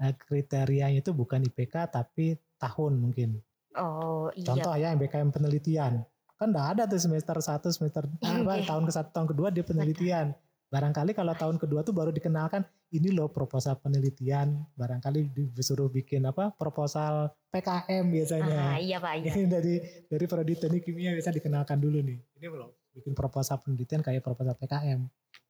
eh, 0.00 0.14
kriterianya 0.14 1.00
itu 1.04 1.12
bukan 1.12 1.44
IPK 1.44 1.88
tapi 1.88 2.36
tahun 2.60 2.98
mungkin. 2.98 3.38
Oh 3.78 4.32
iya. 4.34 4.46
Contoh 4.48 4.74
ya 4.74 4.94
MBKM 4.96 5.30
penelitian. 5.30 6.02
Kan 6.38 6.54
udah 6.54 6.70
ada 6.70 6.86
tuh 6.86 7.02
semester 7.02 7.34
1, 7.34 7.66
semester 7.74 8.06
apa, 8.22 8.54
Oke. 8.62 8.66
tahun 8.66 8.84
ke 8.86 8.92
satu, 8.94 9.10
tahun 9.10 9.28
kedua 9.34 9.48
dia 9.50 9.64
penelitian. 9.66 10.32
Barangkali 10.68 11.16
kalau 11.16 11.32
tahun 11.32 11.56
kedua 11.56 11.80
tuh 11.80 11.96
baru 11.96 12.12
dikenalkan 12.12 12.60
ini 12.92 13.08
loh 13.08 13.32
proposal 13.32 13.80
penelitian. 13.80 14.68
Barangkali 14.76 15.32
disuruh 15.56 15.88
bikin 15.88 16.28
apa 16.28 16.52
proposal 16.52 17.32
PKM 17.48 18.04
biasanya. 18.04 18.76
Ah, 18.76 18.78
iya 18.78 19.00
Pak, 19.00 19.12
iya. 19.24 19.32
Ini 19.36 19.44
dari 19.48 19.74
dari 20.04 20.24
prodi 20.28 20.54
teknik 20.60 20.84
kimia 20.84 21.16
bisa 21.16 21.32
dikenalkan 21.32 21.80
dulu 21.80 22.04
nih. 22.04 22.20
Ini 22.36 22.46
belum 22.52 22.77
bikin 22.98 23.14
proposal 23.14 23.62
penelitian 23.62 24.02
kayak 24.02 24.20
proposal 24.20 24.58
PKM. 24.58 25.06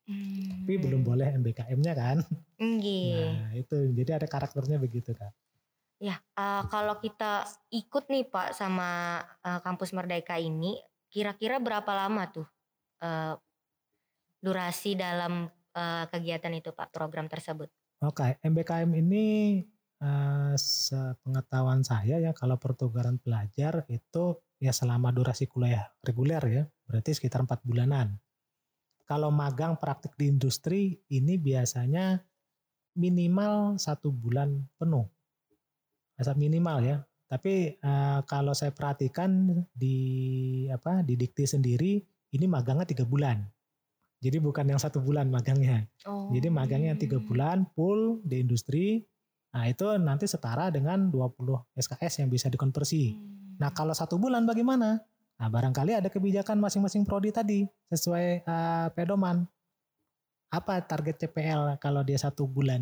Hmm. 0.09 0.65
Tapi 0.65 0.75
belum 0.81 1.05
boleh 1.05 1.37
MBKM-nya 1.37 1.93
kan. 1.93 2.19
Nggih. 2.57 3.29
Nah, 3.29 3.53
itu 3.53 3.77
jadi 3.93 4.17
ada 4.17 4.27
karakternya 4.29 4.81
begitu, 4.81 5.13
Kak. 5.13 5.33
Ya, 5.99 6.17
eh, 6.17 6.63
kalau 6.71 6.97
kita 7.03 7.45
ikut 7.75 8.07
nih 8.09 8.31
Pak 8.31 8.55
sama 8.55 9.21
eh, 9.43 9.61
kampus 9.61 9.93
Merdeka 9.93 10.39
ini, 10.39 10.79
kira-kira 11.11 11.61
berapa 11.61 11.91
lama 11.93 12.25
tuh 12.31 12.49
eh, 13.03 13.35
durasi 14.39 14.95
dalam 14.97 15.51
eh, 15.75 16.05
kegiatan 16.09 16.55
itu 16.55 16.71
Pak, 16.73 16.95
program 16.95 17.27
tersebut? 17.27 17.69
Oke, 18.01 18.39
MBKM 18.41 18.89
ini 18.95 19.27
eh, 19.99 20.55
sepengetahuan 20.57 21.83
saya 21.83 22.17
ya 22.23 22.33
kalau 22.33 22.57
pertukaran 22.57 23.19
pelajar 23.21 23.85
itu 23.91 24.39
ya 24.59 24.75
selama 24.75 25.15
durasi 25.15 25.47
kuliah 25.47 25.91
reguler 26.03 26.43
ya, 26.47 26.63
berarti 26.87 27.15
sekitar 27.15 27.43
empat 27.47 27.63
bulanan. 27.63 28.19
Kalau 29.09 29.33
magang 29.33 29.81
praktik 29.81 30.13
di 30.21 30.29
industri 30.29 31.01
ini 31.09 31.41
biasanya 31.41 32.21
minimal 32.99 33.81
satu 33.81 34.13
bulan 34.13 34.69
penuh, 34.77 35.09
Masa 36.19 36.35
minimal 36.35 36.83
ya. 36.83 36.97
Tapi 37.31 37.79
eh, 37.79 38.21
kalau 38.27 38.51
saya 38.53 38.75
perhatikan 38.75 39.31
di 39.71 40.67
apa 40.67 41.07
di 41.07 41.15
dikti 41.15 41.47
sendiri 41.47 42.03
ini 42.35 42.47
magangnya 42.51 42.91
tiga 42.91 43.07
bulan. 43.07 43.39
Jadi 44.19 44.43
bukan 44.43 44.67
yang 44.67 44.83
satu 44.83 44.99
bulan 44.99 45.31
magangnya. 45.31 45.87
Oh. 46.03 46.35
Jadi 46.35 46.51
magangnya 46.51 46.99
yang 46.99 47.01
tiga 47.01 47.23
bulan 47.23 47.71
full 47.79 48.19
di 48.27 48.43
industri. 48.43 49.07
Nah 49.55 49.71
itu 49.71 49.87
nanti 50.03 50.27
setara 50.27 50.75
dengan 50.75 51.07
20 51.07 51.79
SKS 51.79 52.27
yang 52.27 52.29
bisa 52.29 52.51
dikonversi. 52.51 53.15
Hmm. 53.15 53.48
Nah 53.59 53.71
kalau 53.75 53.93
satu 53.93 54.17
bulan 54.17 54.47
bagaimana? 54.47 55.03
Nah 55.39 55.49
barangkali 55.51 55.99
ada 55.99 56.09
kebijakan 56.11 56.59
masing-masing 56.59 57.07
prodi 57.07 57.31
tadi 57.31 57.67
sesuai 57.91 58.27
eh, 58.47 58.89
pedoman. 58.95 59.47
apa 60.49 60.81
target 60.81 61.29
CPL 61.29 61.77
kalau 61.77 62.01
dia 62.01 62.17
satu 62.17 62.49
bulan 62.49 62.81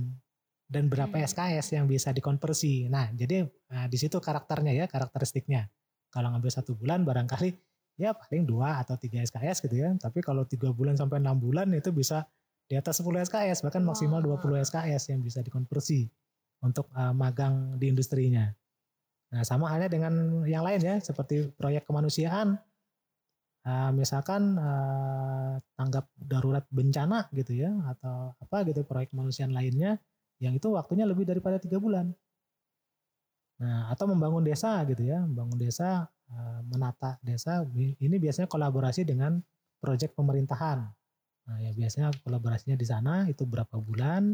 dan 0.71 0.87
berapa 0.87 1.19
Hmm. 1.19 1.27
SKS 1.27 1.75
yang 1.75 1.91
bisa 1.91 2.15
dikonversi. 2.15 2.87
Nah, 2.87 3.11
jadi 3.11 3.43
nah, 3.67 3.91
di 3.91 3.99
situ 3.99 4.19
karakternya 4.19 4.71
ya, 4.71 4.87
karakteristiknya. 4.87 5.67
Kalau 6.11 6.31
ngambil 6.31 6.51
satu 6.55 6.79
bulan 6.79 7.03
barangkali 7.03 7.51
ya 7.99 8.13
paling 8.15 8.45
dua 8.47 8.83
atau 8.83 8.95
tiga 8.99 9.19
SKS 9.19 9.67
gitu 9.67 9.83
ya. 9.83 9.91
Tapi 9.99 10.23
kalau 10.23 10.47
tiga 10.47 10.71
bulan 10.71 10.95
sampai 10.95 11.19
enam 11.23 11.39
bulan 11.39 11.71
itu 11.75 11.91
bisa 11.91 12.23
di 12.67 12.75
atas 12.75 12.99
10 12.99 13.31
SKS 13.31 13.63
bahkan 13.63 13.83
maksimal 13.83 14.19
Wah. 14.27 14.43
20 14.43 14.67
SKS 14.67 15.15
yang 15.15 15.23
bisa 15.23 15.39
dikonversi 15.39 16.11
untuk 16.67 16.91
uh, 16.95 17.15
magang 17.15 17.79
di 17.79 17.91
industrinya. 17.91 18.51
Nah, 19.27 19.43
sama 19.43 19.67
halnya 19.73 19.91
dengan 19.91 20.45
yang 20.47 20.63
lain 20.63 20.81
ya, 20.83 20.97
seperti 21.03 21.51
proyek 21.55 21.87
kemanusiaan. 21.89 22.59
Uh, 23.67 23.91
misalkan 23.91 24.55
uh, 24.63 25.59
tanggap 25.75 26.07
darurat 26.15 26.63
bencana 26.71 27.27
gitu 27.35 27.67
ya, 27.67 27.75
atau 27.91 28.31
apa 28.39 28.63
gitu 28.63 28.87
proyek 28.87 29.11
kemanusiaan 29.11 29.51
lainnya, 29.51 29.99
yang 30.39 30.55
itu 30.55 30.71
waktunya 30.71 31.03
lebih 31.03 31.27
daripada 31.27 31.59
tiga 31.59 31.83
bulan. 31.83 32.15
Nah, 33.59 33.91
atau 33.91 34.07
membangun 34.07 34.47
desa 34.47 34.87
gitu 34.87 35.03
ya, 35.03 35.19
membangun 35.19 35.59
desa, 35.59 36.07
uh, 36.31 36.61
menata 36.63 37.19
desa, 37.27 37.67
ini 37.75 38.17
biasanya 38.23 38.47
kolaborasi 38.47 39.03
dengan 39.03 39.43
proyek 39.83 40.15
pemerintahan. 40.15 40.87
Nah, 41.47 41.57
ya 41.63 41.75
biasanya 41.75 42.15
kolaborasinya 42.23 42.79
di 42.79 42.87
sana 42.87 43.27
itu 43.27 43.43
berapa 43.43 43.83
bulan. 43.83 44.31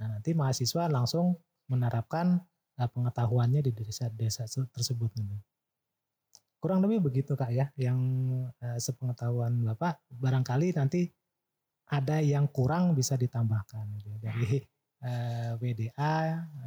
Nah, 0.00 0.06
nanti 0.16 0.32
mahasiswa 0.32 0.88
langsung 0.88 1.36
menerapkan 1.68 2.40
pengetahuannya 2.88 3.60
di 3.62 3.72
desa-desa 3.74 4.46
tersebut 4.48 5.10
gitu. 5.14 5.36
Kurang 6.62 6.78
lebih 6.86 7.02
begitu 7.10 7.34
Kak 7.34 7.50
ya, 7.50 7.74
yang 7.74 7.98
uh, 8.62 8.78
sepengetahuan 8.78 9.66
Bapak 9.66 9.98
barangkali 10.14 10.78
nanti 10.78 11.10
ada 11.90 12.22
yang 12.22 12.46
kurang 12.48 12.94
bisa 12.94 13.18
ditambahkan 13.18 13.84
gitu, 13.98 14.08
ya, 14.14 14.18
dari 14.22 14.62
uh, 15.02 15.58
WDA 15.58 16.16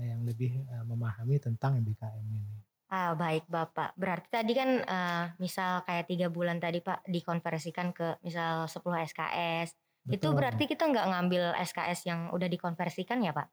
yang 0.04 0.22
lebih 0.28 0.68
uh, 0.68 0.84
memahami 0.84 1.40
tentang 1.40 1.80
MBKM 1.80 2.28
ini. 2.28 2.60
Ah 2.92 3.18
baik 3.18 3.50
Bapak. 3.50 3.98
Berarti 3.98 4.30
tadi 4.30 4.54
kan 4.54 4.70
uh, 4.86 5.26
misal 5.42 5.82
kayak 5.88 6.06
tiga 6.06 6.28
bulan 6.30 6.62
tadi 6.62 6.84
Pak 6.86 7.08
dikonversikan 7.10 7.96
ke 7.96 8.22
misal 8.22 8.70
10 8.70 8.78
SKS. 9.10 9.74
Itu 10.06 10.30
Betul. 10.30 10.38
berarti 10.38 10.64
kita 10.70 10.86
nggak 10.86 11.08
ngambil 11.10 11.44
SKS 11.66 12.06
yang 12.06 12.20
udah 12.30 12.46
dikonversikan 12.46 13.26
ya 13.26 13.34
Pak? 13.34 13.50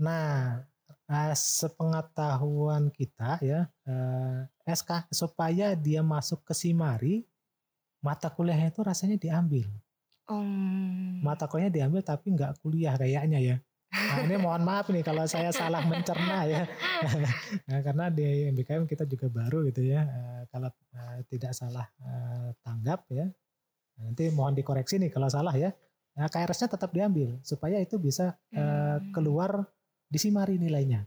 Nah, 0.00 0.64
uh, 1.10 1.34
sepengetahuan 1.34 2.90
kita 2.90 3.38
ya, 3.42 3.70
uh, 3.86 4.46
SK 4.66 5.10
supaya 5.10 5.74
dia 5.78 6.02
masuk 6.02 6.42
ke 6.46 6.52
Simari, 6.54 7.26
mata 8.02 8.30
kuliahnya 8.30 8.70
itu 8.70 8.82
rasanya 8.82 9.16
diambil. 9.18 9.66
Um, 10.26 11.22
Mata 11.22 11.46
kuliahnya 11.46 11.70
diambil 11.70 12.02
tapi 12.02 12.34
nggak 12.34 12.58
kuliah 12.58 12.98
kayaknya 12.98 13.38
ya. 13.38 13.56
Nah, 13.96 14.18
ini 14.26 14.36
mohon 14.36 14.66
maaf 14.66 14.90
nih 14.90 15.06
kalau 15.06 15.22
saya 15.30 15.54
salah 15.54 15.80
mencerna 15.86 16.42
ya. 16.44 16.62
nah, 17.70 17.80
karena 17.80 18.10
di 18.10 18.50
MBKM 18.50 18.84
kita 18.84 19.06
juga 19.06 19.30
baru 19.30 19.62
gitu 19.70 19.86
ya. 19.86 20.02
Uh, 20.04 20.42
kalau 20.50 20.70
uh, 20.70 21.18
tidak 21.30 21.54
salah 21.54 21.86
uh, 22.02 22.50
tanggap 22.66 23.06
ya. 23.14 23.30
Nanti 23.96 24.28
mohon 24.34 24.52
dikoreksi 24.52 24.98
nih 25.00 25.08
kalau 25.14 25.30
salah 25.30 25.54
ya. 25.54 25.72
Nah, 26.16 26.26
KRS-nya 26.32 26.72
tetap 26.72 26.90
diambil 26.96 27.36
supaya 27.44 27.76
itu 27.78 28.00
bisa 28.00 28.34
uh, 28.56 28.98
keluar 29.12 29.68
di 30.06 30.18
Simari 30.18 30.56
nilainya. 30.56 31.02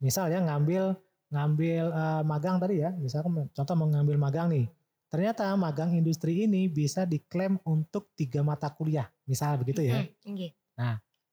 Misal 0.00 0.32
ya 0.32 0.40
ngambil 0.40 0.96
ngambil 1.30 1.84
uh, 1.94 2.22
magang 2.26 2.58
tadi 2.58 2.82
ya, 2.82 2.90
misalkan 2.98 3.46
contoh 3.54 3.76
mengambil 3.78 4.18
magang 4.18 4.50
nih. 4.50 4.66
Ternyata 5.10 5.50
magang 5.58 5.90
industri 5.94 6.46
ini 6.46 6.70
bisa 6.70 7.02
diklaim 7.02 7.58
untuk 7.66 8.14
tiga 8.14 8.46
mata 8.46 8.70
kuliah, 8.70 9.10
misal 9.26 9.58
begitu 9.58 9.82
ya. 9.82 10.06
nggih. 10.22 10.52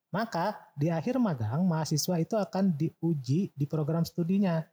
Maka 0.07 0.55
di 0.73 0.87
akhir 0.87 1.19
magang 1.19 1.61
mahasiswa 1.67 2.15
itu 2.17 2.33
akan 2.39 2.73
diuji 2.73 3.51
di 3.53 3.65
program 3.67 4.01
studinya. 4.07 4.63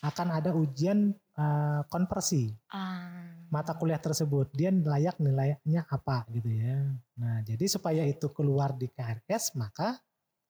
Akan 0.00 0.32
ada 0.32 0.56
ujian 0.56 1.12
uh, 1.36 1.84
konversi 1.92 2.48
Ah. 2.72 3.36
mata 3.52 3.76
kuliah 3.76 4.00
tersebut. 4.00 4.48
Dia 4.56 4.72
layak 4.72 5.20
nilainya 5.20 5.84
apa 5.84 6.24
gitu 6.32 6.48
ya. 6.48 6.88
Nah 7.20 7.44
jadi 7.44 7.68
supaya 7.68 8.08
itu 8.08 8.32
keluar 8.32 8.72
di 8.80 8.88
KRS 8.88 9.60
maka 9.60 10.00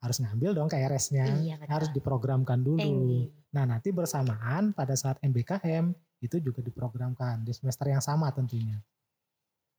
harus 0.01 0.16
ngambil 0.24 0.57
dong 0.57 0.68
KRS-nya. 0.72 1.26
Iya, 1.40 1.55
betul. 1.61 1.70
harus 1.70 1.88
diprogramkan 1.92 2.61
dulu. 2.64 2.80
Tinggi. 2.80 3.20
Nah 3.53 3.64
nanti 3.68 3.92
bersamaan 3.92 4.72
pada 4.72 4.96
saat 4.96 5.20
MBKM 5.20 5.92
itu 6.20 6.36
juga 6.40 6.61
diprogramkan 6.64 7.44
di 7.44 7.53
semester 7.53 7.88
yang 7.88 8.01
sama 8.01 8.32
tentunya. 8.32 8.80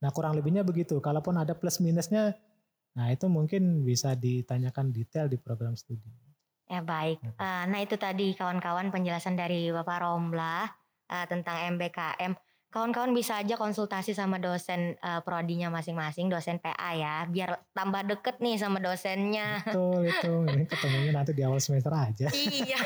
Nah 0.01 0.09
kurang 0.13 0.38
lebihnya 0.38 0.65
begitu. 0.65 0.97
Kalaupun 1.01 1.38
ada 1.38 1.53
plus 1.57 1.82
minusnya, 1.82 2.38
nah 2.97 3.09
itu 3.09 3.26
mungkin 3.30 3.86
bisa 3.86 4.17
ditanyakan 4.17 4.93
detail 4.93 5.30
di 5.30 5.38
program 5.38 5.74
studi. 5.78 6.09
Ya 6.69 6.82
baik. 6.82 7.19
Eh, 7.22 7.63
nah 7.67 7.80
itu 7.84 7.99
tadi 7.99 8.34
kawan-kawan 8.34 8.89
penjelasan 8.89 9.36
dari 9.36 9.69
Bapak 9.69 10.01
Romlah 10.01 10.69
eh, 11.09 11.26
tentang 11.30 11.78
MBKM. 11.78 12.34
Kawan-kawan 12.72 13.11
bisa 13.11 13.36
aja 13.36 13.59
konsultasi 13.59 14.15
sama 14.15 14.39
dosen 14.39 14.95
eh, 14.95 15.22
prodinya 15.28 15.67
masing-masing, 15.67 16.32
dosen 16.32 16.55
PA 16.63 16.95
ya, 16.95 17.28
biar 17.28 17.67
tambah 17.76 17.99
deket 18.07 18.39
nih 18.39 18.55
sama 18.55 18.80
dosennya. 18.80 19.59
Betul 19.67 20.07
itu. 20.07 20.34
Ini 20.55 20.65
ketemunya 20.72 21.11
nanti 21.11 21.36
di 21.36 21.43
awal 21.43 21.59
semester 21.59 21.91
aja. 21.91 22.32
iya, 22.32 22.80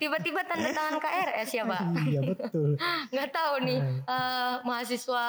tiba-tiba 0.00 0.40
tanda 0.48 0.72
tangan 0.72 0.96
KRS 0.96 1.48
ya 1.52 1.64
Pak. 1.68 1.82
iya 2.08 2.20
betul. 2.24 2.80
Nggak 3.12 3.30
tahu 3.30 3.54
nih 3.68 3.78
eh, 4.08 4.54
mahasiswa 4.64 5.24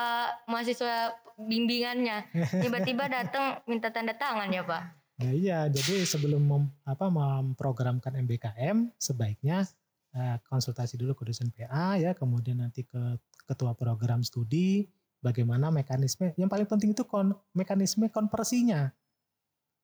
mahasiswa 0.48 0.94
bimbingannya 1.40 2.28
tiba-tiba 2.60 3.08
datang 3.08 3.60
minta 3.68 3.92
tanda 3.92 4.16
tangan 4.16 4.48
ya 4.48 4.64
Pak. 4.64 4.84
Nah 5.20 5.32
iya, 5.36 5.68
jadi 5.68 6.08
sebelum 6.08 6.40
mem- 6.40 6.72
apa 6.88 7.12
memprogramkan 7.12 8.16
MBKM 8.24 8.96
sebaiknya 8.96 9.68
eh, 10.16 10.40
konsultasi 10.48 10.96
dulu 10.96 11.12
ke 11.20 11.28
dosen 11.28 11.52
PA 11.52 12.00
ya, 12.00 12.16
kemudian 12.16 12.64
nanti 12.64 12.88
ke 12.88 13.20
ketua 13.50 13.74
program 13.74 14.22
studi, 14.22 14.86
bagaimana 15.18 15.74
mekanisme. 15.74 16.38
Yang 16.38 16.50
paling 16.54 16.68
penting 16.70 16.90
itu 16.94 17.02
kon, 17.04 17.34
mekanisme 17.52 18.06
konversinya. 18.08 18.94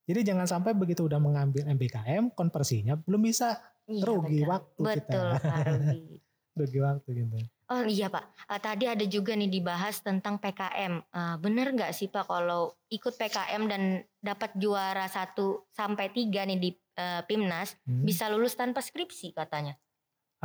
Jadi 0.06 0.22
jangan 0.22 0.46
sampai 0.46 0.70
begitu 0.72 1.02
udah 1.02 1.18
mengambil 1.18 1.66
MBKM, 1.66 2.30
konversinya 2.32 2.94
belum 2.94 3.26
bisa 3.26 3.58
Iya, 3.86 4.02
rugi 4.02 4.42
betul. 4.42 4.50
waktu 4.50 4.82
Betul, 4.82 4.94
kita. 4.98 5.18
Pak 5.38 5.62
Rugi. 5.66 6.02
rugi 6.58 6.78
waktu 6.80 7.08
gitu. 7.12 7.38
Oh 7.66 7.82
iya 7.84 8.06
Pak, 8.06 8.24
Eh, 8.46 8.60
tadi 8.62 8.84
ada 8.86 9.02
juga 9.04 9.34
nih 9.34 9.46
dibahas 9.46 9.98
tentang 10.00 10.38
PKM. 10.38 11.02
Eh, 11.02 11.36
bener 11.38 11.70
nggak 11.70 11.90
sih 11.94 12.06
Pak 12.06 12.26
kalau 12.26 12.70
ikut 12.88 13.14
PKM 13.14 13.62
dan 13.66 13.82
dapat 14.18 14.54
juara 14.54 15.06
1 15.06 15.34
sampai 15.70 16.10
3 16.10 16.46
nih 16.46 16.58
di 16.58 16.70
eh, 16.96 17.22
PIMNAS 17.26 17.76
Hmm. 17.84 18.02
bisa 18.02 18.26
lulus 18.26 18.54
tanpa 18.54 18.80
skripsi 18.80 19.34
katanya. 19.34 19.76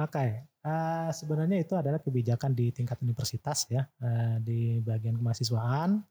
Oke, 0.01 0.25
eh, 0.49 1.09
sebenarnya 1.13 1.61
itu 1.61 1.77
adalah 1.77 2.01
kebijakan 2.01 2.57
di 2.57 2.73
tingkat 2.73 2.97
universitas 3.05 3.69
ya, 3.69 3.85
eh, 4.01 4.41
di 4.41 4.81
bagian 4.81 5.13
kemahasiswaan. 5.21 6.01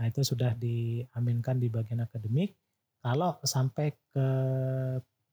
Nah 0.00 0.06
itu 0.08 0.20
sudah 0.20 0.52
diaminkan 0.56 1.56
di 1.56 1.72
bagian 1.72 2.04
akademik. 2.04 2.56
Kalau 3.00 3.40
sampai 3.40 3.96
ke 4.12 4.26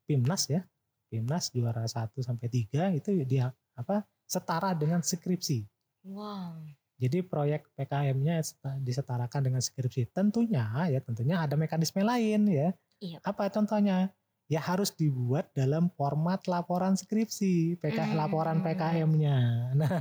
PIMNAS 0.08 0.44
ya, 0.48 0.64
PIMNAS 1.12 1.52
juara 1.52 1.84
1 1.84 2.24
sampai 2.24 2.48
3 2.48 2.96
itu 2.96 3.12
dia 3.28 3.52
apa 3.76 4.08
setara 4.24 4.72
dengan 4.72 5.04
skripsi. 5.04 5.68
Wow. 6.08 6.64
Jadi 6.98 7.22
proyek 7.22 7.70
PKM-nya 7.78 8.42
seta- 8.42 8.80
disetarakan 8.82 9.52
dengan 9.52 9.62
skripsi. 9.62 10.10
Tentunya 10.10 10.66
ya 10.90 11.00
tentunya 11.04 11.44
ada 11.44 11.54
mekanisme 11.60 12.02
lain 12.02 12.48
ya. 12.50 12.72
Iya. 13.04 13.22
Apa 13.22 13.52
contohnya? 13.54 14.10
Ya 14.48 14.64
harus 14.64 14.96
dibuat 14.96 15.52
dalam 15.52 15.92
format 15.92 16.40
laporan 16.48 16.96
skripsi, 16.96 17.76
PK, 17.84 18.00
Hmm. 18.00 18.16
laporan 18.16 18.64
PKM-nya. 18.64 19.38
Nah, 19.80 19.92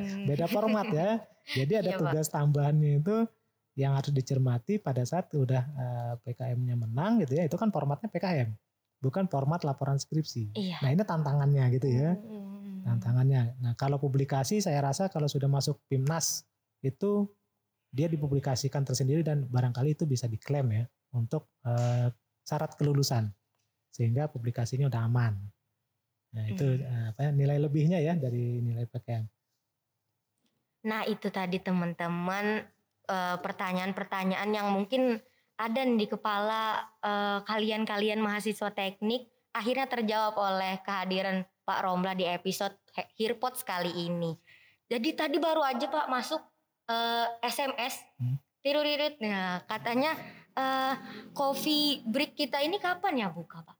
Hmm. 0.00 0.24
beda 0.24 0.48
format 0.48 0.88
ya. 0.88 1.20
Jadi 1.52 1.72
ada 1.76 1.90
Iya, 1.92 1.98
Pak. 2.00 2.00
tugas 2.08 2.26
tambahannya 2.28 3.04
itu 3.04 3.16
yang 3.76 3.92
harus 3.94 4.08
dicermati 4.10 4.80
pada 4.80 5.04
saat 5.04 5.28
udah 5.32 5.62
eh, 5.62 6.12
PKM-nya 6.24 6.76
menang 6.76 7.20
gitu 7.20 7.36
ya. 7.36 7.44
Itu 7.44 7.60
kan 7.60 7.68
formatnya 7.68 8.08
PKM, 8.08 8.48
bukan 8.98 9.28
format 9.28 9.60
laporan 9.62 10.00
skripsi. 10.00 10.56
Iya. 10.56 10.80
Nah 10.80 10.88
ini 10.90 11.02
tantangannya 11.04 11.64
gitu 11.76 11.88
ya 11.88 12.16
Hmm. 12.16 12.80
tantangannya. 12.80 13.60
Nah, 13.60 13.76
kalau 13.76 14.00
publikasi 14.00 14.64
saya 14.64 14.80
rasa 14.80 15.12
kalau 15.12 15.28
sudah 15.28 15.46
masuk 15.46 15.76
PIMNAS 15.92 16.48
itu 16.80 17.28
dia 17.92 18.08
dipublikasikan 18.08 18.80
tersendiri 18.80 19.20
dan 19.20 19.44
barangkali 19.44 19.92
itu 19.92 20.08
bisa 20.08 20.24
diklaim 20.24 20.72
ya 20.72 20.84
untuk 21.12 21.52
eh, 21.68 22.08
syarat 22.40 22.72
kelulusan 22.80 23.28
sehingga 23.90 24.30
publikasinya 24.30 24.86
udah 24.86 25.02
aman. 25.06 25.34
Nah, 26.30 26.44
itu 26.46 26.62
Hmm. 26.62 26.82
eh, 26.86 27.06
apa 27.10 27.20
ya, 27.26 27.30
nilai 27.34 27.58
lebihnya 27.58 27.98
ya 27.98 28.14
dari 28.14 28.62
nilai 28.62 28.86
PKM. 28.86 29.26
Nah 30.86 31.04
itu 31.04 31.28
tadi 31.28 31.58
teman-teman 31.60 32.64
eh, 33.10 33.36
pertanyaan-pertanyaan 33.42 34.50
yang 34.54 34.70
mungkin 34.70 35.18
ada 35.58 35.82
di 35.84 36.06
kepala 36.06 36.86
eh, 37.02 37.38
kalian-kalian 37.44 38.22
mahasiswa 38.22 38.70
teknik 38.70 39.26
akhirnya 39.50 39.90
terjawab 39.90 40.38
oleh 40.38 40.78
kehadiran 40.86 41.42
Pak 41.66 41.80
Romla 41.82 42.14
di 42.14 42.22
episode 42.24 42.78
Hearpods 43.18 43.66
kali 43.66 43.90
ini. 44.06 44.38
Jadi 44.86 45.14
tadi 45.18 45.36
baru 45.42 45.62
aja 45.62 45.86
Pak 45.90 46.06
masuk 46.06 46.42
SMS 47.38 48.02
Hmm. 48.18 48.34
tiruririt. 48.58 49.22
Nah 49.22 49.62
katanya 49.62 50.18
uh, 50.58 50.94
coffee 51.30 52.02
break 52.02 52.34
kita 52.34 52.58
ini 52.58 52.82
kapan 52.82 53.22
ya 53.22 53.28
buka 53.30 53.62
Pak? 53.62 53.79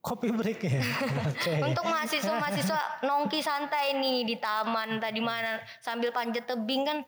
Kopi 0.00 0.32
break 0.32 0.64
ya. 0.64 0.80
okay. 1.30 1.60
Untuk 1.60 1.84
mahasiswa-mahasiswa 1.84 3.04
nongki 3.04 3.44
santai 3.44 4.00
nih 4.00 4.24
di 4.24 4.36
taman 4.40 4.96
tadi 4.96 5.20
mana 5.20 5.60
sambil 5.84 6.08
panjat 6.08 6.48
tebing 6.48 6.88
kan. 6.88 6.98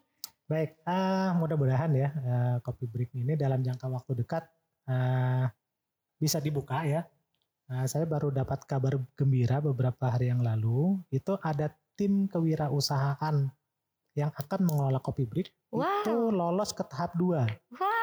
Baik, 0.45 0.77
uh, 0.85 1.33
mudah-mudahan 1.41 1.89
ya 1.97 2.13
uh, 2.13 2.57
kopi 2.61 2.85
break 2.85 3.17
ini 3.17 3.33
dalam 3.33 3.65
jangka 3.65 3.89
waktu 3.89 4.13
dekat 4.21 4.45
uh, 4.93 5.49
bisa 6.21 6.37
dibuka 6.45 6.85
ya. 6.85 7.09
Uh, 7.73 7.89
saya 7.89 8.05
baru 8.05 8.29
dapat 8.29 8.69
kabar 8.69 9.01
gembira 9.17 9.65
beberapa 9.65 10.13
hari 10.13 10.29
yang 10.29 10.45
lalu 10.45 11.01
itu 11.09 11.41
ada 11.41 11.73
tim 11.97 12.29
kewirausahaan 12.29 13.49
yang 14.13 14.31
akan 14.37 14.61
mengelola 14.69 15.01
kopi 15.01 15.25
break 15.25 15.49
wow. 15.73 16.05
itu 16.05 16.17
lolos 16.29 16.77
ke 16.77 16.85
tahap 16.85 17.17
dua. 17.17 17.49
Wow 17.73 18.02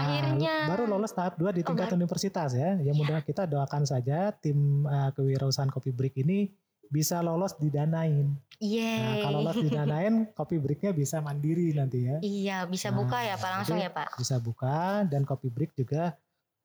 akhirnya 0.00 0.54
baru 0.70 0.84
lolos 0.88 1.12
tahap 1.12 1.36
2 1.36 1.58
di 1.58 1.62
tingkat 1.66 1.92
oh, 1.92 1.96
universitas 1.98 2.50
ya. 2.56 2.80
Ya 2.80 2.92
mudah 2.96 3.20
ya. 3.20 3.26
kita 3.26 3.44
doakan 3.44 3.84
saja 3.84 4.32
tim 4.32 4.88
uh, 4.88 5.12
kewirausahaan 5.12 5.68
Kopi 5.68 5.92
Break 5.92 6.20
ini 6.24 6.48
bisa 6.92 7.24
lolos 7.24 7.56
didanain. 7.56 8.36
Iya. 8.60 8.92
Nah, 9.00 9.16
kalau 9.24 9.38
lolos 9.40 9.64
didanain, 9.64 10.14
Kopi 10.38 10.60
Breaknya 10.60 10.92
bisa 10.92 11.24
mandiri 11.24 11.72
nanti 11.72 12.04
ya. 12.04 12.16
Iya, 12.20 12.58
bisa 12.68 12.92
nah, 12.92 13.00
buka 13.00 13.18
ya 13.24 13.40
Pak 13.40 13.50
langsung 13.56 13.80
ya 13.80 13.88
Pak. 13.88 14.20
Bisa 14.20 14.36
buka 14.36 15.08
dan 15.08 15.24
Kopi 15.24 15.48
Break 15.48 15.72
juga 15.72 16.12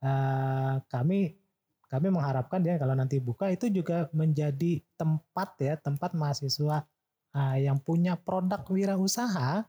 uh, 0.04 0.84
kami 0.92 1.40
kami 1.88 2.12
mengharapkan 2.12 2.60
ya 2.68 2.76
kalau 2.76 3.00
nanti 3.00 3.24
buka 3.24 3.48
itu 3.48 3.72
juga 3.72 4.12
menjadi 4.12 4.84
tempat 5.00 5.56
ya 5.64 5.80
tempat 5.80 6.12
mahasiswa 6.12 6.84
uh, 7.32 7.56
yang 7.56 7.80
punya 7.80 8.20
produk 8.20 8.60
wirausaha 8.68 9.64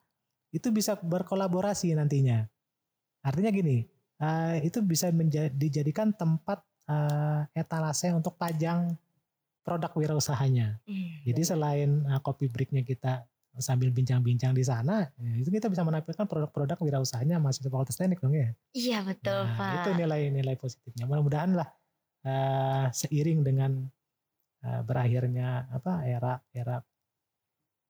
itu 0.51 0.69
bisa 0.75 0.99
berkolaborasi 0.99 1.95
nantinya. 1.95 2.51
Artinya 3.23 3.51
gini, 3.51 3.83
uh, 4.23 4.57
itu 4.63 4.79
bisa 4.83 5.11
menjadi, 5.11 5.51
dijadikan 5.51 6.15
tempat 6.15 6.63
uh, 6.89 7.45
etalase 7.55 8.11
untuk 8.15 8.39
pajang 8.39 8.95
produk 9.67 9.93
wirausahanya. 9.93 10.81
Hmm. 10.89 11.23
Jadi 11.29 11.43
selain 11.45 12.07
uh, 12.09 12.21
kopi 12.25 12.49
breaknya 12.49 12.87
kita 12.87 13.27
sambil 13.59 13.91
bincang-bincang 13.91 14.55
di 14.55 14.63
sana, 14.63 15.03
ya, 15.19 15.33
itu 15.35 15.51
kita 15.51 15.67
bisa 15.67 15.83
menampilkan 15.83 16.31
produk-produk 16.31 16.79
wirausahanya 16.79 17.43
masih 17.43 17.67
fakultas 17.67 17.99
teknik 17.99 18.23
dong 18.23 18.31
ya. 18.31 18.55
Iya 18.71 19.03
betul 19.03 19.51
nah, 19.51 19.59
Pak. 19.59 19.75
Itu 19.83 19.91
nilai-nilai 19.99 20.55
positifnya. 20.55 21.11
Mudah-mudahan 21.11 21.59
lah 21.59 21.69
uh, 22.23 22.87
seiring 22.95 23.43
dengan 23.43 23.83
uh, 24.63 24.81
berakhirnya 24.87 25.67
apa 25.75 26.07
era 26.07 26.39
era 26.55 26.79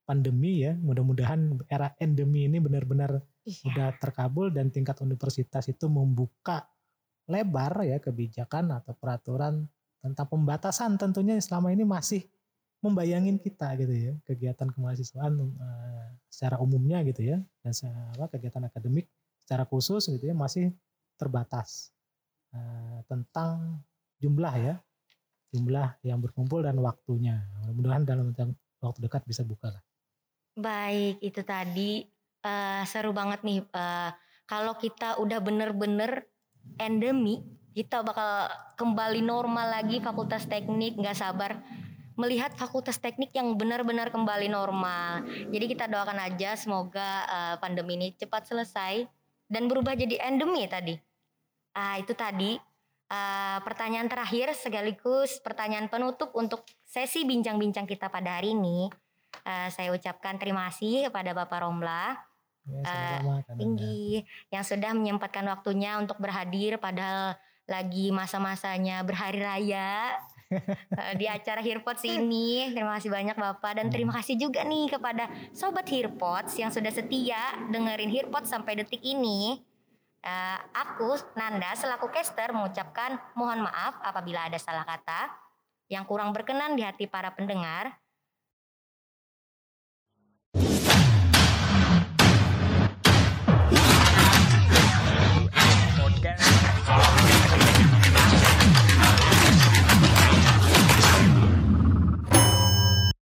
pandemi 0.08 0.64
ya, 0.64 0.72
mudah-mudahan 0.72 1.60
era 1.68 1.92
endemi 2.00 2.48
ini 2.48 2.64
benar-benar 2.64 3.20
iya. 3.48 3.64
udah 3.72 3.88
terkabul 3.96 4.52
dan 4.52 4.68
tingkat 4.68 5.00
universitas 5.00 5.64
itu 5.72 5.88
membuka 5.88 6.68
lebar 7.28 7.84
ya 7.84 7.96
kebijakan 7.96 8.76
atau 8.76 8.92
peraturan 8.92 9.64
tentang 10.04 10.28
pembatasan 10.28 11.00
tentunya 11.00 11.40
selama 11.40 11.72
ini 11.72 11.84
masih 11.88 12.22
membayangin 12.78 13.40
kita 13.42 13.74
gitu 13.80 13.90
ya 13.90 14.12
kegiatan 14.22 14.70
kemahasiswaan 14.70 15.34
uh, 15.40 16.06
secara 16.30 16.62
umumnya 16.62 17.02
gitu 17.02 17.26
ya 17.34 17.42
dan 17.64 17.72
apa 18.14 18.38
kegiatan 18.38 18.70
akademik 18.70 19.10
secara 19.42 19.66
khusus 19.66 20.06
gitu 20.06 20.30
ya 20.30 20.34
masih 20.36 20.70
terbatas 21.18 21.90
uh, 22.54 23.02
tentang 23.10 23.82
jumlah 24.22 24.54
ya 24.54 24.74
jumlah 25.50 25.96
yang 26.04 26.20
berkumpul 26.20 26.60
dan 26.60 26.76
waktunya 26.78 27.42
mudah-mudahan 27.66 28.04
dalam 28.04 28.26
waktu 28.78 28.98
dekat 29.00 29.24
bisa 29.24 29.42
buka 29.42 29.72
lah. 29.74 29.82
Baik 30.58 31.22
itu 31.22 31.40
tadi 31.46 32.02
uh, 32.48 32.82
seru 32.88 33.12
banget 33.12 33.44
nih. 33.44 33.60
Uh, 33.76 34.10
kalau 34.48 34.80
kita 34.80 35.20
udah 35.20 35.44
bener-bener 35.44 36.24
endemi, 36.80 37.44
kita 37.76 38.00
bakal 38.00 38.48
kembali 38.80 39.20
normal 39.20 39.68
lagi 39.68 40.00
fakultas 40.00 40.48
teknik. 40.48 40.96
Nggak 40.96 41.20
sabar 41.20 41.60
melihat 42.18 42.50
fakultas 42.58 42.98
teknik 42.98 43.30
yang 43.36 43.54
benar-benar 43.54 44.10
kembali 44.10 44.50
normal. 44.50 45.22
Jadi 45.52 45.64
kita 45.70 45.86
doakan 45.86 46.18
aja 46.18 46.58
semoga 46.58 47.22
uh, 47.28 47.54
pandemi 47.62 47.94
ini 47.94 48.08
cepat 48.16 48.50
selesai 48.50 49.06
dan 49.46 49.70
berubah 49.70 49.94
jadi 49.94 50.18
endemi 50.26 50.66
tadi. 50.66 50.98
Ah 51.78 51.94
itu 51.94 52.10
tadi 52.18 52.58
uh, 53.06 53.58
pertanyaan 53.62 54.10
terakhir 54.10 54.50
sekaligus 54.58 55.38
pertanyaan 55.38 55.86
penutup 55.86 56.34
untuk 56.34 56.66
sesi 56.82 57.22
bincang-bincang 57.22 57.86
kita 57.86 58.10
pada 58.10 58.42
hari 58.42 58.56
ini. 58.56 58.90
Uh, 59.46 59.70
saya 59.70 59.94
ucapkan 59.94 60.40
terima 60.42 60.66
kasih 60.72 61.06
kepada 61.12 61.30
Bapak 61.36 61.62
Romla 61.62 62.27
Ya, 62.68 63.24
uh, 63.24 63.40
tinggi 63.56 64.28
yang 64.52 64.60
sudah 64.60 64.92
menyempatkan 64.92 65.44
waktunya 65.48 65.96
untuk 65.96 66.20
berhadir 66.20 66.76
padahal 66.76 67.32
lagi 67.68 68.12
masa-masanya 68.12 69.04
berhari 69.04 69.40
raya 69.40 70.16
uh, 70.52 71.14
di 71.20 71.24
acara 71.28 71.60
Hearpods 71.64 72.04
ini. 72.16 72.72
Terima 72.72 73.00
kasih 73.00 73.12
banyak 73.12 73.36
Bapak 73.36 73.80
dan 73.80 73.88
terima 73.88 74.12
hmm. 74.12 74.18
kasih 74.20 74.36
juga 74.36 74.64
nih 74.64 74.88
kepada 74.92 75.28
sobat 75.52 75.88
Hearpods 75.88 76.56
yang 76.60 76.68
sudah 76.72 76.92
setia 76.92 77.56
dengerin 77.72 78.12
Hearpods 78.12 78.52
sampai 78.52 78.80
detik 78.80 79.00
ini. 79.04 79.60
Uh, 80.18 80.58
aku 80.74 81.14
Nanda 81.38 81.72
selaku 81.78 82.10
caster 82.10 82.50
mengucapkan 82.50 83.16
mohon 83.38 83.64
maaf 83.64 84.02
apabila 84.02 84.50
ada 84.50 84.58
salah 84.58 84.82
kata 84.82 85.30
yang 85.88 86.04
kurang 86.04 86.36
berkenan 86.36 86.76
di 86.76 86.84
hati 86.84 87.08
para 87.08 87.32
pendengar. 87.32 87.96
Yeah. 96.22 96.57